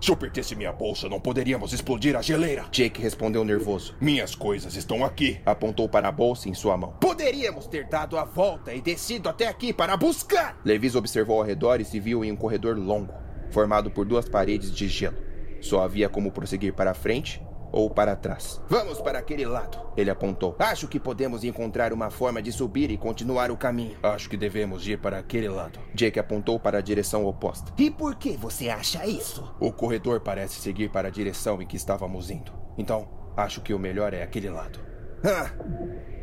Se 0.00 0.10
eu 0.10 0.16
perdesse 0.16 0.54
minha 0.54 0.72
bolsa, 0.72 1.08
não 1.08 1.18
poderíamos 1.20 1.72
explodir 1.72 2.16
a 2.16 2.22
geleira. 2.22 2.66
Jake 2.70 3.00
respondeu 3.00 3.44
nervoso. 3.44 3.94
Minhas 4.00 4.34
coisas 4.34 4.76
estão 4.76 5.04
aqui. 5.04 5.40
Apontou 5.44 5.88
para 5.88 6.08
a 6.08 6.12
bolsa 6.12 6.48
em 6.48 6.54
sua 6.54 6.76
mão. 6.76 6.92
Poderíamos 7.00 7.66
ter 7.66 7.86
dado 7.88 8.18
a 8.18 8.24
volta 8.24 8.74
e 8.74 8.80
descido 8.80 9.28
até 9.28 9.48
aqui 9.48 9.72
para 9.72 9.96
buscar! 9.96 10.60
Levis 10.64 10.94
observou 10.94 11.38
ao 11.38 11.46
redor 11.46 11.80
e 11.80 11.84
se 11.84 11.98
viu 11.98 12.24
em 12.24 12.30
um 12.30 12.36
corredor 12.36 12.76
longo, 12.76 13.12
formado 13.50 13.90
por 13.90 14.04
duas 14.04 14.28
paredes 14.28 14.70
de 14.70 14.88
gelo. 14.88 15.16
Só 15.60 15.82
havia 15.82 16.08
como 16.08 16.30
prosseguir 16.30 16.74
para 16.74 16.90
a 16.90 16.94
frente 16.94 17.42
ou 17.76 17.90
para 17.90 18.16
trás. 18.16 18.58
Vamos 18.70 19.02
para 19.02 19.18
aquele 19.18 19.44
lado. 19.44 19.78
Ele 19.98 20.08
apontou. 20.08 20.56
Acho 20.58 20.88
que 20.88 20.98
podemos 20.98 21.44
encontrar 21.44 21.92
uma 21.92 22.08
forma 22.08 22.40
de 22.40 22.50
subir 22.50 22.90
e 22.90 22.96
continuar 22.96 23.50
o 23.50 23.56
caminho. 23.56 23.98
Acho 24.02 24.30
que 24.30 24.36
devemos 24.36 24.88
ir 24.88 24.98
para 24.98 25.18
aquele 25.18 25.46
lado. 25.46 25.78
Jake 25.94 26.18
apontou 26.18 26.58
para 26.58 26.78
a 26.78 26.80
direção 26.80 27.26
oposta. 27.26 27.74
E 27.76 27.90
por 27.90 28.14
que 28.14 28.34
você 28.34 28.70
acha 28.70 29.06
isso? 29.06 29.54
O 29.60 29.70
corredor 29.70 30.20
parece 30.20 30.58
seguir 30.58 30.88
para 30.88 31.08
a 31.08 31.10
direção 31.10 31.60
em 31.60 31.66
que 31.66 31.76
estávamos 31.76 32.30
indo. 32.30 32.50
Então, 32.78 33.06
acho 33.36 33.60
que 33.60 33.74
o 33.74 33.78
melhor 33.78 34.14
é 34.14 34.22
aquele 34.22 34.48
lado. 34.48 34.80
Ah, 35.22 35.50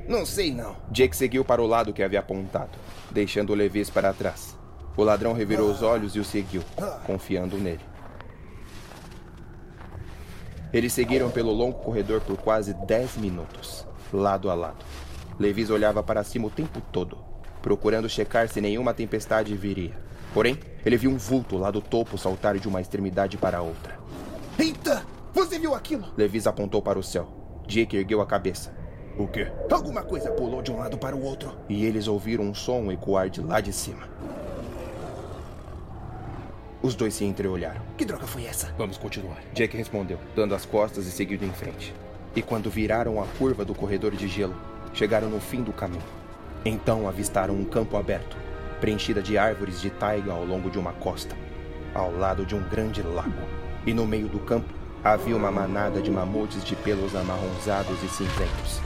não 0.10 0.26
sei 0.26 0.52
não. 0.52 0.76
Jake 0.90 1.16
seguiu 1.16 1.46
para 1.46 1.62
o 1.62 1.68
lado 1.68 1.94
que 1.94 2.02
havia 2.02 2.20
apontado, 2.20 2.80
deixando 3.12 3.52
o 3.52 3.56
Levis 3.56 3.92
para 3.92 4.12
trás. 4.12 4.58
O 4.98 5.04
ladrão 5.04 5.34
revirou 5.34 5.70
os 5.70 5.84
olhos 5.84 6.16
e 6.16 6.20
o 6.20 6.26
seguiu, 6.26 6.64
confiando 7.06 7.58
nele. 7.58 7.93
Eles 10.74 10.92
seguiram 10.92 11.30
pelo 11.30 11.52
longo 11.52 11.78
corredor 11.78 12.20
por 12.22 12.36
quase 12.36 12.74
10 12.74 13.18
minutos, 13.18 13.86
lado 14.12 14.50
a 14.50 14.56
lado. 14.56 14.84
Levis 15.40 15.70
olhava 15.70 16.02
para 16.02 16.24
cima 16.24 16.48
o 16.48 16.50
tempo 16.50 16.82
todo, 16.92 17.20
procurando 17.62 18.10
checar 18.10 18.50
se 18.50 18.60
nenhuma 18.60 18.92
tempestade 18.92 19.56
viria. 19.56 19.96
Porém, 20.34 20.58
ele 20.84 20.98
viu 20.98 21.12
um 21.12 21.18
vulto 21.18 21.58
lá 21.58 21.70
do 21.70 21.80
topo 21.80 22.18
saltar 22.18 22.58
de 22.58 22.68
uma 22.68 22.82
extremidade 22.82 23.38
para 23.38 23.60
a 23.60 23.62
outra. 23.62 24.00
Eita! 24.58 25.06
Você 25.32 25.60
viu 25.60 25.76
aquilo? 25.76 26.08
Levis 26.18 26.48
apontou 26.48 26.82
para 26.82 26.98
o 26.98 27.04
céu. 27.04 27.28
Jake 27.68 27.96
ergueu 27.96 28.20
a 28.20 28.26
cabeça. 28.26 28.74
O 29.18 29.28
quê? 29.28 29.52
Alguma 29.72 30.02
coisa 30.02 30.32
pulou 30.32 30.64
de 30.64 30.72
um 30.72 30.78
lado 30.78 30.98
para 30.98 31.16
o 31.16 31.24
outro. 31.24 31.56
E 31.70 31.86
eles 31.86 32.08
ouviram 32.08 32.46
um 32.46 32.54
som 32.54 32.92
ecoar 32.92 33.30
de 33.30 33.42
lá 33.42 33.62
de 33.62 33.72
cima. 33.72 34.10
Os 36.84 36.96
dois 36.96 37.14
se 37.14 37.24
entreolharam. 37.24 37.82
Que 37.98 38.04
droga 38.04 38.28
foi 38.28 38.44
essa? 38.44 38.76
Vamos 38.78 38.98
continuar. 38.98 39.38
Jake 39.54 39.78
respondeu, 39.78 40.20
dando 40.36 40.54
as 40.54 40.66
costas 40.66 41.08
e 41.08 41.12
seguindo 41.12 41.46
em 41.46 41.52
frente. 41.54 41.94
E 42.36 42.42
quando 42.42 42.70
viraram 42.70 43.24
a 43.24 43.26
curva 43.40 43.64
do 43.64 43.74
corredor 43.74 44.12
de 44.12 44.28
gelo, 44.28 44.54
chegaram 44.94 45.30
no 45.30 45.40
fim 45.40 45.64
do 45.64 45.72
caminho. 45.72 46.04
Então 46.66 47.08
avistaram 47.08 47.54
um 47.54 47.64
campo 47.64 47.96
aberto, 47.96 48.36
preenchida 48.82 49.22
de 49.22 49.38
árvores 49.38 49.80
de 49.80 49.90
taiga 49.90 50.34
ao 50.34 50.44
longo 50.44 50.70
de 50.70 50.78
uma 50.78 50.92
costa, 50.92 51.34
ao 51.94 52.12
lado 52.12 52.46
de 52.46 52.54
um 52.54 52.62
grande 52.68 53.02
lago. 53.02 53.32
E 53.86 53.94
no 53.94 54.06
meio 54.06 54.28
do 54.28 54.40
campo 54.40 54.68
havia 55.02 55.38
uma 55.38 55.52
manada 55.52 56.02
de 56.02 56.12
mamutes 56.12 56.66
de 56.66 56.76
pelos 56.76 57.16
amarronzados 57.16 58.04
e 58.04 58.10
cinzentos. 58.10 58.82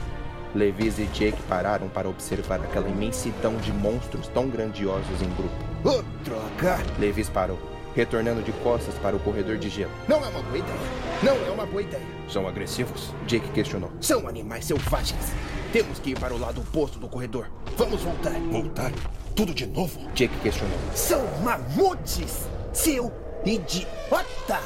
Levis 0.54 1.00
e 1.00 1.06
Jake 1.06 1.42
pararam 1.48 1.88
para 1.88 2.08
observar 2.08 2.60
aquela 2.60 2.88
imensidão 2.88 3.56
de 3.56 3.72
monstros 3.72 4.28
tão 4.28 4.48
grandiosos 4.48 5.20
em 5.20 5.28
grupo. 5.34 5.56
Oh, 5.84 6.02
droga! 6.24 6.78
Levis 6.98 7.28
parou, 7.28 7.58
retornando 7.98 8.40
de 8.42 8.52
costas 8.52 8.94
para 8.98 9.16
o 9.16 9.18
corredor 9.18 9.58
de 9.58 9.68
gelo. 9.68 9.90
Não 10.06 10.24
é 10.24 10.28
uma 10.28 10.40
boa 10.40 10.58
ideia. 10.58 10.78
Não 11.20 11.34
é 11.34 11.50
uma 11.50 11.66
boa 11.66 11.82
ideia. 11.82 12.06
São 12.28 12.46
agressivos? 12.46 13.12
Jake 13.26 13.48
questionou. 13.48 13.90
São 14.00 14.28
animais 14.28 14.66
selvagens. 14.66 15.32
Temos 15.72 15.98
que 15.98 16.10
ir 16.10 16.20
para 16.20 16.32
o 16.32 16.38
lado 16.38 16.60
oposto 16.60 17.00
do 17.00 17.08
corredor. 17.08 17.50
Vamos 17.76 18.00
voltar. 18.00 18.38
Voltar? 18.52 18.92
Tudo 19.34 19.52
de 19.52 19.66
novo? 19.66 19.98
Jake 20.14 20.36
questionou. 20.38 20.78
São 20.94 21.26
mamutes! 21.42 22.46
Seu 22.72 23.12
idiota! 23.44 24.60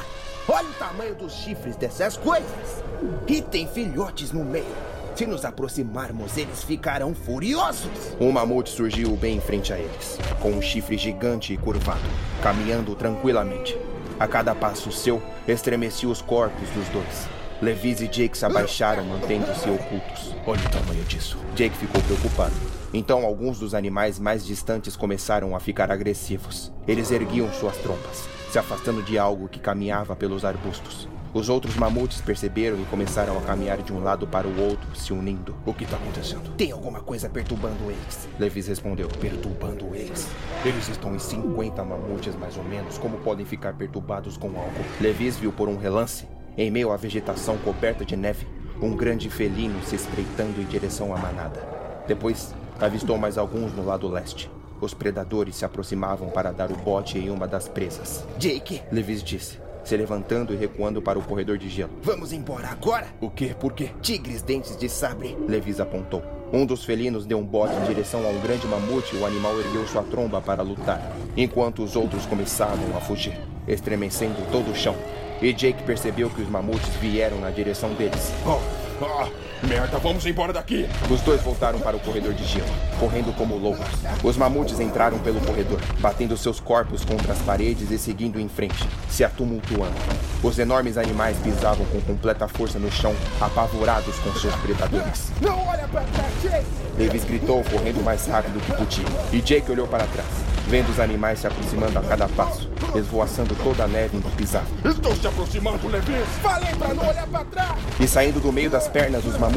Olha 0.47 0.69
o 0.69 0.73
tamanho 0.73 1.15
dos 1.15 1.33
chifres 1.33 1.75
dessas 1.75 2.15
coisas! 2.15 2.83
E 3.27 3.41
tem 3.41 3.67
filhotes 3.67 4.31
no 4.31 4.45
meio. 4.45 4.92
Se 5.15 5.27
nos 5.27 5.45
aproximarmos, 5.45 6.37
eles 6.37 6.63
ficarão 6.63 7.13
furiosos. 7.13 8.15
Um 8.19 8.31
mamute 8.31 8.71
surgiu 8.71 9.15
bem 9.15 9.37
em 9.37 9.41
frente 9.41 9.71
a 9.71 9.77
eles, 9.77 10.17
com 10.41 10.49
um 10.49 10.61
chifre 10.61 10.97
gigante 10.97 11.53
e 11.53 11.57
curvado, 11.57 12.01
caminhando 12.41 12.95
tranquilamente. 12.95 13.77
A 14.19 14.27
cada 14.27 14.55
passo 14.55 14.91
seu, 14.91 15.21
estremecia 15.47 16.09
os 16.09 16.21
corpos 16.21 16.67
dos 16.69 16.87
dois. 16.89 17.27
Levis 17.61 18.01
e 18.01 18.07
Jake 18.07 18.37
se 18.37 18.45
abaixaram, 18.45 19.05
mantendo-se 19.05 19.69
ocultos. 19.69 20.35
Olha 20.47 20.59
o 20.65 20.69
tamanho 20.69 21.03
disso. 21.03 21.37
Jake 21.55 21.77
ficou 21.77 22.01
preocupado. 22.01 22.53
Então, 22.91 23.23
alguns 23.23 23.59
dos 23.59 23.75
animais 23.75 24.19
mais 24.19 24.43
distantes 24.45 24.95
começaram 24.95 25.55
a 25.55 25.59
ficar 25.59 25.91
agressivos. 25.91 26.73
Eles 26.87 27.11
erguiam 27.11 27.51
suas 27.53 27.77
trompas, 27.77 28.27
se 28.51 28.57
afastando 28.57 29.03
de 29.03 29.17
algo 29.17 29.47
que 29.47 29.59
caminhava 29.59 30.15
pelos 30.15 30.43
arbustos. 30.43 31.07
Os 31.33 31.49
outros 31.49 31.75
mamutes 31.75 32.21
perceberam 32.21 32.79
e 32.79 32.85
começaram 32.85 33.35
a 33.39 33.41
caminhar 33.41 33.81
de 33.81 33.91
um 33.91 34.03
lado 34.03 34.27
para 34.27 34.47
o 34.47 34.61
outro, 34.61 34.95
se 34.95 35.11
unindo. 35.11 35.55
O 35.65 35.73
que 35.73 35.83
está 35.83 35.97
acontecendo? 35.97 36.55
Tem 36.55 36.71
alguma 36.71 37.01
coisa 37.01 37.27
perturbando 37.27 37.89
eles. 37.89 38.29
Levis 38.37 38.67
respondeu. 38.67 39.07
Perturbando 39.19 39.95
eles? 39.95 40.27
Eles 40.63 40.87
estão 40.89 41.15
em 41.15 41.17
50 41.17 41.83
mamutes 41.83 42.35
mais 42.35 42.55
ou 42.55 42.63
menos. 42.63 42.99
Como 42.99 43.17
podem 43.17 43.47
ficar 43.47 43.73
perturbados 43.73 44.37
com 44.37 44.49
algo? 44.49 44.85
Levis 45.01 45.35
viu 45.35 45.51
por 45.51 45.67
um 45.67 45.75
relance, 45.75 46.27
em 46.55 46.69
meio 46.69 46.91
à 46.91 46.97
vegetação 46.97 47.57
coberta 47.57 48.05
de 48.05 48.15
neve, 48.15 48.45
um 48.79 48.95
grande 48.95 49.27
felino 49.27 49.81
se 49.83 49.95
espreitando 49.95 50.61
em 50.61 50.65
direção 50.65 51.15
à 51.15 51.17
manada. 51.17 51.67
Depois, 52.07 52.53
avistou 52.79 53.17
mais 53.17 53.39
alguns 53.39 53.73
no 53.73 53.83
lado 53.83 54.07
leste. 54.07 54.51
Os 54.79 54.93
predadores 54.93 55.55
se 55.55 55.65
aproximavam 55.65 56.29
para 56.29 56.51
dar 56.51 56.71
o 56.71 56.75
bote 56.75 57.17
em 57.17 57.31
uma 57.31 57.47
das 57.47 57.67
presas. 57.67 58.23
Jake, 58.37 58.83
Levis 58.91 59.23
disse 59.23 59.62
se 59.83 59.95
levantando 59.97 60.53
e 60.53 60.57
recuando 60.57 61.01
para 61.01 61.19
o 61.19 61.23
corredor 61.23 61.57
de 61.57 61.69
gelo. 61.69 61.91
Vamos 62.01 62.31
embora 62.31 62.69
agora? 62.69 63.07
O 63.19 63.29
quê? 63.29 63.55
Por 63.59 63.73
quê? 63.73 63.91
Tigres 64.01 64.41
dentes 64.41 64.77
de 64.77 64.87
sabre. 64.89 65.37
Levis 65.47 65.79
apontou. 65.79 66.23
Um 66.51 66.65
dos 66.65 66.85
felinos 66.85 67.25
deu 67.25 67.39
um 67.39 67.45
bote 67.45 67.73
em 67.73 67.87
direção 67.87 68.23
a 68.25 68.29
um 68.29 68.39
grande 68.39 68.67
mamute 68.67 69.15
e 69.15 69.19
o 69.19 69.25
animal 69.25 69.59
ergueu 69.59 69.87
sua 69.87 70.03
tromba 70.03 70.39
para 70.39 70.61
lutar, 70.61 71.01
enquanto 71.35 71.83
os 71.83 71.95
outros 71.95 72.27
começavam 72.27 72.95
a 72.95 73.01
fugir, 73.01 73.35
estremecendo 73.67 74.35
todo 74.51 74.71
o 74.71 74.75
chão. 74.75 74.95
E 75.41 75.51
Jake 75.51 75.81
percebeu 75.83 76.29
que 76.29 76.41
os 76.41 76.47
mamutes 76.47 76.89
vieram 77.01 77.39
na 77.39 77.49
direção 77.49 77.93
deles. 77.95 78.31
Oh, 78.45 78.59
oh, 79.03 79.52
merda, 79.63 79.97
vamos 79.97 80.25
embora 80.25 80.53
daqui! 80.53 80.87
Os 81.09 81.21
dois 81.21 81.41
voltaram 81.41 81.79
para 81.79 81.95
o 81.95 81.99
corredor 81.99 82.33
de 82.33 82.43
gelo, 82.43 82.67
correndo 82.99 83.35
como 83.35 83.57
loucos. 83.57 83.87
Os 84.23 84.37
mamutes 84.37 84.79
entraram 84.79 85.17
pelo 85.19 85.39
corredor, 85.41 85.79
batendo 85.99 86.37
seus 86.37 86.59
corpos 86.59 87.03
contra 87.03 87.33
as 87.33 87.39
paredes 87.39 87.89
e 87.91 87.97
seguindo 87.97 88.39
em 88.39 88.49
frente, 88.49 88.87
se 89.09 89.23
atumultuando. 89.23 89.95
Os 90.41 90.59
enormes 90.59 90.97
animais 90.97 91.37
pisavam 91.37 91.85
com 91.85 92.01
completa 92.01 92.47
força 92.47 92.77
no 92.77 92.91
chão, 92.91 93.15
apavorados 93.39 94.15
com 94.19 94.33
seus 94.33 94.55
predadores. 94.55 95.31
Não 95.41 95.65
olha 95.67 95.87
para 95.87 96.01
trás, 96.01 96.33
Jake! 96.41 96.65
Davis 96.97 97.23
gritou, 97.23 97.63
correndo 97.63 98.03
mais 98.03 98.27
rápido 98.27 98.59
que 98.59 98.73
podia. 98.73 99.05
E 99.31 99.41
Jake 99.41 99.71
olhou 99.71 99.87
para 99.87 100.05
trás, 100.05 100.27
vendo 100.67 100.89
os 100.89 100.99
animais 100.99 101.39
se 101.39 101.47
aproximando 101.47 101.97
a 101.97 102.01
cada 102.03 102.27
passo, 102.27 102.69
esvoaçando 102.95 103.55
toda 103.55 103.85
a 103.85 103.87
neve 103.87 104.17
em 104.17 104.21
que 104.21 104.31
pisavam. 104.31 104.67
Estou 104.85 105.15
se 105.15 105.25
aproximando, 105.25 105.87
Levis! 105.87 106.27
Falei 106.41 106.75
para 106.75 106.93
não 106.93 107.07
olhar 107.07 107.27
para 107.27 107.45
trás! 107.45 107.79
E 107.99 108.07
saindo 108.07 108.39
do 108.39 108.51
meio 108.51 108.69
das 108.69 108.87
pernas 108.87 109.23
dos 109.23 109.37
mamutes, 109.37 109.52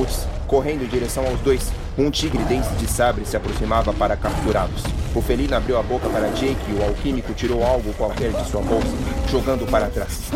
correndo 0.46 0.84
em 0.84 0.88
direção 0.88 1.26
aos 1.26 1.40
dois, 1.40 1.72
um 1.98 2.10
tigre 2.10 2.42
dente 2.44 2.68
de 2.76 2.86
sabre 2.86 3.24
se 3.24 3.36
aproximava 3.36 3.92
para 3.92 4.16
capturá-los. 4.16 4.82
O 5.14 5.22
felino 5.22 5.56
abriu 5.56 5.78
a 5.78 5.82
boca 5.82 6.08
para 6.08 6.28
Jake 6.28 6.60
e 6.68 6.74
o 6.74 6.84
alquímico 6.84 7.32
tirou 7.32 7.64
algo 7.64 7.92
qualquer 7.94 8.32
de 8.32 8.48
sua 8.48 8.60
bolsa, 8.60 8.94
jogando 9.30 9.66
para 9.70 9.88
trás. 9.88 10.30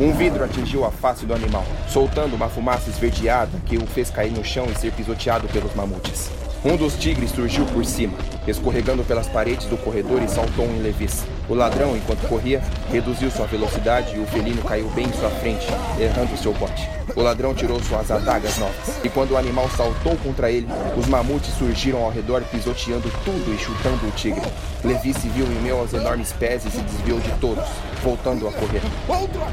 Um 0.00 0.12
vidro 0.12 0.44
atingiu 0.44 0.84
a 0.84 0.90
face 0.90 1.26
do 1.26 1.34
animal, 1.34 1.64
soltando 1.88 2.34
uma 2.34 2.48
fumaça 2.48 2.88
esverdeada 2.88 3.50
que 3.66 3.76
o 3.76 3.86
fez 3.86 4.10
cair 4.10 4.32
no 4.32 4.44
chão 4.44 4.66
e 4.70 4.74
ser 4.74 4.92
pisoteado 4.92 5.46
pelos 5.48 5.74
mamutes. 5.74 6.30
Um 6.64 6.76
dos 6.76 6.94
tigres 6.94 7.30
surgiu 7.30 7.64
por 7.66 7.84
cima, 7.84 8.18
escorregando 8.46 9.04
pelas 9.04 9.28
paredes 9.28 9.66
do 9.66 9.76
corredor 9.76 10.20
e 10.22 10.28
saltou 10.28 10.64
em 10.64 10.80
Levis. 10.80 11.24
O 11.48 11.54
ladrão, 11.54 11.96
enquanto 11.96 12.26
corria, 12.28 12.60
reduziu 12.90 13.30
sua 13.30 13.46
velocidade 13.46 14.16
e 14.16 14.18
o 14.18 14.26
felino 14.26 14.60
caiu 14.62 14.88
bem 14.90 15.06
em 15.06 15.12
sua 15.12 15.30
frente, 15.30 15.68
errando 16.00 16.36
seu 16.36 16.52
bote. 16.52 16.88
O 17.14 17.22
ladrão 17.22 17.54
tirou 17.54 17.80
suas 17.80 18.10
adagas 18.10 18.58
novas, 18.58 18.98
e 19.04 19.08
quando 19.08 19.32
o 19.32 19.36
animal 19.36 19.70
saltou 19.70 20.16
contra 20.16 20.50
ele, 20.50 20.66
os 20.96 21.06
mamutes 21.06 21.54
surgiram 21.54 22.02
ao 22.02 22.10
redor 22.10 22.42
pisoteando 22.50 23.08
tudo 23.24 23.54
e 23.54 23.58
chutando 23.58 24.08
o 24.08 24.10
tigre. 24.10 24.42
Levi 24.82 25.14
se 25.14 25.28
viu 25.28 25.46
em 25.46 25.62
meio 25.62 25.78
aos 25.78 25.94
enormes 25.94 26.32
pés 26.32 26.64
e 26.64 26.70
se 26.70 26.80
desviou 26.80 27.20
de 27.20 27.30
todos, 27.40 27.64
voltando 28.02 28.48
a 28.48 28.52
correr. 28.52 28.82
Opa! 29.08 29.46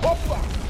Opa! 0.00 0.61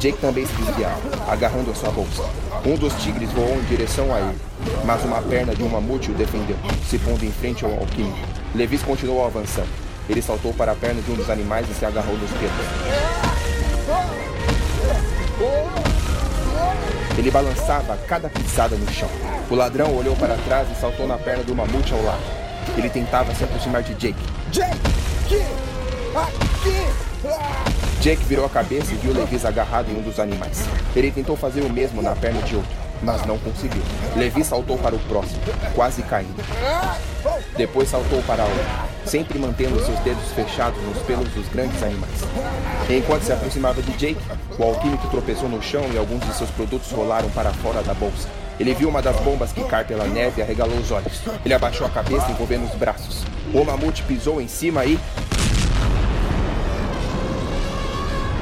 Jake 0.00 0.18
também 0.18 0.44
se 0.44 0.52
desviava, 0.54 1.00
agarrando 1.30 1.70
a 1.70 1.74
sua 1.74 1.90
bolsa. 1.90 2.24
Um 2.66 2.76
dos 2.76 2.92
tigres 2.94 3.30
voou 3.30 3.56
em 3.56 3.64
direção 3.64 4.12
a 4.12 4.20
ele, 4.20 4.38
mas 4.84 5.04
uma 5.04 5.22
perna 5.22 5.54
de 5.54 5.62
um 5.62 5.68
mamute 5.68 6.10
o 6.10 6.14
defendeu, 6.14 6.56
se 6.88 6.98
pondo 6.98 7.24
em 7.24 7.30
frente 7.30 7.64
ao 7.64 7.70
alquímico. 7.72 8.18
Levis 8.54 8.82
continuou 8.82 9.24
avançando. 9.24 9.68
Ele 10.08 10.20
saltou 10.20 10.52
para 10.52 10.72
a 10.72 10.74
perna 10.74 11.00
de 11.00 11.10
um 11.10 11.14
dos 11.14 11.30
animais 11.30 11.68
e 11.70 11.74
se 11.74 11.84
agarrou 11.84 12.16
nos 12.16 12.30
dedos. 12.30 12.66
Ele 17.16 17.30
balançava 17.30 17.96
cada 18.08 18.28
pisada 18.28 18.74
no 18.76 18.90
chão. 18.90 19.08
O 19.48 19.54
ladrão 19.54 19.94
olhou 19.96 20.16
para 20.16 20.36
trás 20.38 20.68
e 20.70 20.80
saltou 20.80 21.06
na 21.06 21.16
perna 21.18 21.44
do 21.44 21.54
mamute 21.54 21.92
ao 21.92 22.02
lado. 22.02 22.22
Ele 22.76 22.88
tentava 22.88 23.34
se 23.34 23.44
aproximar 23.44 23.82
de 23.82 23.94
Jake. 23.94 24.18
Jake! 24.50 24.76
Aqui! 25.24 25.42
Aqui! 26.14 27.02
Ah! 27.24 27.71
Jake 28.02 28.24
virou 28.24 28.44
a 28.44 28.48
cabeça 28.48 28.92
e 28.92 28.96
viu 28.96 29.12
Levis 29.12 29.44
agarrado 29.44 29.88
em 29.88 29.96
um 29.96 30.02
dos 30.02 30.18
animais. 30.18 30.64
Ele 30.96 31.12
tentou 31.12 31.36
fazer 31.36 31.60
o 31.60 31.70
mesmo 31.70 32.02
na 32.02 32.16
perna 32.16 32.42
de 32.42 32.56
outro, 32.56 32.68
mas 33.00 33.24
não 33.24 33.38
conseguiu. 33.38 33.80
Levi 34.16 34.42
saltou 34.42 34.76
para 34.76 34.96
o 34.96 34.98
próximo, 34.98 35.40
quase 35.72 36.02
caindo. 36.02 36.34
Depois 37.56 37.88
saltou 37.88 38.20
para 38.24 38.42
outro, 38.42 38.66
sempre 39.06 39.38
mantendo 39.38 39.78
seus 39.84 40.00
dedos 40.00 40.32
fechados 40.34 40.82
nos 40.82 40.98
pelos 41.04 41.28
dos 41.28 41.46
grandes 41.46 41.80
animais. 41.80 42.10
Enquanto 42.90 43.22
se 43.22 43.32
aproximava 43.32 43.80
de 43.80 43.92
Jake, 43.92 44.20
o 44.58 44.64
alquímico 44.64 45.06
tropeçou 45.06 45.48
no 45.48 45.62
chão 45.62 45.84
e 45.94 45.96
alguns 45.96 46.26
de 46.26 46.34
seus 46.34 46.50
produtos 46.50 46.90
rolaram 46.90 47.30
para 47.30 47.52
fora 47.52 47.84
da 47.84 47.94
bolsa. 47.94 48.28
Ele 48.58 48.74
viu 48.74 48.88
uma 48.88 49.00
das 49.00 49.14
bombas 49.20 49.52
que 49.52 49.62
cai 49.62 49.84
pela 49.84 50.06
neve 50.06 50.40
e 50.40 50.42
arregalou 50.42 50.76
os 50.76 50.90
olhos. 50.90 51.22
Ele 51.44 51.54
abaixou 51.54 51.86
a 51.86 51.90
cabeça 51.90 52.32
envolvendo 52.32 52.64
os 52.64 52.74
braços. 52.74 53.22
O 53.54 53.64
mamute 53.64 54.02
pisou 54.02 54.40
em 54.40 54.48
cima 54.48 54.84
e 54.84 54.98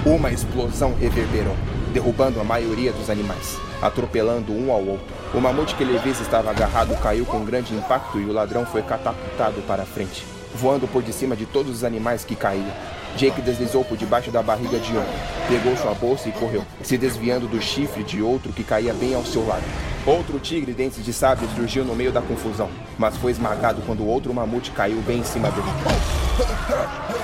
Uma 0.05 0.31
explosão 0.31 0.95
reverberou, 0.95 1.55
derrubando 1.93 2.41
a 2.41 2.45
maioria 2.45 2.91
dos 2.91 3.11
animais, 3.11 3.59
atropelando 3.83 4.51
um 4.51 4.73
ao 4.73 4.83
outro. 4.83 5.15
O 5.35 5.41
mamute 5.43 5.75
que 5.75 5.85
Levis 5.85 6.19
estava 6.21 6.51
agarrado 6.51 6.99
caiu 7.03 7.27
com 7.27 7.45
grande 7.45 7.75
impacto 7.75 8.19
e 8.19 8.25
o 8.25 8.33
ladrão 8.33 8.65
foi 8.65 8.81
catapultado 8.81 9.61
para 9.67 9.83
a 9.83 9.87
frente, 9.87 10.25
voando 10.55 10.89
por 10.89 11.03
de 11.03 11.13
cima 11.13 11.37
de 11.37 11.45
todos 11.45 11.71
os 11.71 11.85
animais 11.85 12.25
que 12.25 12.35
caíam. 12.35 12.73
Jake 13.15 13.43
deslizou 13.43 13.85
por 13.85 13.99
debaixo 13.99 14.31
da 14.31 14.43
barriga 14.43 14.79
de 14.79 14.97
um, 14.97 15.05
pegou 15.47 15.77
sua 15.77 15.93
bolsa 15.93 16.31
e 16.31 16.33
correu, 16.33 16.65
se 16.83 16.97
desviando 16.97 17.47
do 17.47 17.61
chifre 17.61 18.03
de 18.03 18.23
outro 18.23 18.55
que 18.55 18.65
caía 18.65 18.95
bem 18.95 19.15
ao 19.15 19.25
seu 19.27 19.47
lado. 19.47 19.65
Outro 20.07 20.39
tigre 20.39 20.73
dentes 20.73 21.05
de 21.05 21.13
sabre 21.13 21.47
surgiu 21.55 21.85
no 21.85 21.95
meio 21.95 22.11
da 22.11 22.23
confusão, 22.23 22.71
mas 22.99 23.19
foi 23.19 23.33
esmagado 23.33 23.83
quando 23.85 24.07
outro 24.07 24.33
mamute 24.33 24.71
caiu 24.71 25.03
bem 25.03 25.19
em 25.19 25.25
cima 25.25 25.51
dele. 25.51 26.20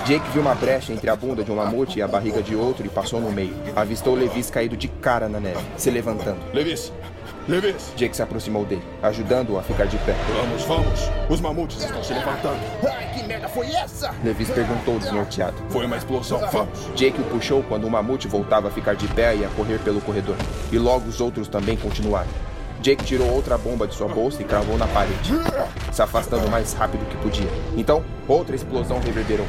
Jake 0.06 0.28
viu 0.30 0.42
uma 0.42 0.54
brecha 0.54 0.92
entre 0.92 1.10
a 1.10 1.16
bunda 1.16 1.42
de 1.42 1.50
um 1.50 1.56
mamute 1.56 1.98
e 1.98 2.02
a 2.02 2.08
barriga 2.08 2.42
de 2.42 2.54
outro 2.54 2.86
e 2.86 2.88
passou 2.88 3.20
no 3.20 3.32
meio. 3.32 3.54
Avistou 3.74 4.14
Levis 4.14 4.50
caído 4.50 4.76
de 4.76 4.88
cara 4.88 5.28
na 5.28 5.40
neve, 5.40 5.60
se 5.76 5.90
levantando. 5.90 6.38
Levis! 6.52 6.92
Levis! 7.48 7.92
Jake 7.96 8.14
se 8.14 8.22
aproximou 8.22 8.64
dele, 8.64 8.82
ajudando-o 9.02 9.58
a 9.58 9.62
ficar 9.62 9.86
de 9.86 9.96
pé. 9.98 10.14
Vamos, 10.36 10.62
vamos! 10.64 11.00
Os 11.28 11.40
mamutes 11.40 11.82
estão 11.82 12.02
se 12.02 12.12
levantando. 12.12 12.58
Ai, 12.88 13.14
que 13.14 13.22
merda 13.24 13.48
foi 13.48 13.66
essa? 13.72 14.14
Levis 14.24 14.50
perguntou 14.50 14.98
desnorteado. 14.98 15.56
Foi 15.70 15.86
uma 15.86 15.96
explosão, 15.96 16.40
vamos! 16.50 16.78
Jake 16.94 17.20
o 17.20 17.24
puxou 17.24 17.62
quando 17.62 17.86
o 17.86 17.90
mamute 17.90 18.28
voltava 18.28 18.68
a 18.68 18.70
ficar 18.70 18.94
de 18.94 19.06
pé 19.08 19.36
e 19.36 19.44
a 19.44 19.48
correr 19.50 19.78
pelo 19.80 20.00
corredor. 20.00 20.36
E 20.72 20.78
logo 20.78 21.08
os 21.08 21.20
outros 21.20 21.48
também 21.48 21.76
continuaram. 21.76 22.30
Jake 22.82 23.04
tirou 23.04 23.30
outra 23.32 23.56
bomba 23.58 23.86
de 23.86 23.94
sua 23.94 24.08
bolsa 24.08 24.42
e 24.42 24.44
cravou 24.44 24.76
na 24.78 24.86
parede, 24.86 25.32
se 25.92 26.02
afastando 26.02 26.46
o 26.46 26.50
mais 26.50 26.72
rápido 26.72 27.04
que 27.08 27.16
podia. 27.16 27.48
Então, 27.76 28.04
outra 28.28 28.54
explosão 28.54 29.00
reverberou. 29.00 29.46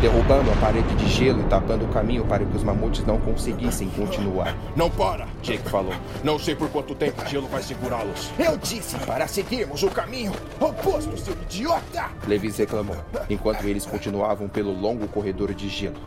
derrubando 0.00 0.48
a 0.52 0.54
parede 0.56 0.94
de 0.94 1.08
gelo 1.08 1.40
e 1.40 1.44
tapando 1.44 1.84
o 1.84 1.88
caminho 1.88 2.24
para 2.24 2.44
que 2.44 2.56
os 2.56 2.62
mamutes 2.62 3.04
não 3.04 3.18
conseguissem 3.18 3.88
continuar. 3.90 4.56
Não 4.76 4.88
para, 4.88 5.26
Jake 5.42 5.68
falou. 5.68 5.92
Não 6.22 6.38
sei 6.38 6.54
por 6.54 6.68
quanto 6.70 6.94
tempo 6.94 7.20
o 7.20 7.26
gelo 7.26 7.48
vai 7.48 7.62
segurá-los. 7.62 8.30
Eu 8.38 8.56
disse 8.56 8.96
para 8.98 9.26
seguirmos 9.26 9.82
o 9.82 9.90
caminho 9.90 10.32
oposto, 10.60 11.18
seu 11.18 11.34
idiota! 11.34 12.10
Levis 12.28 12.56
reclamou, 12.58 12.96
enquanto 13.28 13.64
eles 13.64 13.84
continuavam 13.84 14.48
pelo 14.48 14.72
longo 14.72 15.08
corredor 15.08 15.52
de 15.52 15.68
gelo. 15.68 15.98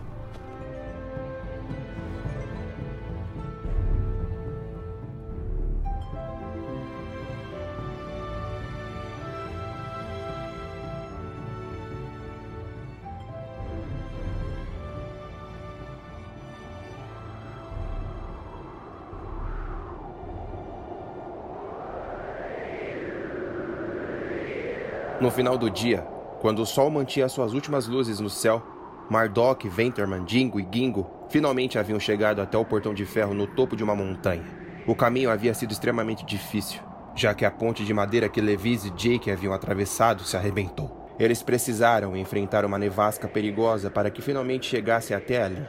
No 25.22 25.30
final 25.30 25.56
do 25.56 25.70
dia, 25.70 26.02
quando 26.40 26.64
o 26.64 26.66
sol 26.66 26.90
mantinha 26.90 27.30
suas 27.30 27.54
últimas 27.54 27.88
luzes 27.88 28.20
no 28.20 28.28
céu, 28.28 28.60
Mardok, 29.08 29.70
Venterman, 29.70 30.26
Dingo 30.26 30.60
e 30.60 30.68
Gingo 30.68 31.08
finalmente 31.30 31.78
haviam 31.78 32.00
chegado 32.00 32.42
até 32.42 32.58
o 32.58 32.66
portão 32.66 32.92
de 32.92 33.06
ferro 33.06 33.32
no 33.32 33.46
topo 33.46 33.76
de 33.76 33.84
uma 33.84 33.96
montanha. 33.96 34.44
O 34.88 34.96
caminho 34.96 35.30
havia 35.30 35.54
sido 35.54 35.74
extremamente 35.74 36.26
difícil, 36.26 36.82
já 37.16 37.36
que 37.36 37.46
a 37.46 37.52
ponte 37.52 37.86
de 37.86 37.94
madeira 37.94 38.28
que 38.28 38.42
Levis 38.42 38.84
e 38.84 38.90
Jake 38.90 39.30
haviam 39.30 39.54
atravessado 39.54 40.24
se 40.24 40.36
arrebentou. 40.36 41.14
Eles 41.20 41.44
precisaram 41.44 42.18
enfrentar 42.18 42.66
uma 42.66 42.80
nevasca 42.80 43.28
perigosa 43.28 43.92
para 43.92 44.10
que 44.10 44.24
finalmente 44.24 44.66
chegassem 44.66 45.16
até 45.16 45.44
ali. 45.44 45.64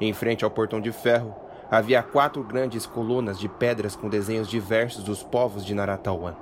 Em 0.00 0.12
frente 0.12 0.44
ao 0.44 0.52
portão 0.52 0.80
de 0.80 0.92
ferro, 0.92 1.34
havia 1.68 2.00
quatro 2.00 2.44
grandes 2.44 2.86
colunas 2.86 3.40
de 3.40 3.48
pedras 3.48 3.96
com 3.96 4.08
desenhos 4.08 4.48
diversos 4.48 5.02
dos 5.02 5.20
povos 5.20 5.66
de 5.66 5.74
Naratawan. 5.74 6.36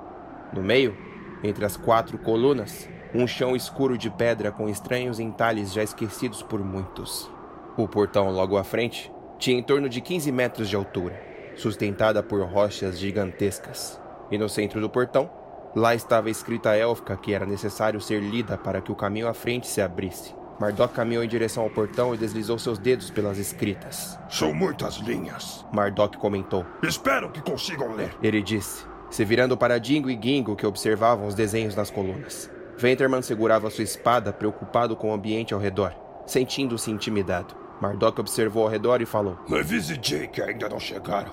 No 0.53 0.61
meio, 0.61 0.95
entre 1.43 1.65
as 1.65 1.75
quatro 1.75 2.17
colunas, 2.17 2.87
um 3.13 3.27
chão 3.27 3.55
escuro 3.55 3.97
de 3.97 4.09
pedra 4.09 4.51
com 4.51 4.69
estranhos 4.69 5.19
entalhes 5.19 5.71
já 5.71 5.83
esquecidos 5.83 6.41
por 6.41 6.63
muitos. 6.63 7.29
O 7.77 7.87
portão 7.87 8.31
logo 8.31 8.57
à 8.57 8.63
frente 8.63 9.11
tinha 9.37 9.57
em 9.57 9.63
torno 9.63 9.89
de 9.89 9.99
15 9.99 10.31
metros 10.31 10.69
de 10.69 10.75
altura, 10.75 11.21
sustentada 11.55 12.23
por 12.23 12.41
rochas 12.43 12.97
gigantescas. 12.97 13.99
E 14.31 14.37
no 14.37 14.47
centro 14.47 14.79
do 14.79 14.89
portão, 14.89 15.29
lá 15.75 15.93
estava 15.93 16.29
escrita 16.29 16.71
a 16.71 16.77
élfica 16.77 17.17
que 17.17 17.33
era 17.33 17.45
necessário 17.45 17.99
ser 17.99 18.21
lida 18.21 18.57
para 18.57 18.81
que 18.81 18.91
o 18.91 18.95
caminho 18.95 19.27
à 19.27 19.33
frente 19.33 19.67
se 19.67 19.81
abrisse. 19.81 20.33
Mardok 20.59 20.93
caminhou 20.93 21.23
em 21.23 21.27
direção 21.27 21.63
ao 21.63 21.69
portão 21.69 22.13
e 22.13 22.17
deslizou 22.17 22.57
seus 22.57 22.77
dedos 22.77 23.09
pelas 23.09 23.37
escritas. 23.37 24.17
São 24.29 24.53
muitas 24.53 24.95
linhas. 24.95 25.65
Mardok 25.73 26.17
comentou. 26.17 26.65
Espero 26.81 27.29
que 27.31 27.41
consigam 27.41 27.95
ler. 27.95 28.15
Ele 28.21 28.41
disse 28.41 28.85
se 29.13 29.23
virando 29.23 29.55
para 29.55 29.77
Dingo 29.77 30.09
e 30.09 30.19
Gingo 30.19 30.55
que 30.55 30.65
observavam 30.65 31.27
os 31.27 31.35
desenhos 31.35 31.75
nas 31.75 31.91
colunas. 31.91 32.49
Venterman 32.75 33.21
segurava 33.21 33.69
sua 33.69 33.83
espada, 33.83 34.33
preocupado 34.33 34.95
com 34.95 35.11
o 35.11 35.13
ambiente 35.13 35.53
ao 35.53 35.59
redor, 35.59 35.93
sentindo-se 36.25 36.89
intimidado. 36.89 37.55
Mardok 37.79 38.19
observou 38.19 38.63
ao 38.63 38.69
redor 38.69 39.03
e 39.03 39.05
falou: 39.05 39.37
Levis 39.47 39.91
e 39.91 39.97
Jake 39.97 40.41
ainda 40.41 40.67
não 40.67 40.79
chegaram. 40.79 41.31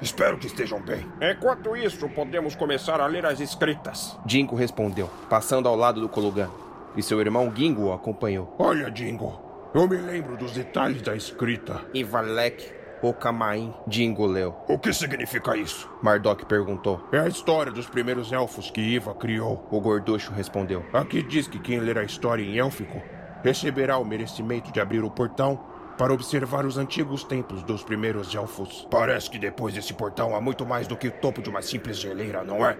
Espero 0.00 0.38
que 0.38 0.46
estejam 0.46 0.80
bem. 0.80 1.04
Enquanto 1.20 1.76
isso, 1.76 2.08
podemos 2.10 2.54
começar 2.54 3.00
a 3.00 3.06
ler 3.08 3.26
as 3.26 3.40
escritas. 3.40 4.16
Dingo 4.24 4.54
respondeu, 4.54 5.10
passando 5.28 5.68
ao 5.68 5.74
lado 5.74 6.00
do 6.00 6.08
Kolugan. 6.08 6.50
E 6.96 7.02
seu 7.02 7.20
irmão 7.20 7.52
Gingo 7.52 7.86
o 7.86 7.92
acompanhou. 7.92 8.54
Olha, 8.56 8.88
Dingo, 8.88 9.40
eu 9.74 9.88
me 9.88 9.96
lembro 9.96 10.36
dos 10.36 10.52
detalhes 10.52 11.02
da 11.02 11.16
escrita. 11.16 11.80
Ivalek 11.92 12.72
Okamain 13.02 13.74
de 13.86 14.04
Ingoleu. 14.04 14.54
O 14.68 14.78
que 14.78 14.92
significa 14.92 15.56
isso? 15.56 15.88
Mardok 16.02 16.46
perguntou. 16.46 17.06
É 17.12 17.18
a 17.18 17.28
história 17.28 17.70
dos 17.70 17.86
primeiros 17.86 18.32
elfos 18.32 18.70
que 18.70 18.80
Iva 18.80 19.14
criou. 19.14 19.66
O 19.70 19.80
gorducho 19.80 20.32
respondeu. 20.32 20.84
Aqui 20.92 21.22
diz 21.22 21.46
que 21.46 21.58
quem 21.58 21.78
ler 21.78 21.98
a 21.98 22.04
história 22.04 22.42
em 22.42 22.58
élfico 22.58 23.02
receberá 23.42 23.98
o 23.98 24.04
merecimento 24.04 24.72
de 24.72 24.80
abrir 24.80 25.04
o 25.04 25.10
portão 25.10 25.60
para 25.98 26.12
observar 26.12 26.66
os 26.66 26.76
antigos 26.76 27.24
templos 27.24 27.62
dos 27.62 27.82
primeiros 27.82 28.34
elfos. 28.34 28.86
Parece 28.90 29.30
que 29.30 29.38
depois 29.38 29.74
desse 29.74 29.94
portão 29.94 30.34
há 30.34 30.40
muito 30.40 30.66
mais 30.66 30.86
do 30.86 30.96
que 30.96 31.08
o 31.08 31.12
topo 31.12 31.40
de 31.40 31.48
uma 31.48 31.62
simples 31.62 31.98
geleira, 31.98 32.44
não 32.44 32.66
é? 32.66 32.76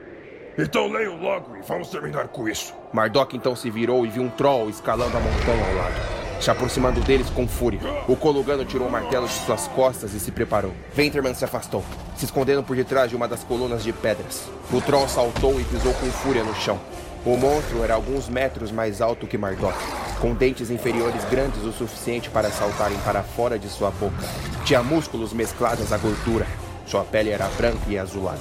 Então 0.58 0.90
leio 0.90 1.16
logo 1.16 1.56
e 1.56 1.62
vamos 1.62 1.88
terminar 1.88 2.28
com 2.28 2.48
isso. 2.48 2.74
Mardok 2.92 3.36
então 3.36 3.54
se 3.54 3.70
virou 3.70 4.04
e 4.06 4.10
viu 4.10 4.22
um 4.22 4.30
troll 4.30 4.68
escalando 4.70 5.16
a 5.16 5.20
montanha 5.20 5.66
ao 5.66 5.74
lado 5.76 6.25
se 6.40 6.50
aproximando 6.50 7.00
deles 7.00 7.30
com 7.30 7.46
fúria. 7.46 7.80
O 8.08 8.16
Colugano 8.16 8.64
tirou 8.64 8.88
o 8.88 8.90
martelo 8.90 9.26
de 9.26 9.32
suas 9.32 9.68
costas 9.68 10.14
e 10.14 10.20
se 10.20 10.30
preparou. 10.30 10.72
Venterman 10.94 11.34
se 11.34 11.44
afastou, 11.44 11.84
se 12.16 12.24
escondendo 12.24 12.62
por 12.62 12.76
detrás 12.76 13.10
de 13.10 13.16
uma 13.16 13.28
das 13.28 13.42
colunas 13.42 13.82
de 13.82 13.92
pedras. 13.92 14.44
O 14.72 14.80
Troll 14.80 15.08
saltou 15.08 15.60
e 15.60 15.64
pisou 15.64 15.92
com 15.94 16.06
fúria 16.06 16.44
no 16.44 16.54
chão. 16.54 16.78
O 17.24 17.36
monstro 17.36 17.82
era 17.82 17.94
alguns 17.94 18.28
metros 18.28 18.70
mais 18.70 19.00
alto 19.00 19.26
que 19.26 19.36
Mardok, 19.36 19.76
com 20.20 20.32
dentes 20.32 20.70
inferiores 20.70 21.24
grandes 21.24 21.62
o 21.64 21.72
suficiente 21.72 22.30
para 22.30 22.50
saltarem 22.50 22.98
para 22.98 23.22
fora 23.22 23.58
de 23.58 23.68
sua 23.68 23.90
boca. 23.90 24.22
Tinha 24.64 24.82
músculos 24.82 25.32
mesclados 25.32 25.92
à 25.92 25.98
gordura. 25.98 26.46
Sua 26.86 27.02
pele 27.02 27.30
era 27.30 27.48
branca 27.56 27.80
e 27.88 27.98
azulada. 27.98 28.38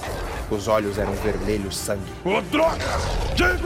Os 0.52 0.68
olhos 0.68 1.00
eram 1.00 1.14
vermelhos 1.14 1.76
sangue. 1.76 2.14
Ô, 2.24 2.39
droga! 2.41 2.78
Digo! 3.36 3.66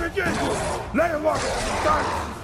Leia 0.94 1.18
logo 1.18 1.40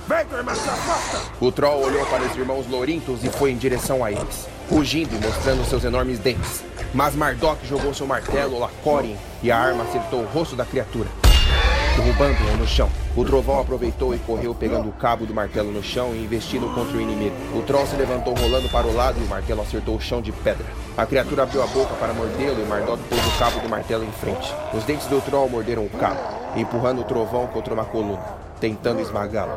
os 0.06 1.42
o 1.42 1.52
troll 1.52 1.82
olhou 1.82 2.06
para 2.06 2.24
os 2.24 2.36
irmãos 2.36 2.68
Lorintos 2.68 3.24
e 3.24 3.30
foi 3.30 3.52
em 3.52 3.58
direção 3.58 4.04
a 4.04 4.12
eles, 4.12 4.48
rugindo 4.70 5.16
e 5.16 5.20
mostrando 5.20 5.66
seus 5.66 5.84
enormes 5.84 6.20
dentes. 6.20 6.64
Mas 6.94 7.16
Mardok 7.16 7.66
jogou 7.66 7.92
seu 7.92 8.06
martelo 8.06 8.60
Lacorien 8.60 9.18
e 9.42 9.52
a 9.52 9.58
arma 9.58 9.84
acertou 9.84 10.22
o 10.22 10.26
rosto 10.28 10.56
da 10.56 10.64
criatura, 10.64 11.10
derrubando-o 11.96 12.58
no 12.58 12.68
chão. 12.68 12.88
O 13.16 13.26
trovão 13.26 13.60
aproveitou 13.60 14.14
e 14.14 14.20
correu 14.20 14.54
pegando 14.54 14.90
o 14.90 14.92
cabo 14.92 15.26
do 15.26 15.34
martelo 15.34 15.72
no 15.72 15.82
chão 15.82 16.14
e 16.14 16.24
investindo 16.24 16.72
contra 16.76 16.96
o 16.96 17.02
inimigo. 17.02 17.36
O 17.58 17.64
troll 17.64 17.88
se 17.88 17.96
levantou 17.96 18.36
rolando 18.36 18.70
para 18.70 18.86
o 18.86 18.96
lado 18.96 19.20
e 19.20 19.24
o 19.24 19.28
martelo 19.28 19.62
acertou 19.62 19.96
o 19.96 20.02
chão 20.02 20.22
de 20.22 20.32
pedra. 20.32 20.68
A 20.96 21.06
criatura 21.08 21.44
abriu 21.44 21.64
a 21.64 21.68
boca 21.68 21.96
para 21.96 22.14
mordê-lo 22.14 22.62
e 22.62 22.66
Mardok 22.66 23.02
pôs 23.10 23.26
o 23.26 23.40
cabo 23.40 23.60
do 23.60 23.70
martelo 23.70 24.04
em 24.04 24.12
frente. 24.12 24.54
Os 24.72 24.84
dentes 24.84 25.08
do 25.08 25.20
troll 25.22 25.50
morderam 25.50 25.84
o 25.84 25.90
cabo, 25.90 26.20
empurrando 26.56 27.02
o 27.02 27.06
trovão 27.06 27.48
contra 27.48 27.74
uma 27.74 27.86
coluna 27.86 28.45
tentando 28.60 29.02
esmagá-lo. 29.02 29.54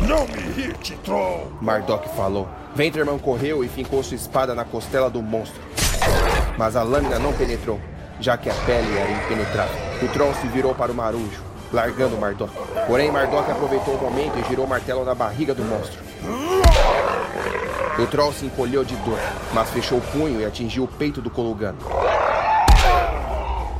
Não 0.00 0.26
me 0.26 0.38
irrite, 0.38 0.96
Troll! 1.04 1.52
Mardok 1.60 2.08
falou. 2.16 2.48
Venterman 2.74 3.18
correu 3.18 3.64
e 3.64 3.68
fincou 3.68 4.02
sua 4.02 4.16
espada 4.16 4.54
na 4.54 4.64
costela 4.64 5.08
do 5.08 5.22
monstro. 5.22 5.60
Mas 6.58 6.76
a 6.76 6.82
lâmina 6.82 7.18
não 7.18 7.32
penetrou, 7.32 7.80
já 8.20 8.36
que 8.36 8.50
a 8.50 8.54
pele 8.54 8.96
era 8.96 9.10
impenetrável. 9.10 9.76
O 10.02 10.08
Troll 10.08 10.34
se 10.34 10.46
virou 10.48 10.74
para 10.74 10.92
o 10.92 10.94
marujo, 10.94 11.42
largando 11.72 12.16
Mardok. 12.16 12.52
Porém, 12.86 13.10
Mardok 13.10 13.50
aproveitou 13.50 13.94
o 13.94 14.02
momento 14.02 14.38
e 14.38 14.48
girou 14.48 14.66
o 14.66 14.68
martelo 14.68 15.04
na 15.04 15.14
barriga 15.14 15.54
do 15.54 15.64
monstro. 15.64 15.98
O 17.98 18.06
Troll 18.06 18.32
se 18.32 18.44
encolheu 18.44 18.84
de 18.84 18.94
dor, 18.96 19.18
mas 19.54 19.70
fechou 19.70 19.98
o 19.98 20.02
punho 20.02 20.40
e 20.40 20.44
atingiu 20.44 20.84
o 20.84 20.88
peito 20.88 21.22
do 21.22 21.30
Kolugano. 21.30 21.78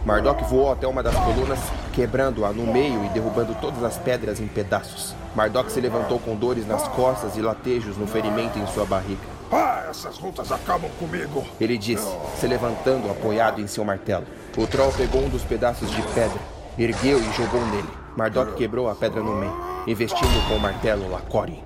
Mardok 0.07 0.45
voou 0.45 0.71
até 0.71 0.87
uma 0.87 1.03
das 1.03 1.17
colunas, 1.17 1.59
quebrando-a 1.93 2.53
no 2.53 2.65
meio 2.65 3.05
e 3.05 3.09
derrubando 3.09 3.57
todas 3.61 3.83
as 3.83 3.99
pedras 3.99 4.39
em 4.39 4.47
pedaços. 4.47 5.17
Mardok 5.35 5.71
se 5.73 5.81
levantou 5.81 6.21
com 6.21 6.37
dores 6.37 6.65
nas 6.65 6.87
costas 6.87 7.37
e 7.37 7.43
latejos 7.43 7.97
no 7.97 8.07
ferimento 8.07 8.57
em 8.57 8.65
sua 8.69 8.85
barriga. 8.85 9.21
Ah, 9.51 9.85
essas 9.91 10.21
lutas 10.21 10.53
acabam 10.53 10.89
comigo! 11.01 11.45
Ele 11.61 11.77
disse, 11.77 12.07
se 12.39 12.47
levantando 12.47 13.11
apoiado 13.11 13.61
em 13.61 13.67
seu 13.67 13.85
martelo. 13.85 14.27
O 14.57 14.65
troll 14.65 14.93
pegou 14.93 15.25
um 15.25 15.29
dos 15.29 15.43
pedaços 15.43 15.91
de 15.91 16.01
pedra, 16.15 16.39
ergueu 16.79 17.19
e 17.19 17.33
jogou 17.33 17.61
nele. 17.67 17.89
Mardok 18.17 18.55
quebrou 18.55 18.89
a 18.89 18.95
pedra 18.95 19.21
no 19.21 19.35
meio, 19.35 19.57
investindo 19.89 20.49
com 20.49 20.55
o 20.55 20.61
martelo 20.61 21.11
Lacore. 21.11 21.65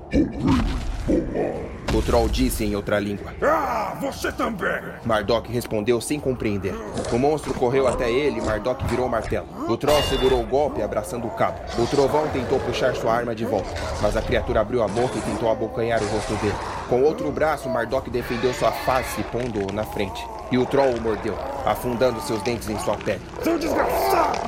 O 1.92 2.00
troll 2.00 2.28
disse 2.28 2.64
em 2.64 2.76
outra 2.76 3.00
língua. 3.00 3.32
Ah, 3.42 3.96
você 4.00 4.30
também! 4.30 4.80
Mardok 5.04 5.50
respondeu 5.50 6.00
sem 6.00 6.20
compreender. 6.20 6.72
O 7.12 7.18
monstro 7.18 7.52
correu 7.52 7.88
até 7.88 8.08
ele 8.08 8.38
e 8.38 8.42
Mardok 8.42 8.84
virou 8.86 9.06
o 9.06 9.10
martelo. 9.10 9.46
O 9.68 9.76
troll 9.76 10.00
segurou 10.04 10.40
o 10.40 10.46
golpe, 10.46 10.82
abraçando 10.82 11.26
o 11.26 11.30
cabo. 11.30 11.58
O 11.76 11.86
trovão 11.88 12.28
tentou 12.28 12.60
puxar 12.60 12.94
sua 12.94 13.12
arma 13.12 13.34
de 13.34 13.44
volta, 13.44 13.68
mas 14.00 14.16
a 14.16 14.22
criatura 14.22 14.60
abriu 14.60 14.84
a 14.84 14.88
boca 14.88 15.18
e 15.18 15.22
tentou 15.22 15.50
abocanhar 15.50 16.00
o 16.00 16.06
rosto 16.06 16.34
dele. 16.36 16.54
Com 16.88 17.02
outro 17.02 17.30
braço, 17.32 17.68
Mardok 17.68 18.08
defendeu 18.08 18.54
sua 18.54 18.70
face, 18.70 19.24
pondo-o 19.24 19.72
na 19.72 19.84
frente. 19.84 20.24
E 20.52 20.58
o 20.58 20.66
troll 20.66 20.94
o 20.94 21.00
mordeu, 21.00 21.36
afundando 21.66 22.20
seus 22.20 22.40
dentes 22.42 22.68
em 22.68 22.78
sua 22.78 22.96
pele. 22.96 23.20
Seu 23.42 23.58
desgraçado! 23.58 24.38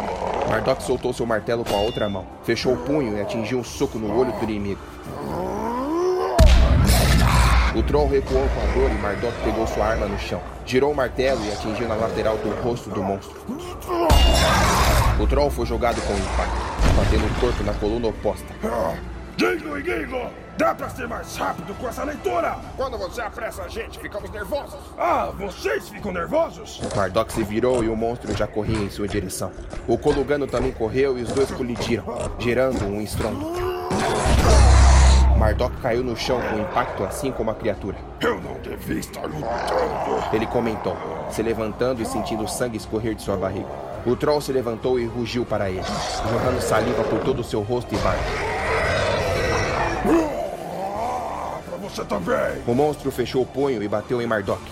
Mardok 0.49 0.83
soltou 0.83 1.13
seu 1.13 1.27
martelo 1.27 1.65
com 1.65 1.75
a 1.75 1.81
outra 1.81 2.09
mão, 2.09 2.25
fechou 2.45 2.75
o 2.75 2.79
punho 2.79 3.17
e 3.17 3.21
atingiu 3.21 3.59
um 3.59 3.65
soco 3.65 3.99
no 3.99 4.17
olho 4.17 4.33
do 4.33 4.45
inimigo. 4.45 4.81
O 7.75 7.83
troll 7.83 8.07
recuou 8.07 8.47
com 8.49 8.61
a 8.61 8.75
dor 8.75 8.91
e 8.91 8.95
Mardok 9.01 9.33
pegou 9.43 9.67
sua 9.67 9.87
arma 9.87 10.07
no 10.07 10.19
chão. 10.19 10.43
Girou 10.67 10.93
o 10.93 10.95
martelo 10.95 11.43
e 11.45 11.53
atingiu 11.53 11.89
na 11.89 11.95
lateral 11.95 12.37
do 12.37 12.51
rosto 12.63 12.91
do 12.91 13.03
monstro. 13.03 13.35
O 15.19 15.27
troll 15.27 15.51
foi 15.51 15.65
jogado 15.65 15.99
com 16.03 16.13
impacto, 16.13 16.97
batendo 16.97 17.27
o 17.27 17.41
corpo 17.41 17.65
na 17.65 17.73
coluna 17.73 18.09
oposta. 18.09 18.47
Dingo 19.39 19.79
e 19.79 19.83
Gingo! 19.83 20.31
Dá 20.59 20.75
pra 20.75 20.91
ser 20.91 21.09
mais 21.09 21.35
rápido 21.35 21.75
com 21.75 21.89
essa 21.89 22.05
leitura? 22.05 22.57
Quando 22.77 22.99
você 22.99 23.23
apressa 23.23 23.63
a 23.63 23.69
gente, 23.69 23.99
ficamos 23.99 24.31
nervosos. 24.31 24.79
Ah, 24.99 25.33
vocês 25.35 25.89
ficam 25.89 26.13
nervosos? 26.13 26.79
Mardok 26.95 27.33
se 27.33 27.43
virou 27.43 27.83
e 27.83 27.89
o 27.89 27.97
monstro 27.97 28.37
já 28.37 28.47
corria 28.47 28.79
em 28.79 28.91
sua 28.91 29.09
direção. 29.09 29.51
O 29.89 29.97
Colugano 29.97 30.47
também 30.47 30.73
correu 30.73 31.19
e 31.19 31.23
os 31.23 31.33
dois 31.33 31.51
colidiram, 31.51 32.05
gerando 32.39 32.85
um 32.85 33.01
estrondo. 33.01 33.72
Mardok 35.43 35.77
caiu 35.83 36.05
no 36.05 36.17
chão 36.17 36.41
com 36.41 36.61
impacto, 36.61 37.03
assim 37.03 37.33
como 37.33 37.51
a 37.51 37.55
criatura. 37.57 37.97
Eu 38.21 38.41
não 38.41 38.55
devia 38.61 39.01
estar 39.01 39.23
lutando. 39.23 40.25
Ele 40.33 40.47
comentou, 40.47 40.97
se 41.33 41.43
levantando 41.43 42.01
e 42.01 42.07
sentindo 42.07 42.47
sangue 42.47 42.77
escorrer 42.77 43.17
de 43.17 43.23
sua 43.23 43.37
barriga. 43.37 43.67
O 44.07 44.15
troll 44.15 44.41
se 44.41 44.53
levantou 44.53 45.01
e 45.01 45.05
rugiu 45.05 45.45
para 45.45 45.69
ele, 45.69 45.83
jorrando 46.31 46.63
saliva 46.63 47.03
por 47.03 47.19
todo 47.25 47.41
o 47.41 47.45
seu 47.45 47.61
rosto 47.61 47.93
e 47.93 47.99
barba. 47.99 48.23
Pra 51.69 51.77
você 51.89 52.05
também. 52.05 52.63
O 52.65 52.73
monstro 52.73 53.11
fechou 53.11 53.43
o 53.43 53.47
punho 53.47 53.83
e 53.83 53.89
bateu 53.89 54.23
em 54.23 54.27
Mardok. 54.29 54.63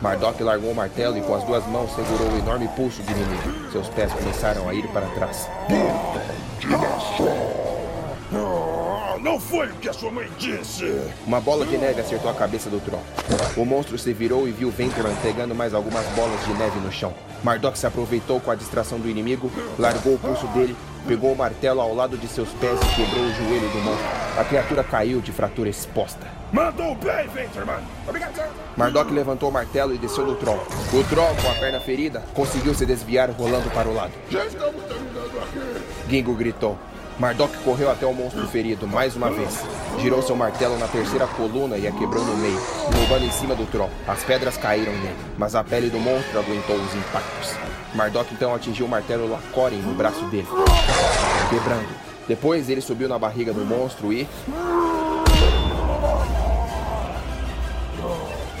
Mardok 0.00 0.42
largou 0.42 0.70
o 0.70 0.74
martelo 0.74 1.18
e 1.18 1.20
com 1.20 1.34
as 1.34 1.44
duas 1.44 1.66
mãos 1.66 1.94
segurou 1.94 2.32
o 2.32 2.38
enorme 2.38 2.66
pulso 2.68 3.02
do 3.02 3.12
inimigo. 3.12 3.70
Seus 3.70 3.90
pés 3.90 4.10
começaram 4.14 4.66
a 4.66 4.72
ir 4.72 4.88
para 4.88 5.04
trás. 5.08 5.46
Ah, 6.72 7.65
não 9.18 9.40
foi 9.40 9.68
o 9.68 9.74
que 9.74 9.88
a 9.88 9.92
sua 9.92 10.10
mãe 10.10 10.28
disse. 10.38 10.84
Uma 11.26 11.40
bola 11.40 11.64
de 11.66 11.76
neve 11.76 12.00
acertou 12.00 12.30
a 12.30 12.34
cabeça 12.34 12.68
do 12.68 12.80
troll. 12.80 13.02
O 13.56 13.64
monstro 13.64 13.96
se 13.98 14.12
virou 14.12 14.48
e 14.48 14.52
viu 14.52 14.70
Venturman 14.70 15.14
pegando 15.22 15.54
mais 15.54 15.74
algumas 15.74 16.04
bolas 16.08 16.44
de 16.44 16.52
neve 16.54 16.78
no 16.80 16.92
chão. 16.92 17.14
Mardok 17.42 17.78
se 17.78 17.86
aproveitou 17.86 18.40
com 18.40 18.50
a 18.50 18.54
distração 18.54 18.98
do 18.98 19.08
inimigo, 19.08 19.50
largou 19.78 20.14
o 20.14 20.18
pulso 20.18 20.46
dele, 20.48 20.76
pegou 21.06 21.32
o 21.32 21.36
martelo 21.36 21.80
ao 21.80 21.94
lado 21.94 22.16
de 22.16 22.26
seus 22.26 22.48
pés 22.54 22.78
e 22.80 22.94
quebrou 22.94 23.24
o 23.24 23.32
joelho 23.34 23.68
do 23.70 23.78
monstro. 23.78 24.06
A 24.38 24.44
criatura 24.44 24.84
caiu 24.84 25.20
de 25.20 25.32
fratura 25.32 25.68
exposta. 25.68 26.26
Mandou 26.52 26.94
bem, 26.96 27.26
Venturman. 27.28 27.82
Obrigado. 28.06 28.42
Mardok 28.76 29.12
levantou 29.12 29.48
o 29.48 29.52
martelo 29.52 29.94
e 29.94 29.98
desceu 29.98 30.26
do 30.26 30.36
troll. 30.36 30.60
O 30.92 31.04
troll, 31.04 31.34
com 31.42 31.50
a 31.50 31.54
perna 31.54 31.80
ferida, 31.80 32.22
conseguiu 32.34 32.74
se 32.74 32.84
desviar 32.86 33.30
rolando 33.30 33.70
para 33.70 33.88
o 33.88 33.94
lado. 33.94 34.12
Já 34.30 34.44
estamos 34.44 34.82
terminando 34.84 35.42
aqui. 35.42 36.10
Gingo 36.10 36.34
gritou. 36.34 36.78
Mardok 37.18 37.56
correu 37.64 37.90
até 37.90 38.04
o 38.04 38.12
monstro 38.12 38.46
ferido 38.46 38.86
mais 38.86 39.16
uma 39.16 39.30
vez. 39.30 39.64
Girou 39.98 40.22
seu 40.22 40.36
martelo 40.36 40.78
na 40.78 40.86
terceira 40.86 41.26
coluna 41.26 41.78
e 41.78 41.86
a 41.86 41.92
quebrou 41.92 42.22
no 42.24 42.36
meio, 42.36 42.60
derrubando 42.90 43.24
em 43.24 43.30
cima 43.30 43.54
do 43.54 43.64
troll. 43.66 43.90
As 44.06 44.22
pedras 44.22 44.56
caíram 44.58 44.92
nele, 44.92 45.16
mas 45.38 45.54
a 45.54 45.64
pele 45.64 45.88
do 45.88 45.98
monstro 45.98 46.38
aguentou 46.38 46.76
os 46.76 46.94
impactos. 46.94 47.54
Mardok 47.94 48.34
então 48.34 48.54
atingiu 48.54 48.84
o 48.84 48.88
martelo 48.88 49.30
Lacorin 49.30 49.80
no 49.80 49.94
braço 49.94 50.24
dele, 50.26 50.48
quebrando. 51.48 51.88
Depois 52.28 52.68
ele 52.68 52.80
subiu 52.80 53.08
na 53.08 53.18
barriga 53.18 53.52
do 53.52 53.64
monstro 53.64 54.12
e. 54.12 54.28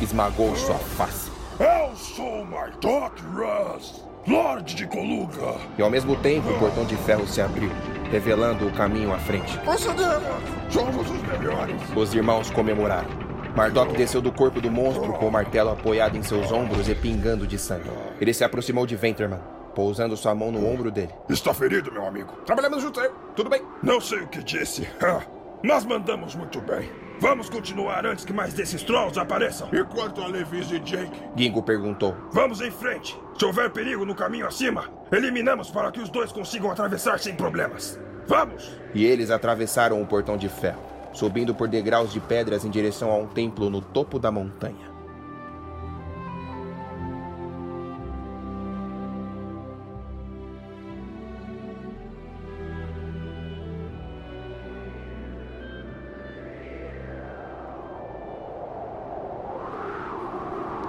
esmagou 0.00 0.54
sua 0.56 0.78
face. 0.78 1.30
Eu 1.58 1.96
sou 1.96 2.44
Mardok 2.44 3.20
Russ, 3.34 4.02
Lorde 4.26 4.74
de 4.74 4.86
Coluga. 4.88 5.54
E 5.78 5.82
ao 5.82 5.88
mesmo 5.88 6.16
tempo 6.16 6.50
o 6.50 6.58
portão 6.58 6.84
de 6.84 6.96
ferro 6.96 7.28
se 7.28 7.40
abriu, 7.40 7.70
revelando 8.10 8.66
o 8.66 8.72
caminho 8.72 9.12
à 9.12 9.18
frente. 9.18 9.56
Procedemos. 9.58 10.24
Somos 10.68 11.08
os 11.08 11.22
melhores. 11.22 11.80
Os 11.94 12.12
irmãos 12.12 12.50
comemoraram. 12.50 13.08
Mardok 13.56 13.96
desceu 13.96 14.20
do 14.20 14.32
corpo 14.32 14.60
do 14.60 14.68
monstro 14.68 15.12
com 15.12 15.28
o 15.28 15.32
martelo 15.32 15.70
apoiado 15.70 16.16
em 16.16 16.24
seus 16.24 16.50
ombros 16.50 16.88
e 16.88 16.94
pingando 16.94 17.46
de 17.46 17.56
sangue. 17.56 17.88
Ele 18.20 18.34
se 18.34 18.42
aproximou 18.42 18.84
de 18.84 18.96
Venterman, 18.96 19.38
pousando 19.76 20.16
sua 20.16 20.34
mão 20.34 20.50
no 20.50 20.66
ombro 20.68 20.90
dele. 20.90 21.14
Está 21.28 21.54
ferido, 21.54 21.92
meu 21.92 22.04
amigo. 22.04 22.32
Trabalhamos 22.44 22.82
juntos 22.82 23.00
aí. 23.02 23.10
Tudo 23.36 23.48
bem? 23.48 23.62
Não 23.80 24.00
sei 24.00 24.18
o 24.22 24.26
que 24.26 24.42
disse. 24.42 24.88
Ah, 25.00 25.22
nós 25.62 25.84
mandamos 25.84 26.34
muito 26.34 26.60
bem. 26.60 26.90
Vamos 27.18 27.48
continuar 27.48 28.04
antes 28.04 28.24
que 28.24 28.32
mais 28.32 28.52
desses 28.52 28.82
trolls 28.82 29.18
apareçam. 29.18 29.68
E 29.72 29.82
quanto 29.84 30.20
a 30.20 30.26
Levis 30.26 30.70
e 30.70 30.78
Jake? 30.78 31.18
Gingo 31.34 31.62
perguntou. 31.62 32.14
Vamos 32.30 32.60
em 32.60 32.70
frente. 32.70 33.18
Se 33.38 33.44
houver 33.44 33.70
perigo 33.70 34.04
no 34.04 34.14
caminho 34.14 34.46
acima, 34.46 34.90
eliminamos 35.10 35.70
para 35.70 35.90
que 35.90 36.00
os 36.00 36.10
dois 36.10 36.30
consigam 36.30 36.70
atravessar 36.70 37.18
sem 37.18 37.34
problemas. 37.34 37.98
Vamos! 38.26 38.70
E 38.94 39.04
eles 39.04 39.30
atravessaram 39.30 40.02
o 40.02 40.06
portão 40.06 40.36
de 40.36 40.48
ferro, 40.48 40.82
subindo 41.12 41.54
por 41.54 41.68
degraus 41.68 42.12
de 42.12 42.20
pedras 42.20 42.64
em 42.64 42.70
direção 42.70 43.10
a 43.10 43.16
um 43.16 43.26
templo 43.26 43.70
no 43.70 43.80
topo 43.80 44.18
da 44.18 44.30
montanha. 44.30 44.95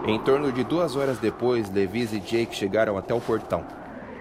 Em 0.08 0.18
torno 0.18 0.54
de 0.54 0.64
duas 0.64 0.96
horas 0.96 1.20
depois, 1.20 1.70
Levis 1.70 2.14
e 2.14 2.22
Jake 2.22 2.56
chegaram 2.56 2.98
até 2.98 3.14
o 3.14 3.20
portão. 3.20 3.66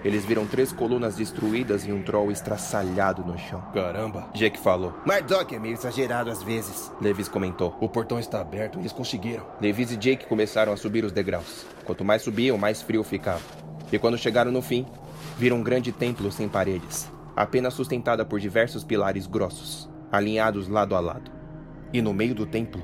Eles 0.03 0.25
viram 0.25 0.45
três 0.45 0.73
colunas 0.73 1.15
destruídas 1.15 1.87
e 1.87 1.93
um 1.93 2.03
troll 2.03 2.29
estraçalhado 2.29 3.23
no 3.23 3.37
chão. 3.37 3.63
Caramba. 3.73 4.27
Jake 4.33 4.59
falou. 4.59 4.93
Mardok 5.05 5.55
é 5.55 5.59
meio 5.59 5.75
exagerado 5.75 6.29
às 6.29 6.43
vezes. 6.43 6.91
Levis 6.99 7.29
comentou. 7.29 7.73
O 7.79 7.87
portão 7.87 8.19
está 8.19 8.41
aberto 8.41 8.77
e 8.77 8.81
eles 8.81 8.91
conseguiram. 8.91 9.45
Levis 9.61 9.89
e 9.93 9.95
Jake 9.95 10.27
começaram 10.27 10.73
a 10.73 10.77
subir 10.77 11.05
os 11.05 11.13
degraus. 11.13 11.65
Quanto 11.85 12.03
mais 12.03 12.21
subiam, 12.21 12.57
mais 12.57 12.81
frio 12.81 13.01
ficava. 13.01 13.41
E 13.89 13.97
quando 13.97 14.17
chegaram 14.17 14.51
no 14.51 14.61
fim, 14.61 14.85
viram 15.37 15.55
um 15.55 15.63
grande 15.63 15.93
templo 15.93 16.29
sem 16.33 16.49
paredes, 16.49 17.09
apenas 17.33 17.73
sustentada 17.73 18.25
por 18.25 18.41
diversos 18.41 18.83
pilares 18.83 19.25
grossos, 19.25 19.89
alinhados 20.11 20.67
lado 20.67 20.95
a 20.97 20.99
lado. 20.99 21.31
E 21.93 22.01
no 22.01 22.13
meio 22.13 22.35
do 22.35 22.45
templo, 22.45 22.81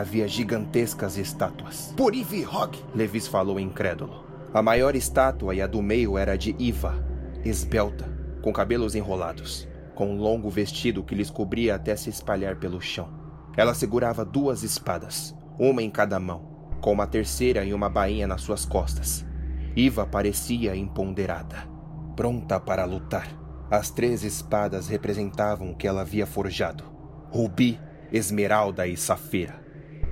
havia 0.00 0.26
gigantescas 0.28 1.16
estátuas. 1.16 1.92
Por 1.96 2.14
Ivy 2.14 2.46
Hog, 2.46 2.78
Levis 2.94 3.26
falou 3.26 3.58
incrédulo. 3.58 4.24
A 4.52 4.62
maior 4.62 4.96
estátua 4.96 5.54
e 5.54 5.60
a 5.60 5.66
do 5.66 5.82
meio 5.82 6.16
era 6.16 6.36
de 6.36 6.56
Iva, 6.58 7.04
esbelta, 7.44 8.08
com 8.40 8.52
cabelos 8.52 8.94
enrolados, 8.94 9.68
com 9.94 10.10
um 10.10 10.18
longo 10.18 10.48
vestido 10.48 11.02
que 11.02 11.14
lhes 11.14 11.30
cobria 11.30 11.74
até 11.74 11.94
se 11.96 12.08
espalhar 12.08 12.56
pelo 12.56 12.80
chão. 12.80 13.08
Ela 13.56 13.74
segurava 13.74 14.24
duas 14.24 14.62
espadas, 14.62 15.34
uma 15.58 15.82
em 15.82 15.90
cada 15.90 16.18
mão, 16.18 16.70
com 16.80 16.92
uma 16.92 17.06
terceira 17.06 17.64
e 17.64 17.74
uma 17.74 17.90
bainha 17.90 18.26
nas 18.26 18.40
suas 18.40 18.64
costas. 18.64 19.26
Iva 19.76 20.06
parecia 20.06 20.74
empoderada, 20.74 21.68
pronta 22.16 22.58
para 22.58 22.84
lutar. 22.84 23.28
As 23.70 23.90
três 23.90 24.24
espadas 24.24 24.88
representavam 24.88 25.70
o 25.70 25.76
que 25.76 25.86
ela 25.86 26.00
havia 26.00 26.26
forjado: 26.26 26.84
rubi, 27.30 27.78
esmeralda 28.10 28.86
e 28.86 28.96
safira. 28.96 29.60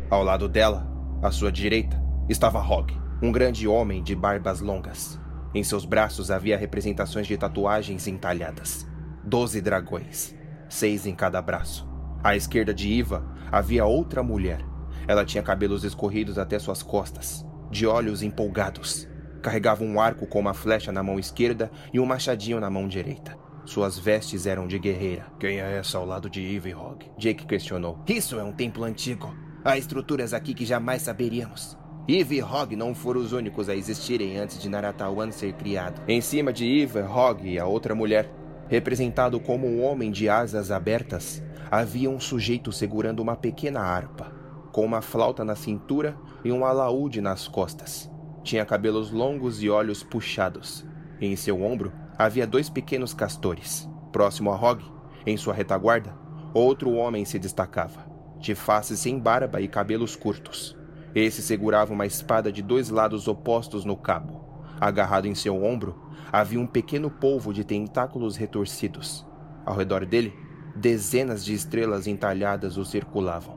Ao 0.09 0.23
lado 0.23 0.49
dela, 0.49 0.87
à 1.21 1.33
sua 1.33 1.51
direita, 1.51 2.01
estava 2.29 2.61
Hog, 2.61 2.97
um 3.21 3.33
grande 3.33 3.67
homem 3.67 4.05
de 4.05 4.15
barbas 4.15 4.61
longas. 4.61 5.19
Em 5.53 5.65
seus 5.65 5.85
braços 5.85 6.31
havia 6.31 6.57
representações 6.57 7.27
de 7.27 7.37
tatuagens 7.37 8.07
entalhadas. 8.07 8.87
Doze 9.25 9.61
dragões, 9.61 10.33
seis 10.69 11.07
em 11.07 11.15
cada 11.15 11.43
braço. 11.43 11.89
À 12.23 12.37
esquerda 12.37 12.73
de 12.73 12.89
Iva 12.89 13.27
havia 13.51 13.85
outra 13.85 14.23
mulher. 14.23 14.65
Ela 15.09 15.25
tinha 15.25 15.43
cabelos 15.43 15.83
escorridos 15.83 16.39
até 16.39 16.57
suas 16.57 16.85
costas, 16.85 17.45
de 17.69 17.85
olhos 17.85 18.23
empolgados. 18.23 19.09
Carregava 19.43 19.83
um 19.83 20.01
arco 20.01 20.25
com 20.25 20.39
uma 20.39 20.55
flecha 20.55 20.93
na 20.93 21.03
mão 21.03 21.19
esquerda 21.19 21.69
e 21.93 21.99
um 21.99 22.07
machadinho 22.07 22.61
na 22.61 22.71
mão 22.71 22.87
direita. 22.87 23.37
Suas 23.65 23.99
vestes 23.99 24.47
eram 24.47 24.69
de 24.69 24.79
guerreira. 24.79 25.27
Quem 25.41 25.61
é 25.61 25.79
essa 25.79 25.99
ao 25.99 26.07
lado 26.07 26.31
de 26.31 26.55
Eve 26.55 26.71
e 26.71 26.75
Hog? 26.75 27.11
Jake 27.19 27.45
questionou. 27.45 27.99
Isso 28.07 28.39
é 28.39 28.45
um 28.45 28.53
templo 28.53 28.85
antigo. 28.85 29.45
Há 29.67 29.77
estruturas 29.77 30.33
aqui 30.33 30.55
que 30.55 30.64
jamais 30.64 31.03
saberíamos. 31.03 31.77
Eve 32.07 32.37
e 32.37 32.43
Hog 32.43 32.77
não 32.77 32.95
foram 32.95 33.21
os 33.21 33.33
únicos 33.33 33.69
a 33.69 33.75
existirem 33.75 34.39
antes 34.39 34.62
de 34.62 34.69
Naratawan 34.69 35.33
ser 35.33 35.55
criado. 35.55 36.01
Em 36.07 36.21
cima 36.21 36.53
de 36.53 36.83
Eve, 36.83 37.01
Hog 37.01 37.45
e 37.45 37.59
a 37.59 37.67
outra 37.67 37.93
mulher, 37.93 38.33
representado 38.69 39.41
como 39.41 39.67
um 39.67 39.83
homem 39.83 40.12
de 40.12 40.29
asas 40.29 40.71
abertas, 40.71 41.43
havia 41.69 42.09
um 42.09 42.21
sujeito 42.21 42.71
segurando 42.71 43.19
uma 43.19 43.35
pequena 43.35 43.81
harpa, 43.81 44.33
com 44.71 44.85
uma 44.85 45.03
flauta 45.03 45.45
na 45.45 45.57
cintura 45.57 46.17
e 46.45 46.53
um 46.53 46.64
alaúde 46.64 47.21
nas 47.21 47.49
costas. 47.49 48.09
Tinha 48.45 48.64
cabelos 48.64 49.11
longos 49.11 49.61
e 49.64 49.69
olhos 49.69 50.01
puxados. 50.01 50.87
Em 51.21 51.35
seu 51.35 51.61
ombro 51.61 51.93
havia 52.17 52.47
dois 52.47 52.71
pequenos 52.71 53.12
castores. 53.12 53.89
Próximo 54.12 54.53
a 54.53 54.55
Hog, 54.55 54.85
em 55.27 55.37
sua 55.37 55.55
retaguarda, 55.55 56.17
outro 56.55 56.93
homem 56.93 57.25
se 57.25 57.37
destacava, 57.37 58.16
de 58.39 58.55
face 58.55 58.97
sem 58.97 59.18
barba 59.18 59.61
e 59.61 59.68
cabelos 59.68 60.14
curtos. 60.14 60.76
Esse 61.14 61.41
segurava 61.41 61.93
uma 61.93 62.07
espada 62.07 62.53
de 62.53 62.62
dois 62.62 62.91
lados 62.91 63.26
opostos 63.26 63.84
no 63.84 63.97
cabo. 63.97 64.45
Agarrado 64.80 65.26
em 65.26 65.34
seu 65.34 65.64
ombro, 65.64 65.97
havia 66.30 66.61
um 66.61 66.66
pequeno 66.66 67.11
polvo 67.11 67.53
de 67.53 67.64
tentáculos 67.64 68.37
retorcidos. 68.37 69.26
Ao 69.64 69.74
redor 69.74 70.05
dele, 70.05 70.34
dezenas 70.74 71.45
de 71.45 71.55
estrelas 71.55 72.07
entalhadas 72.07 72.76
o 72.76 72.84
circulavam. 72.84 73.57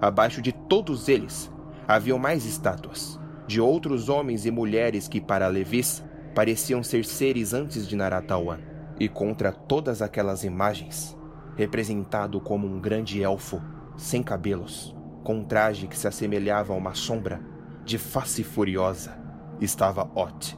Abaixo 0.00 0.42
de 0.42 0.52
todos 0.52 1.08
eles, 1.08 1.50
haviam 1.86 2.18
mais 2.18 2.44
estátuas, 2.44 3.18
de 3.46 3.60
outros 3.60 4.08
homens 4.08 4.44
e 4.44 4.50
mulheres 4.50 5.08
que, 5.08 5.20
para 5.20 5.48
Levis, 5.48 6.04
pareciam 6.34 6.82
ser 6.82 7.04
seres 7.04 7.54
antes 7.54 7.88
de 7.88 7.96
Naratawan. 7.96 8.58
E 9.00 9.08
contra 9.08 9.50
todas 9.50 10.02
aquelas 10.02 10.44
imagens, 10.44 11.16
representado 11.56 12.40
como 12.40 12.66
um 12.66 12.80
grande 12.80 13.22
elfo, 13.22 13.62
sem 13.98 14.22
cabelos, 14.22 14.96
com 15.24 15.34
um 15.34 15.44
traje 15.44 15.86
que 15.86 15.98
se 15.98 16.08
assemelhava 16.08 16.72
a 16.72 16.76
uma 16.76 16.94
sombra, 16.94 17.42
de 17.84 17.98
face 17.98 18.44
furiosa, 18.44 19.18
estava 19.60 20.08
Ot. 20.14 20.56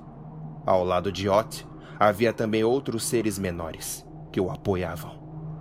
Ao 0.67 0.85
lado 0.85 1.11
de 1.11 1.29
Ot, 1.29 1.67
havia 1.99 2.33
também 2.33 2.63
outros 2.63 3.05
seres 3.05 3.39
menores, 3.39 4.07
que 4.31 4.41
o 4.41 4.51
apoiavam. 4.51 5.19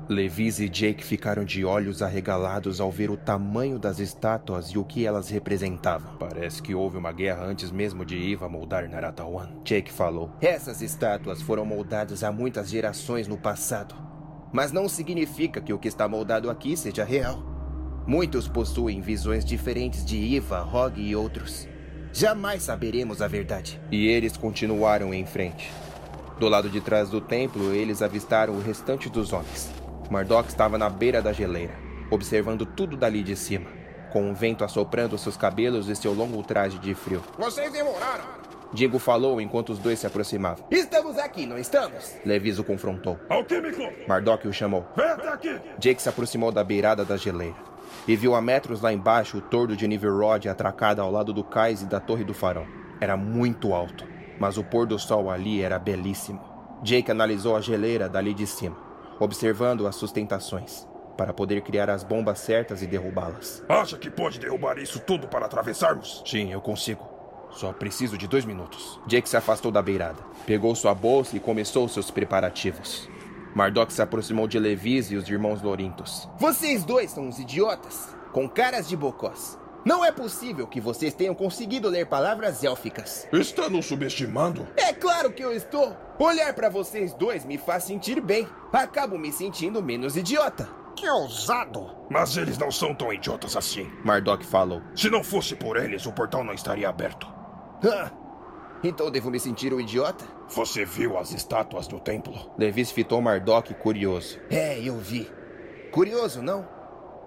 Levis 0.10 0.60
e 0.60 0.68
Jake 0.68 1.06
ficaram 1.06 1.46
de 1.46 1.64
olhos 1.64 2.02
arregalados 2.02 2.82
ao 2.82 2.92
ver 2.92 3.12
o 3.12 3.18
tamanho 3.18 3.78
das 3.78 4.00
estátuas 4.00 4.70
e 4.70 4.78
o 4.78 4.84
que 4.84 5.06
elas 5.06 5.30
representavam. 5.30 6.18
Parece 6.18 6.64
que 6.64 6.74
houve 6.74 6.98
uma 6.98 7.12
guerra 7.12 7.46
antes 7.46 7.72
mesmo 7.72 8.04
de 8.04 8.18
Iva 8.18 8.50
moldar 8.50 8.90
Naratawan. 8.90 9.50
Jake 9.64 9.92
falou. 9.92 10.32
Essas 10.42 10.82
estátuas 10.82 11.44
foram 11.44 11.64
moldadas 11.64 12.24
há 12.24 12.32
muitas 12.32 12.70
gerações 12.70 13.28
no 13.28 13.38
passado. 13.38 13.94
Mas 14.52 14.72
não 14.72 14.90
significa 14.90 15.62
que 15.62 15.74
o 15.74 15.78
que 15.78 15.88
está 15.88 16.08
moldado 16.08 16.50
aqui 16.50 16.76
seja 16.76 17.04
real. 17.04 17.59
Muitos 18.10 18.47
possuem 18.47 19.01
visões 19.01 19.45
diferentes 19.45 20.03
de 20.03 20.18
Iva, 20.18 20.64
Hog 20.64 20.99
e 20.99 21.16
outros. 21.16 21.68
Jamais 22.12 22.64
saberemos 22.64 23.22
a 23.22 23.28
verdade. 23.28 23.80
E 23.91 24.07
eles 24.07 24.36
continuaram 24.36 25.14
em 25.14 25.28
frente. 25.28 25.72
Do 26.39 26.49
lado 26.49 26.72
de 26.72 26.82
trás 26.82 27.12
do 27.12 27.22
templo, 27.22 27.72
eles 27.72 28.01
avistaram 28.01 28.55
o 28.55 28.62
restante 28.62 29.07
dos 29.10 29.32
homens. 29.32 29.70
Mardok 30.10 30.49
estava 30.49 30.76
na 30.76 30.89
beira 30.89 31.22
da 31.22 31.32
geleira, 31.32 31.76
observando 32.10 32.66
tudo 32.66 32.97
dali 32.97 33.22
de 33.22 33.36
cima, 33.36 33.70
com 34.12 34.28
um 34.28 34.34
vento 34.34 34.64
assoprando 34.64 35.16
seus 35.16 35.38
cabelos 35.38 35.88
e 35.88 35.95
seu 35.95 36.12
longo 36.12 36.41
traje 36.41 36.80
de 36.80 36.95
frio. 36.95 37.22
Vocês 37.38 37.72
demoraram! 37.72 38.26
Dingo 38.74 38.97
falou 38.97 39.39
enquanto 39.39 39.70
os 39.70 39.78
dois 39.78 39.99
se 39.99 40.07
aproximavam. 40.07 40.66
Estamos 40.72 41.16
aqui, 41.20 41.45
não 41.45 41.60
estamos? 41.60 42.16
Levis 42.26 42.57
o 42.57 42.64
confrontou. 42.64 43.20
Alquímico! 43.30 43.84
Mardok 44.07 44.47
o 44.47 44.53
chamou. 44.53 44.88
Vem 44.97 45.05
até 45.05 45.28
aqui! 45.28 45.62
Jake 45.78 46.01
se 46.01 46.10
aproximou 46.10 46.51
da 46.51 46.64
beirada 46.64 47.05
da 47.05 47.16
geleira 47.16 47.68
e 48.10 48.16
viu 48.16 48.36
a 48.36 48.41
metros 48.41 48.82
lá 48.82 48.91
embaixo 48.91 49.38
o 49.38 49.41
tordo 49.41 49.78
de 49.78 49.88
Niverod 49.88 50.49
atracado 50.49 51.01
ao 51.01 51.10
lado 51.10 51.32
do 51.32 51.43
cais 51.43 51.82
e 51.82 51.86
da 51.86 52.01
torre 52.01 52.26
do 52.26 52.34
farol. 52.34 52.68
Era 52.99 53.16
muito 53.16 53.74
alto, 53.74 54.05
mas 54.38 54.57
o 54.57 54.64
pôr 54.64 54.86
do 54.86 54.99
sol 54.99 55.30
ali 55.30 55.62
era 55.62 55.80
belíssimo. 55.80 56.41
Jake 56.84 57.10
analisou 57.10 57.55
a 57.55 57.62
geleira 57.62 58.10
dali 58.10 58.34
de 58.34 58.45
cima 58.45 58.89
observando 59.20 59.86
as 59.86 59.95
sustentações, 59.95 60.88
para 61.18 61.34
poder 61.34 61.62
criar 61.62 61.89
as 61.89 62.03
bombas 62.03 62.39
certas 62.39 62.82
e 62.82 62.88
derrubá-las. 62.88 63.64
Acha 63.68 63.97
que 63.97 64.10
pode 64.10 64.39
derrubar 64.39 64.78
isso 64.78 64.99
tudo 64.99 65.28
para 65.28 65.45
atravessarmos? 65.45 66.24
Sim, 66.26 66.51
eu 66.51 66.62
consigo. 66.62 67.07
Só 67.51 67.74
preciso 67.74 68.18
de 68.18 68.28
dois 68.28 68.45
minutos. 68.45 68.99
Jake 69.07 69.28
se 69.28 69.36
afastou 69.36 69.72
da 69.72 69.82
beirada, 69.82 70.24
pegou 70.45 70.74
sua 70.76 70.93
bolsa 70.93 71.36
e 71.36 71.39
começou 71.39 71.88
seus 71.89 72.10
preparativos. 72.10 73.10
Mardok 73.56 73.91
se 73.91 74.02
aproximou 74.02 74.47
de 74.47 74.60
Levis 74.60 75.12
e 75.12 75.16
os 75.16 75.28
irmãos 75.30 75.62
Lorintos. 75.62 76.30
Vocês 76.38 76.84
dois 76.84 77.12
são 77.12 77.28
uns 77.28 77.39
idiotas, 77.39 78.16
com 78.32 78.47
caras 78.47 78.88
de 78.88 78.95
bocós. 78.95 79.58
Não 79.86 80.04
é 80.04 80.12
possível 80.12 80.68
que 80.68 80.82
vocês 80.82 81.14
tenham 81.14 81.34
conseguido 81.34 81.88
ler 81.88 82.06
palavras 82.06 82.64
élficas. 82.64 83.28
Está 83.32 83.70
nos 83.70 83.86
subestimando? 83.86 84.68
É 84.76 84.93
claro 84.93 85.32
que 85.32 85.43
eu 85.43 85.54
estou. 85.54 85.95
Olhar 86.20 86.54
para 86.54 86.70
vocês 86.70 87.14
dois 87.14 87.45
me 87.45 87.58
faz 87.58 87.86
sentir 87.86 88.20
bem. 88.20 88.47
Acabo 88.74 89.18
me 89.18 89.32
sentindo 89.32 89.82
menos 89.82 90.18
idiota. 90.18 90.68
Que 90.95 91.10
ousado! 91.10 91.95
Mas 92.10 92.36
eles 92.36 92.58
não 92.58 92.70
são 92.70 92.93
tão 92.93 93.14
idiotas 93.14 93.56
assim. 93.56 93.89
Mardok 94.04 94.45
falou. 94.45 94.82
Se 94.93 95.10
não 95.10 95.24
fosse 95.24 95.56
por 95.56 95.78
eles, 95.78 96.06
o 96.06 96.12
portal 96.12 96.43
não 96.43 96.54
estaria 96.54 96.89
aberto. 96.89 97.26
Ah, 97.89 98.12
então 98.84 99.12
devo 99.12 99.30
me 99.30 99.40
sentir 99.40 99.74
um 99.74 99.80
idiota? 99.80 100.26
Você 100.50 100.86
viu 100.86 101.18
as 101.18 101.32
estátuas 101.32 101.88
do 101.88 102.00
templo? 102.00 102.52
Levis 102.58 102.92
fitou 102.92 103.22
Mardok 103.22 103.74
curioso. 103.76 104.40
É, 104.50 104.80
eu 104.80 104.98
vi. 104.98 105.30
Curioso, 105.92 106.42
não? 106.42 106.68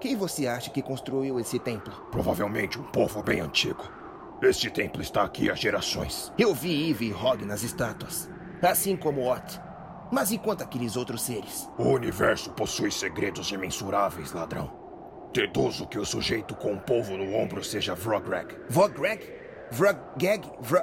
Quem 0.00 0.16
você 0.16 0.46
acha 0.46 0.70
que 0.70 0.82
construiu 0.82 1.38
esse 1.38 1.58
templo? 1.58 1.92
Provavelmente 2.10 2.78
um 2.78 2.82
povo 2.82 3.22
bem 3.22 3.40
antigo. 3.40 3.82
Este 4.42 4.68
templo 4.70 5.00
está 5.00 5.22
aqui 5.22 5.50
há 5.50 5.54
gerações. 5.54 6.32
Eu 6.36 6.52
vi 6.52 6.90
Eve 6.90 7.10
e 7.10 7.14
Hog 7.14 7.44
nas 7.44 7.62
estátuas, 7.62 8.28
assim 8.60 8.96
como 8.96 9.30
Ot. 9.30 9.60
Mas 10.10 10.32
e 10.32 10.38
quanto 10.38 10.64
aqueles 10.64 10.96
outros 10.96 11.22
seres? 11.22 11.70
O 11.78 11.84
universo 11.84 12.50
possui 12.50 12.90
segredos 12.90 13.50
imensuráveis, 13.52 14.32
ladrão. 14.32 14.70
Deduzo 15.32 15.86
que 15.86 15.98
o 15.98 16.04
sujeito 16.04 16.54
com 16.54 16.74
o 16.74 16.80
povo 16.80 17.16
no 17.16 17.34
ombro 17.34 17.62
seja 17.64 17.94
Vrogreg. 17.94 18.54
Vrogreg? 18.68 19.32
Vrogeg? 19.70 20.46
Vro... 20.60 20.82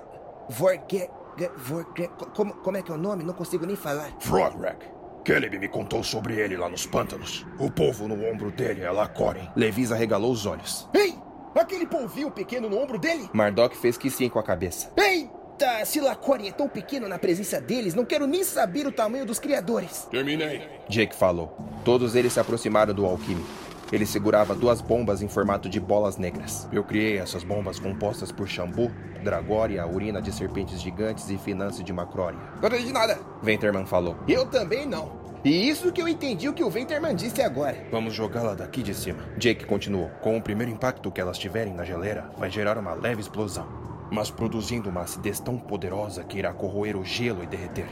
Vorgeg... 0.49 1.09
Vorgeg... 1.57 2.09
Como, 2.35 2.53
como 2.55 2.77
é 2.77 2.81
que 2.81 2.91
é 2.91 2.95
o 2.95 2.97
nome? 2.97 3.23
Não 3.23 3.33
consigo 3.33 3.65
nem 3.65 3.75
falar. 3.75 4.11
Vrogreg. 4.19 4.77
Caleb 5.23 5.59
me 5.59 5.67
contou 5.67 6.03
sobre 6.03 6.35
ele 6.39 6.57
lá 6.57 6.67
nos 6.69 6.85
pântanos. 6.85 7.45
O 7.59 7.69
povo 7.69 8.07
no 8.07 8.25
ombro 8.25 8.51
dele 8.51 8.81
é 8.81 8.89
Lacorin. 8.89 9.47
Levis 9.55 9.91
arregalou 9.91 10.31
os 10.31 10.45
olhos. 10.45 10.89
Ei! 10.93 11.15
Aquele 11.55 11.85
polvinho 11.85 12.31
pequeno 12.31 12.69
no 12.69 12.81
ombro 12.81 12.97
dele? 12.97 13.29
Mardok 13.33 13.75
fez 13.75 13.97
que 13.97 14.09
sim 14.09 14.29
com 14.29 14.39
a 14.39 14.43
cabeça. 14.43 14.91
Eita! 14.97 15.85
Se 15.85 15.99
Lacorin 15.99 16.47
é 16.47 16.51
tão 16.51 16.69
pequeno 16.69 17.07
na 17.07 17.19
presença 17.19 17.59
deles, 17.59 17.93
não 17.93 18.05
quero 18.05 18.25
nem 18.25 18.43
saber 18.43 18.87
o 18.87 18.91
tamanho 18.91 19.25
dos 19.25 19.39
criadores. 19.39 20.07
Terminei. 20.09 20.67
Jake 20.87 21.15
falou. 21.15 21.55
Todos 21.83 22.15
eles 22.15 22.33
se 22.33 22.39
aproximaram 22.39 22.93
do 22.93 23.05
alquímico. 23.05 23.68
Ele 23.91 24.05
segurava 24.05 24.53
duas 24.53 24.81
bombas 24.81 25.21
em 25.21 25.27
formato 25.27 25.67
de 25.67 25.79
bolas 25.79 26.17
negras. 26.17 26.67
Eu 26.71 26.83
criei 26.83 27.17
essas 27.17 27.43
bombas 27.43 27.79
compostas 27.79 28.31
por 28.31 28.47
Xambu, 28.47 28.91
Dragória, 29.23 29.85
urina 29.87 30.21
de 30.21 30.31
serpentes 30.31 30.79
gigantes 30.79 31.29
e 31.29 31.37
finanças 31.37 31.83
de 31.83 31.91
Macrória. 31.91 32.39
Não 32.61 32.69
entendi 32.69 32.93
nada. 32.93 33.19
Venterman 33.41 33.85
falou. 33.85 34.15
Eu 34.27 34.45
também 34.45 34.85
não. 34.85 35.19
E 35.43 35.69
isso 35.69 35.91
que 35.91 36.01
eu 36.01 36.07
entendi 36.07 36.49
o 36.49 36.53
que 36.53 36.63
o 36.63 36.69
Venterman 36.69 37.15
disse 37.15 37.41
agora. 37.41 37.87
Vamos 37.91 38.13
jogá-la 38.13 38.53
daqui 38.53 38.83
de 38.83 38.93
cima. 38.93 39.23
Jake 39.37 39.65
continuou. 39.65 40.09
Com 40.21 40.37
o 40.37 40.41
primeiro 40.41 40.71
impacto 40.71 41.11
que 41.11 41.21
elas 41.21 41.37
tiverem 41.37 41.73
na 41.73 41.85
geleira, 41.85 42.29
vai 42.37 42.51
gerar 42.51 42.77
uma 42.77 42.93
leve 42.93 43.21
explosão, 43.21 43.67
mas 44.11 44.29
produzindo 44.29 44.89
uma 44.89 45.01
acidez 45.01 45.39
tão 45.39 45.57
poderosa 45.57 46.23
que 46.23 46.37
irá 46.37 46.53
corroer 46.53 46.97
o 46.97 47.05
gelo 47.05 47.41
e 47.41 47.47
derreter. 47.47 47.87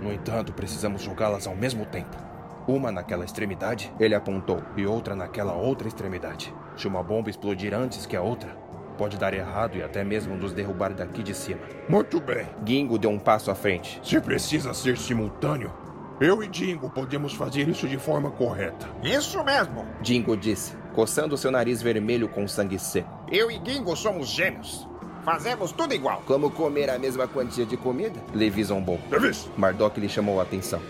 No 0.00 0.12
entanto, 0.12 0.52
precisamos 0.52 1.02
jogá-las 1.02 1.46
ao 1.46 1.54
mesmo 1.54 1.86
tempo. 1.86 2.29
Uma 2.66 2.92
naquela 2.92 3.24
extremidade, 3.24 3.92
ele 3.98 4.14
apontou, 4.14 4.62
e 4.76 4.86
outra 4.86 5.14
naquela 5.14 5.54
outra 5.54 5.88
extremidade. 5.88 6.54
Se 6.76 6.86
uma 6.86 7.02
bomba 7.02 7.30
explodir 7.30 7.74
antes 7.74 8.06
que 8.06 8.16
a 8.16 8.22
outra, 8.22 8.56
pode 8.96 9.16
dar 9.16 9.32
errado 9.32 9.76
e 9.78 9.82
até 9.82 10.04
mesmo 10.04 10.36
nos 10.36 10.52
derrubar 10.52 10.92
daqui 10.92 11.22
de 11.22 11.34
cima. 11.34 11.60
Muito 11.88 12.20
bem. 12.20 12.46
Gingo 12.64 12.98
deu 12.98 13.10
um 13.10 13.18
passo 13.18 13.50
à 13.50 13.54
frente. 13.54 13.98
Se 14.04 14.20
precisa 14.20 14.74
ser 14.74 14.98
simultâneo, 14.98 15.72
eu 16.20 16.42
e 16.42 16.46
Dingo 16.46 16.90
podemos 16.90 17.32
fazer 17.32 17.66
isso 17.66 17.88
de 17.88 17.96
forma 17.96 18.30
correta. 18.30 18.86
Isso 19.02 19.42
mesmo. 19.42 19.86
Dingo 20.02 20.36
disse, 20.36 20.76
coçando 20.94 21.34
seu 21.38 21.50
nariz 21.50 21.80
vermelho 21.80 22.28
com 22.28 22.46
sangue 22.46 22.78
seco. 22.78 23.08
Eu 23.32 23.50
e 23.50 23.58
Gingo 23.64 23.96
somos 23.96 24.28
gêmeos. 24.28 24.86
Fazemos 25.24 25.72
tudo 25.72 25.94
igual. 25.94 26.22
Como 26.26 26.50
comer 26.50 26.90
a 26.90 26.98
mesma 26.98 27.26
quantia 27.26 27.64
de 27.64 27.78
comida? 27.78 28.20
Levi 28.34 28.62
zombou. 28.64 29.00
Levis! 29.10 29.48
Mardok 29.56 29.98
lhe 29.98 30.10
chamou 30.10 30.40
a 30.40 30.42
atenção. 30.42 30.80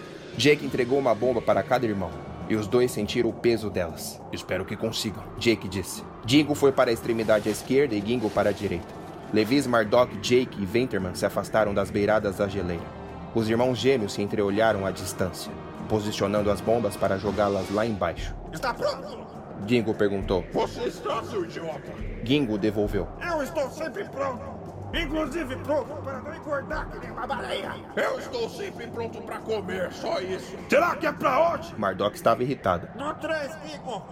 Jake 0.40 0.64
entregou 0.64 0.98
uma 0.98 1.14
bomba 1.14 1.42
para 1.42 1.62
cada 1.62 1.84
irmão, 1.84 2.08
e 2.48 2.56
os 2.56 2.66
dois 2.66 2.90
sentiram 2.90 3.28
o 3.28 3.32
peso 3.32 3.68
delas. 3.68 4.18
Espero 4.32 4.64
que 4.64 4.74
consigam. 4.74 5.22
Jake 5.36 5.68
disse. 5.68 6.02
Dingo 6.24 6.54
foi 6.54 6.72
para 6.72 6.88
a 6.88 6.94
extremidade 6.94 7.46
à 7.50 7.52
esquerda 7.52 7.94
e 7.94 8.00
Gingo 8.00 8.30
para 8.30 8.48
a 8.48 8.52
direita. 8.52 8.88
Levis, 9.34 9.66
Mardok, 9.66 10.16
Jake 10.16 10.58
e 10.58 10.64
Venterman 10.64 11.14
se 11.14 11.26
afastaram 11.26 11.74
das 11.74 11.90
beiradas 11.90 12.38
da 12.38 12.48
geleira. 12.48 12.86
Os 13.34 13.50
irmãos 13.50 13.76
gêmeos 13.76 14.14
se 14.14 14.22
entreolharam 14.22 14.86
à 14.86 14.90
distância, 14.90 15.52
posicionando 15.90 16.50
as 16.50 16.62
bombas 16.62 16.96
para 16.96 17.18
jogá-las 17.18 17.70
lá 17.70 17.84
embaixo. 17.84 18.34
Está 18.50 18.72
pronto? 18.72 19.26
Gingo 19.66 19.92
perguntou. 19.92 20.42
Você 20.54 20.84
está, 20.84 21.22
seu 21.22 21.44
idiota? 21.44 21.92
Gingo 22.24 22.56
devolveu. 22.56 23.06
Eu 23.30 23.42
estou 23.42 23.68
sempre 23.68 24.08
pronto. 24.08 24.59
Inclusive 24.92 25.56
pronto 25.56 25.94
para 26.02 26.20
não 26.20 26.34
engordar 26.34 26.88
que 26.90 26.98
nem 26.98 27.10
uma 27.10 27.26
baleia. 27.26 27.74
Eu 27.96 28.18
estou 28.18 28.48
sempre 28.48 28.86
pronto 28.88 29.20
para 29.22 29.38
comer, 29.38 29.92
só 29.92 30.20
isso. 30.20 30.56
Será 30.68 30.96
que 30.96 31.06
é 31.06 31.12
pra 31.12 31.52
onde? 31.52 31.74
Mardok 31.78 32.16
estava 32.16 32.42
irritado. 32.42 32.88
No 32.96 33.14
três, 33.14 33.56
Gingo. 33.64 34.02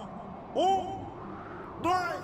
Um, 0.55 1.83
dois, 1.83 2.23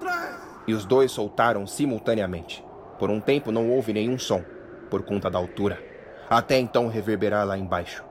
três. 0.00 0.36
E 0.66 0.74
os 0.74 0.84
dois 0.84 1.10
soltaram 1.10 1.66
simultaneamente. 1.66 2.64
Por 2.98 3.10
um 3.10 3.20
tempo 3.20 3.50
não 3.50 3.70
houve 3.70 3.92
nenhum 3.92 4.18
som, 4.18 4.42
por 4.90 5.02
conta 5.02 5.30
da 5.30 5.38
altura. 5.38 5.82
Até 6.28 6.58
então 6.58 6.88
reverberar 6.88 7.46
lá 7.46 7.56
embaixo. 7.56 8.04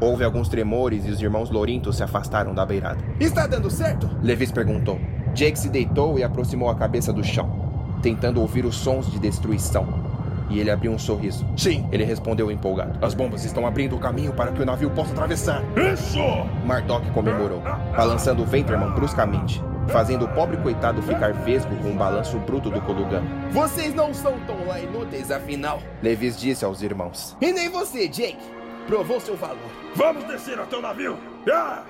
Houve 0.00 0.24
alguns 0.24 0.48
tremores 0.48 1.04
e 1.04 1.10
os 1.10 1.20
irmãos 1.20 1.50
Lorinto 1.50 1.92
se 1.92 2.02
afastaram 2.02 2.54
da 2.54 2.64
beirada. 2.64 3.04
Está 3.20 3.46
dando 3.46 3.68
certo? 3.68 4.08
Levis 4.22 4.52
perguntou. 4.52 4.98
Jake 5.34 5.58
se 5.58 5.68
deitou 5.68 6.18
e 6.18 6.24
aproximou 6.24 6.68
a 6.70 6.74
cabeça 6.74 7.12
do 7.12 7.22
chão, 7.24 7.48
tentando 8.02 8.40
ouvir 8.40 8.64
os 8.64 8.76
sons 8.76 9.10
de 9.10 9.18
destruição. 9.18 9.86
E 10.50 10.58
ele 10.58 10.70
abriu 10.70 10.92
um 10.92 10.98
sorriso. 10.98 11.46
Sim, 11.56 11.86
ele 11.92 12.04
respondeu 12.04 12.50
empolgado. 12.50 13.04
As 13.04 13.12
bombas 13.12 13.44
estão 13.44 13.66
abrindo 13.66 13.94
o 13.94 13.98
caminho 13.98 14.32
para 14.32 14.50
que 14.50 14.62
o 14.62 14.64
navio 14.64 14.90
possa 14.90 15.12
atravessar. 15.12 15.62
Isso! 15.92 16.18
Mardok 16.64 17.10
comemorou, 17.10 17.60
balançando 17.94 18.46
Venterman 18.46 18.90
bruscamente, 18.92 19.62
fazendo 19.88 20.24
o 20.24 20.28
pobre 20.28 20.56
coitado 20.56 21.02
ficar 21.02 21.34
vesgo 21.34 21.76
com 21.76 21.90
o 21.90 21.94
balanço 21.94 22.38
bruto 22.38 22.70
do 22.70 22.80
Kolugan. 22.80 23.22
Vocês 23.50 23.94
não 23.94 24.14
são 24.14 24.38
tão 24.46 24.66
lá 24.66 24.80
inúteis, 24.80 25.30
afinal. 25.30 25.80
Levis 26.02 26.38
disse 26.40 26.64
aos 26.64 26.80
irmãos. 26.80 27.36
E 27.42 27.52
nem 27.52 27.68
você, 27.68 28.08
Jake. 28.08 28.38
provou 28.86 29.20
seu 29.20 29.36
valor. 29.36 29.58
Vamos 29.94 30.24
descer 30.24 30.58
até 30.58 30.76
o 30.76 30.80
navio! 30.80 31.18
Ah! 31.52 31.82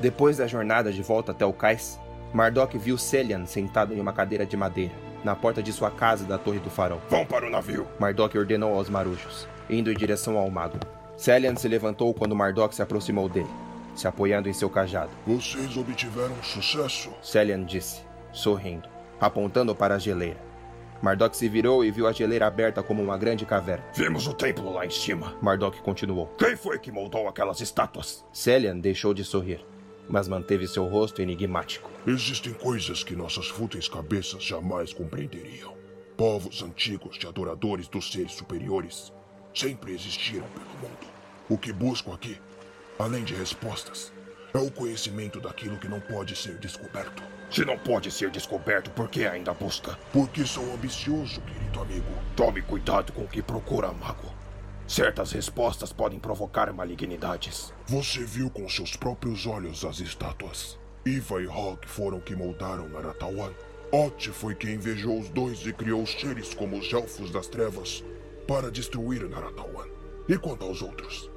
Depois 0.00 0.36
da 0.36 0.46
jornada 0.46 0.92
de 0.92 1.02
volta 1.02 1.32
até 1.32 1.44
o 1.44 1.52
cais, 1.52 1.98
Mardok 2.32 2.78
viu 2.78 2.96
Celian 2.96 3.44
sentado 3.46 3.92
em 3.92 4.00
uma 4.00 4.12
cadeira 4.12 4.46
de 4.46 4.56
madeira, 4.56 4.94
na 5.24 5.34
porta 5.34 5.60
de 5.60 5.72
sua 5.72 5.90
casa 5.90 6.24
da 6.24 6.38
Torre 6.38 6.60
do 6.60 6.70
Farol. 6.70 7.00
Vão 7.08 7.26
para 7.26 7.46
o 7.46 7.50
navio! 7.50 7.84
Mardok 7.98 8.38
ordenou 8.38 8.74
aos 8.74 8.88
marujos, 8.88 9.48
indo 9.68 9.90
em 9.90 9.96
direção 9.96 10.38
ao 10.38 10.48
mago. 10.48 10.78
Celian 11.16 11.56
se 11.56 11.66
levantou 11.66 12.14
quando 12.14 12.36
Mardok 12.36 12.76
se 12.76 12.80
aproximou 12.82 13.28
dele, 13.28 13.50
se 13.96 14.06
apoiando 14.06 14.48
em 14.48 14.52
seu 14.52 14.70
cajado. 14.70 15.10
Vocês 15.26 15.76
obtiveram 15.76 16.36
sucesso? 16.44 17.10
Celian 17.20 17.64
disse, 17.64 18.02
sorrindo, 18.30 18.88
apontando 19.20 19.74
para 19.74 19.96
a 19.96 19.98
geleira. 19.98 20.46
Mardok 21.02 21.36
se 21.36 21.48
virou 21.48 21.84
e 21.84 21.90
viu 21.90 22.06
a 22.06 22.12
geleira 22.12 22.46
aberta 22.46 22.84
como 22.84 23.02
uma 23.02 23.18
grande 23.18 23.44
caverna. 23.44 23.84
Vimos 23.94 24.28
o 24.28 24.34
templo 24.34 24.72
lá 24.72 24.86
em 24.86 24.90
cima. 24.90 25.34
Mardok 25.42 25.80
continuou. 25.82 26.28
Quem 26.38 26.56
foi 26.56 26.78
que 26.78 26.92
moldou 26.92 27.26
aquelas 27.26 27.60
estátuas? 27.60 28.24
Celian 28.32 28.78
deixou 28.78 29.12
de 29.12 29.24
sorrir 29.24 29.64
mas 30.08 30.28
manteve 30.28 30.66
seu 30.66 30.86
rosto 30.86 31.20
enigmático. 31.20 31.90
Existem 32.06 32.52
coisas 32.52 33.04
que 33.04 33.14
nossas 33.14 33.48
fúteis 33.48 33.88
cabeças 33.88 34.42
jamais 34.42 34.92
compreenderiam. 34.92 35.76
Povos 36.16 36.62
antigos 36.62 37.18
de 37.18 37.26
adoradores 37.26 37.86
dos 37.88 38.10
seres 38.10 38.32
superiores 38.32 39.12
sempre 39.54 39.92
existiram 39.92 40.46
pelo 40.48 40.90
mundo. 40.90 41.06
O 41.48 41.58
que 41.58 41.72
busco 41.72 42.12
aqui, 42.12 42.40
além 42.98 43.24
de 43.24 43.34
respostas, 43.34 44.12
é 44.54 44.58
o 44.58 44.70
conhecimento 44.70 45.40
daquilo 45.40 45.78
que 45.78 45.88
não 45.88 46.00
pode 46.00 46.34
ser 46.34 46.58
descoberto. 46.58 47.22
Se 47.50 47.64
não 47.64 47.78
pode 47.78 48.10
ser 48.10 48.30
descoberto, 48.30 48.90
por 48.90 49.08
que 49.08 49.26
ainda 49.26 49.54
busca? 49.54 49.98
Porque 50.12 50.44
sou 50.44 50.72
ambicioso, 50.74 51.40
querido 51.42 51.80
amigo. 51.80 52.12
Tome 52.36 52.62
cuidado 52.62 53.12
com 53.12 53.22
o 53.22 53.28
que 53.28 53.42
procura, 53.42 53.92
mago. 53.92 54.37
Certas 54.88 55.32
respostas 55.32 55.92
podem 55.92 56.18
provocar 56.18 56.72
malignidades. 56.72 57.74
Você 57.86 58.24
viu 58.24 58.48
com 58.48 58.66
seus 58.70 58.96
próprios 58.96 59.46
olhos 59.46 59.84
as 59.84 60.00
estátuas. 60.00 60.78
Iva 61.04 61.42
e 61.42 61.46
Hog 61.46 61.86
foram 61.86 62.18
que 62.20 62.34
moldaram 62.34 62.88
Naratawan. 62.88 63.52
Ot 63.92 64.30
foi 64.30 64.54
quem 64.54 64.76
invejou 64.76 65.20
os 65.20 65.28
dois 65.28 65.60
e 65.66 65.74
criou 65.74 66.02
os 66.02 66.12
seres 66.12 66.54
como 66.54 66.78
os 66.78 66.90
Elfos 66.90 67.30
das 67.30 67.48
Trevas 67.48 68.02
para 68.46 68.70
destruir 68.70 69.28
Naratawan. 69.28 69.86
E 70.26 70.38
quanto 70.38 70.64
aos 70.64 70.80
outros? 70.80 71.30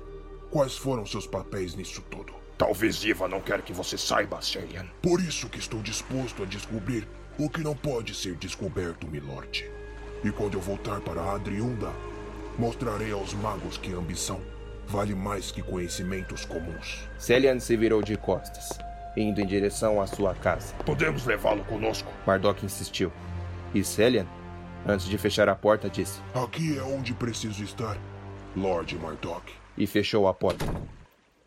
Quais 0.50 0.78
foram 0.78 1.06
seus 1.06 1.28
papéis 1.28 1.76
nisso 1.76 2.02
tudo? 2.10 2.34
Talvez 2.58 3.04
Iva 3.04 3.28
não 3.28 3.42
quer 3.42 3.62
que 3.64 3.74
você 3.74 3.98
saiba, 3.98 4.42
Sherian. 4.42 4.86
Por 5.02 5.20
isso 5.20 5.50
que 5.50 5.60
estou 5.60 5.82
disposto 5.82 6.44
a 6.44 6.46
descobrir 6.46 7.06
o 7.38 7.50
que 7.50 7.62
não 7.62 7.76
pode 7.76 8.16
ser 8.16 8.36
descoberto, 8.36 9.08
Milord. 9.08 9.70
E 10.24 10.32
quando 10.32 10.54
eu 10.54 10.62
voltar 10.62 11.02
para 11.02 11.34
Adriunda, 11.34 11.92
Mostrarei 12.62 13.12
aos 13.12 13.34
magos 13.34 13.76
que 13.76 13.92
ambição 13.92 14.40
vale 14.86 15.16
mais 15.16 15.52
que 15.52 15.64
conhecimentos 15.64 16.46
comuns. 16.46 17.10
Celian 17.18 17.60
se 17.60 17.76
virou 17.76 18.04
de 18.04 18.16
costas, 18.16 18.78
indo 19.18 19.42
em 19.42 19.48
direção 19.48 20.00
à 20.00 20.06
sua 20.06 20.36
casa. 20.36 20.76
Podemos 20.86 21.26
levá-lo 21.26 21.64
conosco? 21.64 22.14
Mardok 22.24 22.64
insistiu. 22.64 23.12
E 23.74 23.84
Celian, 23.84 24.28
antes 24.86 25.08
de 25.08 25.18
fechar 25.18 25.50
a 25.50 25.56
porta, 25.56 25.90
disse: 25.90 26.22
Aqui 26.36 26.78
é 26.78 26.84
onde 26.84 27.16
preciso 27.16 27.64
estar, 27.64 27.98
Lord 28.56 28.96
Mardok. 29.00 29.52
E 29.76 29.88
fechou 29.88 30.28
a 30.28 30.34
porta. 30.36 30.64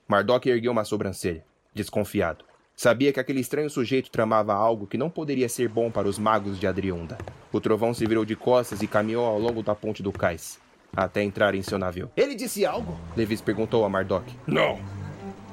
Mardok 0.08 0.48
ergueu 0.48 0.72
uma 0.72 0.84
sobrancelha, 0.84 1.44
desconfiado. 1.72 2.44
Sabia 2.74 3.12
que 3.12 3.20
aquele 3.20 3.38
estranho 3.38 3.70
sujeito 3.70 4.10
tramava 4.10 4.52
algo 4.52 4.88
que 4.88 4.98
não 4.98 5.08
poderia 5.08 5.48
ser 5.48 5.68
bom 5.68 5.92
para 5.92 6.08
os 6.08 6.18
magos 6.18 6.58
de 6.58 6.66
Adriunda. 6.66 7.16
O 7.52 7.60
trovão 7.60 7.94
se 7.94 8.04
virou 8.04 8.24
de 8.24 8.34
costas 8.34 8.82
e 8.82 8.88
caminhou 8.88 9.24
ao 9.24 9.38
longo 9.38 9.62
da 9.62 9.76
ponte 9.76 10.02
do 10.02 10.10
cais 10.10 10.63
até 10.96 11.22
entrar 11.22 11.54
em 11.54 11.62
seu 11.62 11.78
navio. 11.78 12.10
Ele 12.16 12.34
disse 12.34 12.64
algo? 12.64 12.98
Levis 13.16 13.40
perguntou 13.40 13.84
a 13.84 13.88
Mardok. 13.88 14.32
Não. 14.46 14.78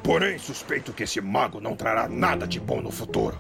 Porém, 0.04 0.38
suspeito 0.38 0.94
que 0.94 1.04
esse 1.04 1.22
mago 1.22 1.60
não 1.60 1.76
trará 1.76 2.08
nada 2.08 2.48
de 2.48 2.60
bom 2.60 2.82
no 2.82 2.92
futuro. 2.92 3.38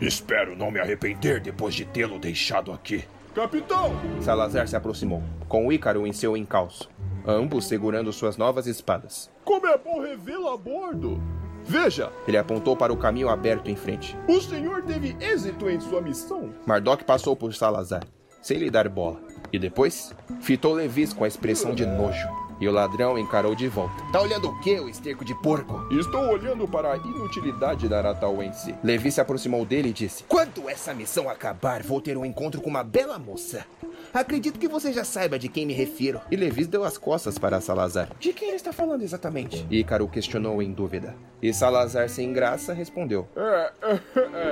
Espero 0.00 0.56
não 0.56 0.70
me 0.70 0.80
arrepender 0.80 1.40
depois 1.40 1.74
de 1.74 1.84
tê-lo 1.84 2.18
deixado 2.18 2.72
aqui. 2.72 3.04
Capitão! 3.34 3.92
Salazar 4.20 4.68
se 4.68 4.76
aproximou, 4.76 5.22
com 5.48 5.66
o 5.66 5.72
Ícaro 5.72 6.06
em 6.06 6.12
seu 6.12 6.36
encalço, 6.36 6.88
ambos 7.26 7.66
segurando 7.66 8.12
suas 8.12 8.36
novas 8.36 8.66
espadas. 8.66 9.30
Como 9.44 9.66
é 9.66 9.76
bom 9.76 10.00
revê-lo 10.00 10.48
a 10.48 10.56
bordo! 10.56 11.20
Veja! 11.64 12.12
Ele 12.28 12.36
apontou 12.36 12.76
para 12.76 12.92
o 12.92 12.96
caminho 12.96 13.28
aberto 13.28 13.68
em 13.68 13.76
frente. 13.76 14.16
O 14.28 14.40
senhor 14.40 14.82
teve 14.82 15.16
êxito 15.18 15.68
em 15.68 15.80
sua 15.80 16.00
missão. 16.00 16.54
Mardok 16.66 17.04
passou 17.04 17.34
por 17.34 17.52
Salazar, 17.54 18.04
sem 18.42 18.58
lhe 18.58 18.70
dar 18.70 18.88
bola. 18.88 19.20
E 19.54 19.58
depois, 19.58 20.12
fitou 20.40 20.74
Levis 20.74 21.12
com 21.12 21.22
a 21.22 21.28
expressão 21.28 21.76
de 21.76 21.86
nojo. 21.86 22.26
E 22.64 22.68
o 22.68 22.72
ladrão 22.72 23.18
encarou 23.18 23.54
de 23.54 23.68
volta. 23.68 24.02
Tá 24.10 24.22
olhando 24.22 24.48
o 24.48 24.58
quê, 24.60 24.80
o 24.80 24.88
esterco 24.88 25.22
de 25.22 25.34
porco? 25.34 25.86
Estou 25.90 26.30
olhando 26.30 26.66
para 26.66 26.94
a 26.94 26.96
inutilidade 26.96 27.90
da 27.90 27.98
Aratauense. 27.98 28.74
Levi 28.82 29.12
se 29.12 29.20
aproximou 29.20 29.66
dele 29.66 29.90
e 29.90 29.92
disse: 29.92 30.24
Quando 30.24 30.66
essa 30.66 30.94
missão 30.94 31.28
acabar, 31.28 31.82
vou 31.82 32.00
ter 32.00 32.16
um 32.16 32.24
encontro 32.24 32.62
com 32.62 32.70
uma 32.70 32.82
bela 32.82 33.18
moça. 33.18 33.66
Acredito 34.14 34.58
que 34.58 34.68
você 34.68 34.92
já 34.92 35.04
saiba 35.04 35.38
de 35.38 35.48
quem 35.48 35.66
me 35.66 35.74
refiro. 35.74 36.20
E 36.30 36.36
Levis 36.36 36.68
deu 36.68 36.84
as 36.84 36.96
costas 36.96 37.36
para 37.36 37.60
Salazar. 37.60 38.08
De 38.18 38.32
quem 38.32 38.48
ele 38.48 38.56
está 38.56 38.72
falando 38.72 39.02
exatamente? 39.02 39.66
Ícaro 39.70 40.08
questionou 40.08 40.62
em 40.62 40.72
dúvida. 40.72 41.14
E 41.42 41.52
Salazar, 41.52 42.08
sem 42.08 42.32
graça, 42.32 42.72
respondeu: 42.72 43.28
É, 43.36 43.72
é, 43.82 44.00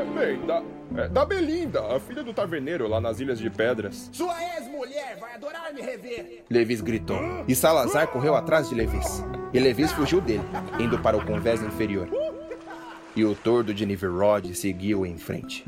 é 0.00 0.04
bem, 0.04 0.46
da, 0.46 0.62
é, 0.96 1.08
da 1.08 1.24
Belinda, 1.24 1.96
a 1.96 2.00
filha 2.00 2.22
do 2.22 2.34
taverneiro 2.34 2.86
lá 2.88 3.00
nas 3.00 3.20
Ilhas 3.20 3.38
de 3.38 3.48
Pedras. 3.48 4.10
Sua 4.12 4.34
ex-mulher 4.56 5.16
vai 5.18 5.34
adorar 5.34 5.72
me 5.72 5.80
rever. 5.80 6.42
Levis 6.50 6.80
gritou. 6.80 7.18
E 7.46 7.54
Salazar 7.54 8.01
correu 8.06 8.34
atrás 8.34 8.68
de 8.68 8.74
Levis. 8.74 9.24
E 9.52 9.60
Levis 9.60 9.92
fugiu 9.92 10.20
dele, 10.20 10.44
indo 10.78 10.98
para 10.98 11.16
o 11.16 11.24
convés 11.24 11.62
inferior. 11.62 12.08
E 13.14 13.24
o 13.24 13.34
tordo 13.34 13.74
de 13.74 13.84
Niverod 13.84 14.54
seguiu 14.54 15.04
em 15.04 15.18
frente. 15.18 15.64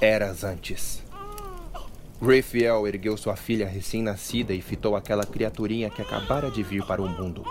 Eras 0.00 0.44
antes. 0.44 1.02
Raphael 2.22 2.86
ergueu 2.86 3.16
sua 3.16 3.34
filha 3.34 3.66
recém-nascida 3.66 4.54
e 4.54 4.62
fitou 4.62 4.94
aquela 4.94 5.26
criaturinha 5.26 5.90
que 5.90 6.00
acabara 6.00 6.52
de 6.52 6.62
vir 6.62 6.86
para 6.86 7.02
o 7.02 7.08
mundo. 7.08 7.42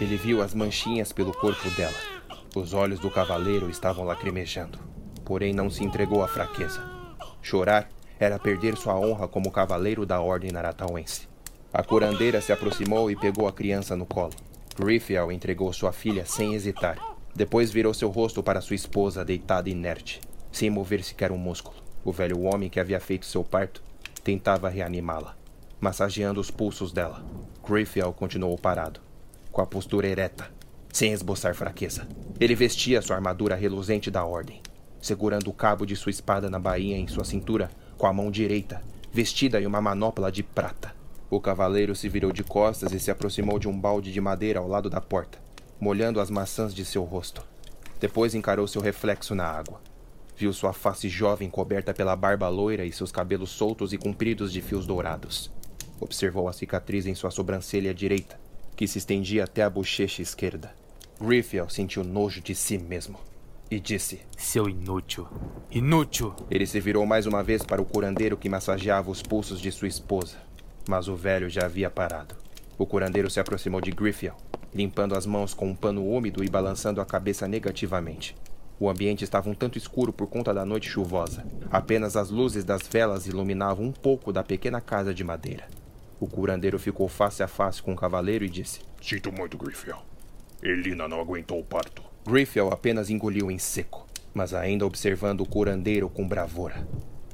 Ele 0.00 0.16
viu 0.16 0.40
as 0.40 0.54
manchinhas 0.54 1.10
pelo 1.10 1.32
corpo 1.32 1.68
dela. 1.70 1.96
Os 2.54 2.72
olhos 2.72 3.00
do 3.00 3.10
cavaleiro 3.10 3.68
estavam 3.68 4.04
lacrimejando, 4.04 4.78
porém 5.24 5.52
não 5.52 5.68
se 5.68 5.82
entregou 5.82 6.22
à 6.22 6.28
fraqueza. 6.28 6.80
Chorar 7.42 7.88
era 8.20 8.38
perder 8.38 8.76
sua 8.76 8.96
honra 8.96 9.26
como 9.26 9.50
cavaleiro 9.50 10.06
da 10.06 10.20
Ordem 10.20 10.52
Naratauense. 10.52 11.28
A 11.74 11.82
curandeira 11.82 12.40
se 12.40 12.52
aproximou 12.52 13.10
e 13.10 13.16
pegou 13.16 13.48
a 13.48 13.52
criança 13.52 13.96
no 13.96 14.06
colo. 14.06 14.34
Raphael 14.78 15.32
entregou 15.32 15.72
sua 15.72 15.92
filha 15.92 16.24
sem 16.24 16.54
hesitar. 16.54 16.98
Depois 17.34 17.72
virou 17.72 17.92
seu 17.92 18.10
rosto 18.10 18.44
para 18.44 18.60
sua 18.60 18.76
esposa 18.76 19.24
deitada 19.24 19.68
inerte, 19.68 20.20
sem 20.52 20.70
mover 20.70 21.02
sequer 21.02 21.32
um 21.32 21.36
músculo. 21.36 21.85
O 22.06 22.12
velho 22.12 22.42
homem 22.42 22.70
que 22.70 22.78
havia 22.78 23.00
feito 23.00 23.26
seu 23.26 23.42
parto 23.42 23.82
tentava 24.22 24.68
reanimá-la, 24.68 25.36
massageando 25.80 26.40
os 26.40 26.52
pulsos 26.52 26.92
dela. 26.92 27.26
Griffiel 27.68 28.12
continuou 28.12 28.56
parado, 28.56 29.00
com 29.50 29.60
a 29.60 29.66
postura 29.66 30.06
ereta, 30.06 30.48
sem 30.92 31.12
esboçar 31.12 31.52
fraqueza. 31.56 32.06
Ele 32.38 32.54
vestia 32.54 33.02
sua 33.02 33.16
armadura 33.16 33.56
reluzente 33.56 34.08
da 34.08 34.24
ordem, 34.24 34.62
segurando 35.00 35.50
o 35.50 35.52
cabo 35.52 35.84
de 35.84 35.96
sua 35.96 36.10
espada 36.10 36.48
na 36.48 36.60
bainha 36.60 36.96
em 36.96 37.08
sua 37.08 37.24
cintura 37.24 37.72
com 37.98 38.06
a 38.06 38.12
mão 38.12 38.30
direita, 38.30 38.80
vestida 39.12 39.60
em 39.60 39.66
uma 39.66 39.80
manopla 39.80 40.30
de 40.30 40.44
prata. 40.44 40.94
O 41.28 41.40
cavaleiro 41.40 41.96
se 41.96 42.08
virou 42.08 42.30
de 42.30 42.44
costas 42.44 42.92
e 42.92 43.00
se 43.00 43.10
aproximou 43.10 43.58
de 43.58 43.66
um 43.66 43.76
balde 43.76 44.12
de 44.12 44.20
madeira 44.20 44.60
ao 44.60 44.68
lado 44.68 44.88
da 44.88 45.00
porta, 45.00 45.40
molhando 45.80 46.20
as 46.20 46.30
maçãs 46.30 46.72
de 46.72 46.84
seu 46.84 47.02
rosto. 47.02 47.42
Depois 47.98 48.32
encarou 48.32 48.68
seu 48.68 48.80
reflexo 48.80 49.34
na 49.34 49.44
água. 49.44 49.80
Viu 50.36 50.52
sua 50.52 50.72
face 50.72 51.08
jovem 51.08 51.48
coberta 51.48 51.94
pela 51.94 52.14
barba 52.14 52.48
loira 52.48 52.84
e 52.84 52.92
seus 52.92 53.10
cabelos 53.10 53.50
soltos 53.50 53.92
e 53.92 53.98
compridos 53.98 54.52
de 54.52 54.60
fios 54.60 54.86
dourados. 54.86 55.50
Observou 55.98 56.46
a 56.46 56.52
cicatriz 56.52 57.06
em 57.06 57.14
sua 57.14 57.30
sobrancelha 57.30 57.94
direita, 57.94 58.38
que 58.76 58.86
se 58.86 58.98
estendia 58.98 59.44
até 59.44 59.62
a 59.62 59.70
bochecha 59.70 60.20
esquerda. 60.20 60.74
Riffiel 61.18 61.70
sentiu 61.70 62.04
nojo 62.04 62.42
de 62.42 62.54
si 62.54 62.76
mesmo. 62.76 63.18
e 63.70 63.80
disse: 63.80 64.20
Seu 64.36 64.68
inútil. 64.68 65.26
Inútil! 65.70 66.34
Ele 66.50 66.66
se 66.66 66.78
virou 66.78 67.04
mais 67.06 67.26
uma 67.26 67.42
vez 67.42 67.64
para 67.64 67.80
o 67.80 67.84
curandeiro 67.84 68.36
que 68.36 68.48
massageava 68.48 69.10
os 69.10 69.22
pulsos 69.22 69.60
de 69.60 69.72
sua 69.72 69.88
esposa, 69.88 70.36
mas 70.88 71.08
o 71.08 71.16
velho 71.16 71.48
já 71.48 71.64
havia 71.64 71.90
parado. 71.90 72.36
O 72.78 72.86
curandeiro 72.86 73.30
se 73.30 73.40
aproximou 73.40 73.80
de 73.80 73.90
Griffiel, 73.90 74.36
limpando 74.74 75.16
as 75.16 75.24
mãos 75.24 75.54
com 75.54 75.68
um 75.68 75.74
pano 75.74 76.06
úmido 76.06 76.44
e 76.44 76.48
balançando 76.48 77.00
a 77.00 77.06
cabeça 77.06 77.48
negativamente. 77.48 78.36
O 78.78 78.90
ambiente 78.90 79.24
estava 79.24 79.48
um 79.48 79.54
tanto 79.54 79.78
escuro 79.78 80.12
por 80.12 80.26
conta 80.26 80.52
da 80.52 80.64
noite 80.64 80.88
chuvosa. 80.88 81.46
Apenas 81.70 82.14
as 82.14 82.28
luzes 82.28 82.62
das 82.62 82.82
velas 82.86 83.26
iluminavam 83.26 83.86
um 83.86 83.92
pouco 83.92 84.32
da 84.32 84.42
pequena 84.42 84.80
casa 84.82 85.14
de 85.14 85.24
madeira. 85.24 85.66
O 86.20 86.26
curandeiro 86.26 86.78
ficou 86.78 87.08
face 87.08 87.42
a 87.42 87.48
face 87.48 87.82
com 87.82 87.92
o 87.92 87.96
cavaleiro 87.96 88.44
e 88.44 88.50
disse: 88.50 88.80
Sinto 89.00 89.32
muito, 89.32 89.56
Griffiel. 89.56 90.02
Elina 90.62 91.08
não 91.08 91.20
aguentou 91.20 91.58
o 91.58 91.64
parto. 91.64 92.02
Griffiel 92.26 92.70
apenas 92.70 93.08
engoliu 93.08 93.50
em 93.50 93.58
seco, 93.58 94.06
mas 94.34 94.52
ainda 94.52 94.84
observando 94.84 95.40
o 95.40 95.46
curandeiro 95.46 96.08
com 96.10 96.26
bravura. 96.26 96.86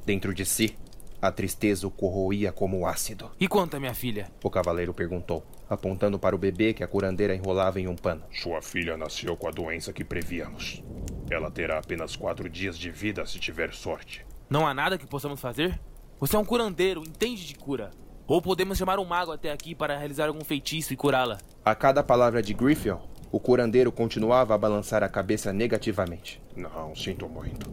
Dentro 0.05 0.33
de 0.33 0.45
si, 0.45 0.77
a 1.21 1.31
tristeza 1.31 1.87
o 1.87 1.91
corroía 1.91 2.51
como 2.51 2.85
ácido. 2.85 3.31
E 3.39 3.47
quanto 3.47 3.79
minha 3.79 3.93
filha? 3.93 4.29
O 4.43 4.49
cavaleiro 4.49 4.93
perguntou, 4.93 5.43
apontando 5.73 6.17
para 6.17 6.35
o 6.35 6.39
bebê 6.39 6.73
que 6.73 6.83
a 6.83 6.87
curandeira 6.87 7.35
enrolava 7.35 7.79
em 7.79 7.87
um 7.87 7.95
pano. 7.95 8.23
Sua 8.31 8.61
filha 8.61 8.95
nasceu 8.95 9.35
com 9.35 9.47
a 9.47 9.51
doença 9.51 9.91
que 9.91 10.03
prevíamos. 10.03 10.83
Ela 11.29 11.51
terá 11.51 11.79
apenas 11.79 12.15
quatro 12.15 12.49
dias 12.49 12.77
de 12.77 12.91
vida 12.91 13.25
se 13.25 13.39
tiver 13.39 13.73
sorte. 13.73 14.25
Não 14.49 14.67
há 14.67 14.73
nada 14.73 14.97
que 14.97 15.07
possamos 15.07 15.41
fazer? 15.41 15.79
Você 16.19 16.35
é 16.35 16.39
um 16.39 16.45
curandeiro, 16.45 17.01
entende 17.01 17.45
de 17.45 17.55
cura. 17.55 17.91
Ou 18.25 18.41
podemos 18.41 18.77
chamar 18.77 18.99
um 18.99 19.05
mago 19.05 19.31
até 19.31 19.51
aqui 19.51 19.75
para 19.75 19.97
realizar 19.97 20.27
algum 20.27 20.43
feitiço 20.43 20.93
e 20.93 20.95
curá-la. 20.95 21.37
A 21.65 21.75
cada 21.75 22.01
palavra 22.01 22.41
de 22.41 22.53
Griffiel, 22.53 23.01
o 23.31 23.39
curandeiro 23.39 23.91
continuava 23.91 24.53
a 24.53 24.57
balançar 24.57 25.03
a 25.03 25.09
cabeça 25.09 25.51
negativamente. 25.51 26.41
Não, 26.55 26.95
sinto 26.95 27.27
muito. 27.27 27.69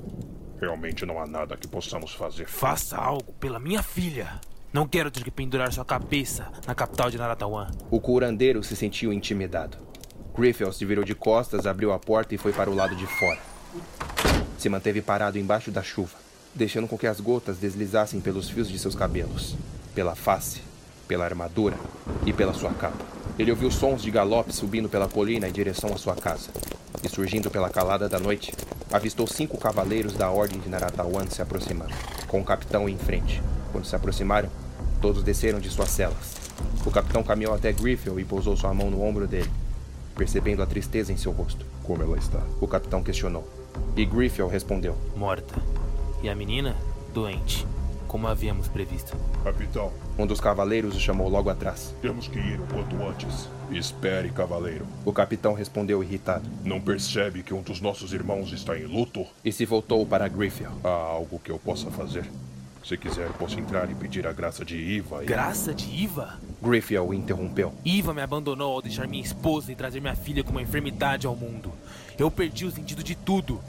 Realmente 0.61 1.07
não 1.07 1.20
há 1.20 1.26
nada 1.26 1.57
que 1.57 1.68
possamos 1.68 2.12
fazer. 2.12 2.46
Faça 2.48 2.96
algo 2.96 3.32
pela 3.34 3.61
minha 3.61 3.82
filha. 3.82 4.40
Não 4.72 4.86
quero 4.86 5.10
ter 5.10 5.24
que 5.24 5.32
pendurar 5.32 5.72
sua 5.72 5.84
cabeça 5.84 6.46
na 6.64 6.76
capital 6.76 7.10
de 7.10 7.18
Naratawan. 7.18 7.68
O 7.90 8.00
curandeiro 8.00 8.62
se 8.62 8.76
sentiu 8.76 9.12
intimidado. 9.12 9.76
Griffiel 10.32 10.72
se 10.72 10.84
virou 10.84 11.04
de 11.04 11.12
costas, 11.12 11.66
abriu 11.66 11.92
a 11.92 11.98
porta 11.98 12.36
e 12.36 12.38
foi 12.38 12.52
para 12.52 12.70
o 12.70 12.74
lado 12.74 12.94
de 12.94 13.04
fora. 13.04 13.40
Se 14.56 14.68
manteve 14.68 15.02
parado 15.02 15.38
embaixo 15.38 15.72
da 15.72 15.82
chuva, 15.82 16.16
deixando 16.54 16.86
com 16.86 16.96
que 16.96 17.08
as 17.08 17.20
gotas 17.20 17.58
deslizassem 17.58 18.20
pelos 18.20 18.48
fios 18.48 18.68
de 18.68 18.78
seus 18.78 18.94
cabelos, 18.94 19.56
pela 19.92 20.14
face, 20.14 20.62
pela 21.11 21.24
armadura 21.24 21.76
e 22.24 22.32
pela 22.32 22.54
sua 22.54 22.70
capa. 22.70 23.04
Ele 23.36 23.50
ouviu 23.50 23.68
sons 23.68 24.00
de 24.00 24.12
galope 24.12 24.54
subindo 24.54 24.88
pela 24.88 25.08
colina 25.08 25.48
em 25.48 25.52
direção 25.52 25.92
à 25.92 25.96
sua 25.96 26.14
casa. 26.14 26.50
E 27.02 27.08
surgindo 27.08 27.50
pela 27.50 27.68
calada 27.68 28.08
da 28.08 28.20
noite, 28.20 28.54
avistou 28.92 29.26
cinco 29.26 29.58
cavaleiros 29.58 30.12
da 30.12 30.30
Ordem 30.30 30.61
de 30.61 30.68
Naratawan 30.68 31.26
se 31.28 31.42
aproximando, 31.42 31.92
com 32.28 32.40
o 32.40 32.44
capitão 32.44 32.88
em 32.88 32.96
frente. 32.96 33.42
Quando 33.72 33.86
se 33.86 33.96
aproximaram, 33.96 34.48
todos 35.02 35.24
desceram 35.24 35.58
de 35.58 35.68
suas 35.68 35.90
celas. 35.90 36.36
O 36.86 36.92
capitão 36.92 37.24
caminhou 37.24 37.54
até 37.54 37.72
Griffiel 37.72 38.20
e 38.20 38.24
pousou 38.24 38.56
sua 38.56 38.72
mão 38.72 38.88
no 38.88 39.02
ombro 39.02 39.26
dele, 39.26 39.50
percebendo 40.14 40.62
a 40.62 40.66
tristeza 40.66 41.12
em 41.12 41.16
seu 41.16 41.32
rosto. 41.32 41.66
Como 41.82 42.04
ela 42.04 42.18
está? 42.18 42.40
O 42.61 42.68
capitão 42.68 43.02
questionou. 43.02 43.48
E 43.96 44.04
Griffiel 44.04 44.46
respondeu: 44.46 44.96
Morta. 45.16 45.61
E 46.22 46.28
a 46.28 46.36
menina? 46.36 46.76
Doente. 47.12 47.66
Como 48.11 48.26
havíamos 48.26 48.66
previsto. 48.66 49.16
Capitão. 49.44 49.92
Um 50.18 50.26
dos 50.26 50.40
cavaleiros 50.40 50.96
o 50.96 51.00
chamou 51.00 51.28
logo 51.28 51.48
atrás. 51.48 51.94
Temos 52.02 52.26
que 52.26 52.40
ir 52.40 52.58
o 52.58 52.66
quanto 52.66 52.96
antes. 53.06 53.48
Espere, 53.70 54.30
cavaleiro. 54.30 54.84
O 55.04 55.12
capitão 55.12 55.54
respondeu 55.54 56.02
irritado. 56.02 56.42
Não 56.64 56.80
percebe 56.80 57.44
que 57.44 57.54
um 57.54 57.62
dos 57.62 57.80
nossos 57.80 58.12
irmãos 58.12 58.52
está 58.52 58.76
em 58.76 58.82
luto? 58.82 59.24
E 59.44 59.52
se 59.52 59.64
voltou 59.64 60.04
para 60.04 60.26
Griffiel. 60.26 60.72
Há 60.82 60.88
algo 60.88 61.38
que 61.38 61.52
eu 61.52 61.58
possa 61.61 61.88
fazer? 61.88 62.28
Se 62.84 62.96
quiser, 62.96 63.28
posso 63.34 63.61
entrar 63.61 63.88
e 63.88 63.94
pedir 63.94 64.26
a 64.26 64.32
graça 64.32 64.64
de 64.64 64.76
Iva. 64.76 65.22
E... 65.22 65.26
Graça 65.26 65.72
de 65.72 65.88
Iva? 65.88 66.36
Griffiel 66.61 67.06
o 67.06 67.14
interrompeu. 67.14 67.72
Iva 67.84 68.12
me 68.12 68.22
abandonou 68.22 68.72
ao 68.72 68.82
deixar 68.82 69.06
minha 69.06 69.22
esposa 69.22 69.70
e 69.70 69.76
trazer 69.76 70.00
minha 70.00 70.16
filha 70.16 70.42
com 70.42 70.50
uma 70.50 70.62
enfermidade 70.62 71.28
ao 71.28 71.36
mundo. 71.36 71.70
Eu 72.18 72.28
perdi 72.28 72.64
o 72.64 72.72
sentido 72.72 73.04
de 73.04 73.14
tudo. 73.14 73.61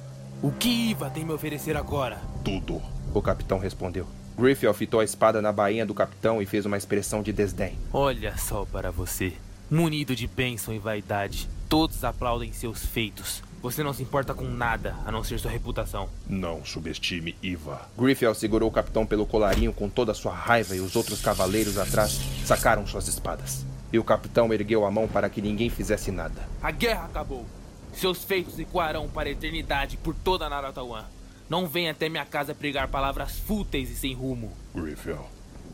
O 0.42 0.52
que 0.52 0.90
Iva 0.90 1.12
tem 1.12 1.24
me 1.24 1.32
oferecer 1.32 1.78
agora? 1.78 2.20
Tudo. 2.44 2.82
O 3.14 3.22
capitão 3.22 3.60
respondeu. 3.60 4.08
Griffiel 4.42 4.74
fitou 4.74 5.00
a 5.00 5.04
espada 5.04 5.40
na 5.40 5.52
bainha 5.52 5.86
do 5.86 5.94
capitão 5.94 6.42
e 6.42 6.48
fez 6.48 6.66
uma 6.66 6.76
expressão 6.76 7.22
de 7.22 7.32
desdém. 7.32 7.78
Olha 7.94 8.36
só 8.38 8.66
para 8.66 8.90
você. 8.90 9.34
Munido 9.70 10.16
de 10.16 10.26
bênção 10.26 10.74
e 10.74 10.80
vaidade, 10.80 11.48
todos 11.70 12.04
aplaudem 12.04 12.52
seus 12.52 12.84
feitos. 12.84 13.44
Você 13.62 13.84
não 13.84 13.94
se 13.94 14.02
importa 14.02 14.34
com 14.34 14.46
nada, 14.46 14.96
a 15.06 15.12
não 15.12 15.24
ser 15.24 15.40
sua 15.40 15.52
reputação. 15.52 16.10
Não 16.28 16.66
subestime 16.66 17.36
Iva. 17.44 17.88
Griffiel 17.96 18.34
segurou 18.34 18.68
o 18.68 18.74
capitão 18.74 19.06
pelo 19.06 19.28
colarinho 19.28 19.72
com 19.72 19.88
toda 19.88 20.12
a 20.12 20.16
sua 20.16 20.34
raiva 20.34 20.76
e 20.76 20.80
os 20.80 20.96
outros 20.96 21.22
cavaleiros 21.22 21.78
atrás 21.78 22.20
sacaram 22.44 22.88
suas 22.88 23.08
espadas. 23.08 23.64
E 23.94 24.00
o 24.00 24.04
capitão 24.04 24.52
ergueu 24.52 24.88
a 24.88 24.90
mão 24.90 25.08
para 25.08 25.30
que 25.30 25.40
ninguém 25.40 25.70
fizesse 25.70 26.10
nada. 26.10 26.50
A 26.64 26.72
guerra 26.72 27.06
acabou. 27.06 27.46
Seus 27.94 28.24
feitos 28.24 28.58
ecoarão 28.58 29.08
para 29.08 29.30
a 29.30 29.32
eternidade 29.32 29.98
por 29.98 30.16
toda 30.16 30.50
Naratawan. 30.50 31.06
Não 31.52 31.68
venha 31.68 31.92
até 31.92 32.08
minha 32.08 32.24
casa 32.24 32.56
pregar 32.56 32.88
palavras 32.88 33.38
fúteis 33.38 33.90
e 33.90 33.96
sem 33.98 34.14
rumo. 34.14 34.54
Griffiel, 34.74 35.30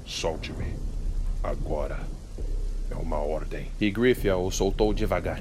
solte-me. 0.07 0.73
Agora. 1.43 1.99
É 2.89 2.95
uma 2.95 3.19
ordem. 3.19 3.67
E 3.79 3.91
Griffiel 3.91 4.43
o 4.43 4.49
soltou 4.49 4.91
devagar, 4.91 5.39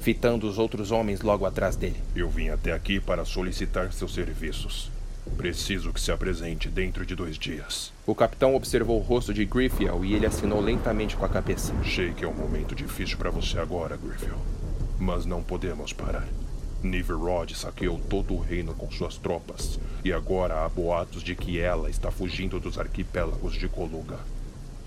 fitando 0.00 0.48
os 0.48 0.58
outros 0.58 0.90
homens 0.90 1.20
logo 1.20 1.46
atrás 1.46 1.76
dele. 1.76 2.02
Eu 2.16 2.28
vim 2.28 2.48
até 2.48 2.72
aqui 2.72 2.98
para 2.98 3.24
solicitar 3.24 3.92
seus 3.92 4.12
serviços. 4.12 4.90
Preciso 5.36 5.92
que 5.92 6.00
se 6.00 6.10
apresente 6.10 6.68
dentro 6.68 7.06
de 7.06 7.14
dois 7.14 7.38
dias. 7.38 7.92
O 8.04 8.12
capitão 8.12 8.56
observou 8.56 8.98
o 8.98 9.04
rosto 9.04 9.32
de 9.32 9.44
Griffiel 9.44 10.04
e 10.04 10.14
ele 10.14 10.26
assinou 10.26 10.60
lentamente 10.60 11.16
com 11.16 11.24
a 11.24 11.28
cabeça. 11.28 11.72
Sei 11.84 12.12
que 12.12 12.24
é 12.24 12.28
um 12.28 12.34
momento 12.34 12.74
difícil 12.74 13.16
para 13.16 13.30
você 13.30 13.60
agora, 13.60 13.96
Griffiel. 13.96 14.40
Mas 14.98 15.24
não 15.24 15.44
podemos 15.44 15.92
parar. 15.92 16.26
Niverod 16.82 17.54
saqueou 17.54 17.98
todo 17.98 18.34
o 18.34 18.40
reino 18.40 18.74
com 18.74 18.90
suas 18.90 19.16
tropas, 19.16 19.78
e 20.04 20.12
agora 20.12 20.64
há 20.64 20.68
boatos 20.68 21.22
de 21.22 21.34
que 21.34 21.60
ela 21.60 21.90
está 21.90 22.10
fugindo 22.10 22.58
dos 22.58 22.78
arquipélagos 22.78 23.54
de 23.54 23.68
Coluga. 23.68 24.18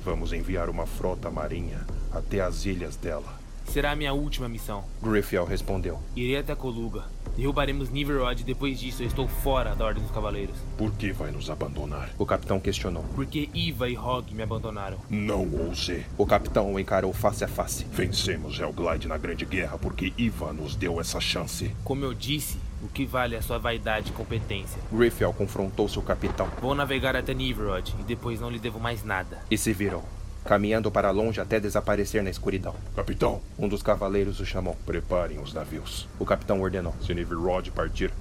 Vamos 0.03 0.33
enviar 0.33 0.69
uma 0.69 0.85
frota 0.85 1.29
marinha 1.29 1.85
até 2.11 2.41
as 2.41 2.65
ilhas 2.65 2.95
dela. 2.95 3.42
Será 3.65 3.91
a 3.91 3.95
minha 3.95 4.13
última 4.13 4.47
missão. 4.47 4.83
Griffiel 5.01 5.45
respondeu. 5.45 5.99
Irei 6.15 6.37
até 6.37 6.55
Coluga. 6.55 7.05
Derrubaremos 7.35 7.89
Niverod 7.89 8.41
e 8.41 8.43
depois 8.45 8.79
disso 8.79 9.01
eu 9.01 9.07
estou 9.07 9.27
fora 9.27 9.73
da 9.73 9.85
Ordem 9.85 10.03
dos 10.03 10.11
Cavaleiros. 10.11 10.55
Por 10.77 10.91
que 10.91 11.11
vai 11.11 11.31
nos 11.31 11.49
abandonar? 11.49 12.11
O 12.19 12.25
capitão 12.25 12.59
questionou. 12.59 13.03
Porque 13.15 13.49
Iva 13.53 13.89
e 13.89 13.97
Hog 13.97 14.33
me 14.35 14.43
abandonaram. 14.43 14.99
Não 15.09 15.49
ousei. 15.65 16.05
O 16.17 16.25
capitão 16.25 16.71
o 16.71 16.79
encarou 16.79 17.11
face 17.11 17.43
a 17.43 17.47
face. 17.47 17.85
Vencemos 17.91 18.59
Helglide 18.59 19.07
na 19.07 19.17
Grande 19.17 19.45
Guerra 19.45 19.77
porque 19.79 20.13
Iva 20.17 20.53
nos 20.53 20.75
deu 20.75 21.01
essa 21.01 21.19
chance. 21.19 21.75
Como 21.83 22.05
eu 22.05 22.13
disse, 22.13 22.59
o 22.83 22.87
que 22.87 23.05
vale 23.05 23.35
é 23.35 23.39
a 23.39 23.41
sua 23.41 23.57
vaidade 23.57 24.11
e 24.11 24.13
competência. 24.13 24.79
Griffiel 24.91 25.33
confrontou 25.33 25.89
seu 25.89 26.03
capitão. 26.03 26.47
Vou 26.61 26.75
navegar 26.75 27.15
até 27.15 27.33
Niverod 27.33 27.95
e 27.99 28.03
depois 28.03 28.39
não 28.39 28.51
lhe 28.51 28.59
devo 28.59 28.79
mais 28.79 29.03
nada. 29.03 29.39
E 29.49 29.57
se 29.57 29.73
virou 29.73 30.03
caminhando 30.43 30.91
para 30.91 31.11
longe 31.11 31.39
até 31.39 31.59
desaparecer 31.59 32.23
na 32.23 32.29
escuridão. 32.29 32.75
Capitão! 32.95 33.41
Um 33.57 33.67
dos 33.67 33.81
cavaleiros 33.81 34.39
o 34.39 34.45
chamou. 34.45 34.77
Preparem 34.85 35.39
os 35.39 35.53
navios. 35.53 36.07
O 36.19 36.25
capitão 36.25 36.61
ordenou. 36.61 36.93
Se 37.01 37.13
Nivirod 37.13 37.71
partir, 37.71 38.11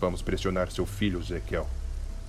vamos 0.00 0.22
pressionar 0.22 0.70
seu 0.70 0.86
filho, 0.86 1.20
Ezequiel. 1.20 1.66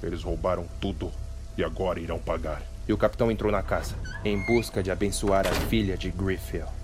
Eles 0.02 0.24
roubaram 0.24 0.66
tudo 0.80 1.12
e 1.58 1.64
agora 1.64 2.00
irão 2.00 2.20
pagar. 2.20 2.62
E 2.88 2.94
o 2.94 2.98
capitão 2.98 3.30
entrou 3.30 3.52
na 3.52 3.62
casa, 3.62 3.96
em 4.26 4.44
busca 4.46 4.82
de 4.82 4.90
abençoar 4.90 5.46
a 5.46 5.52
filha 5.52 5.98
de 5.98 6.10
Griffiel. 6.10 6.79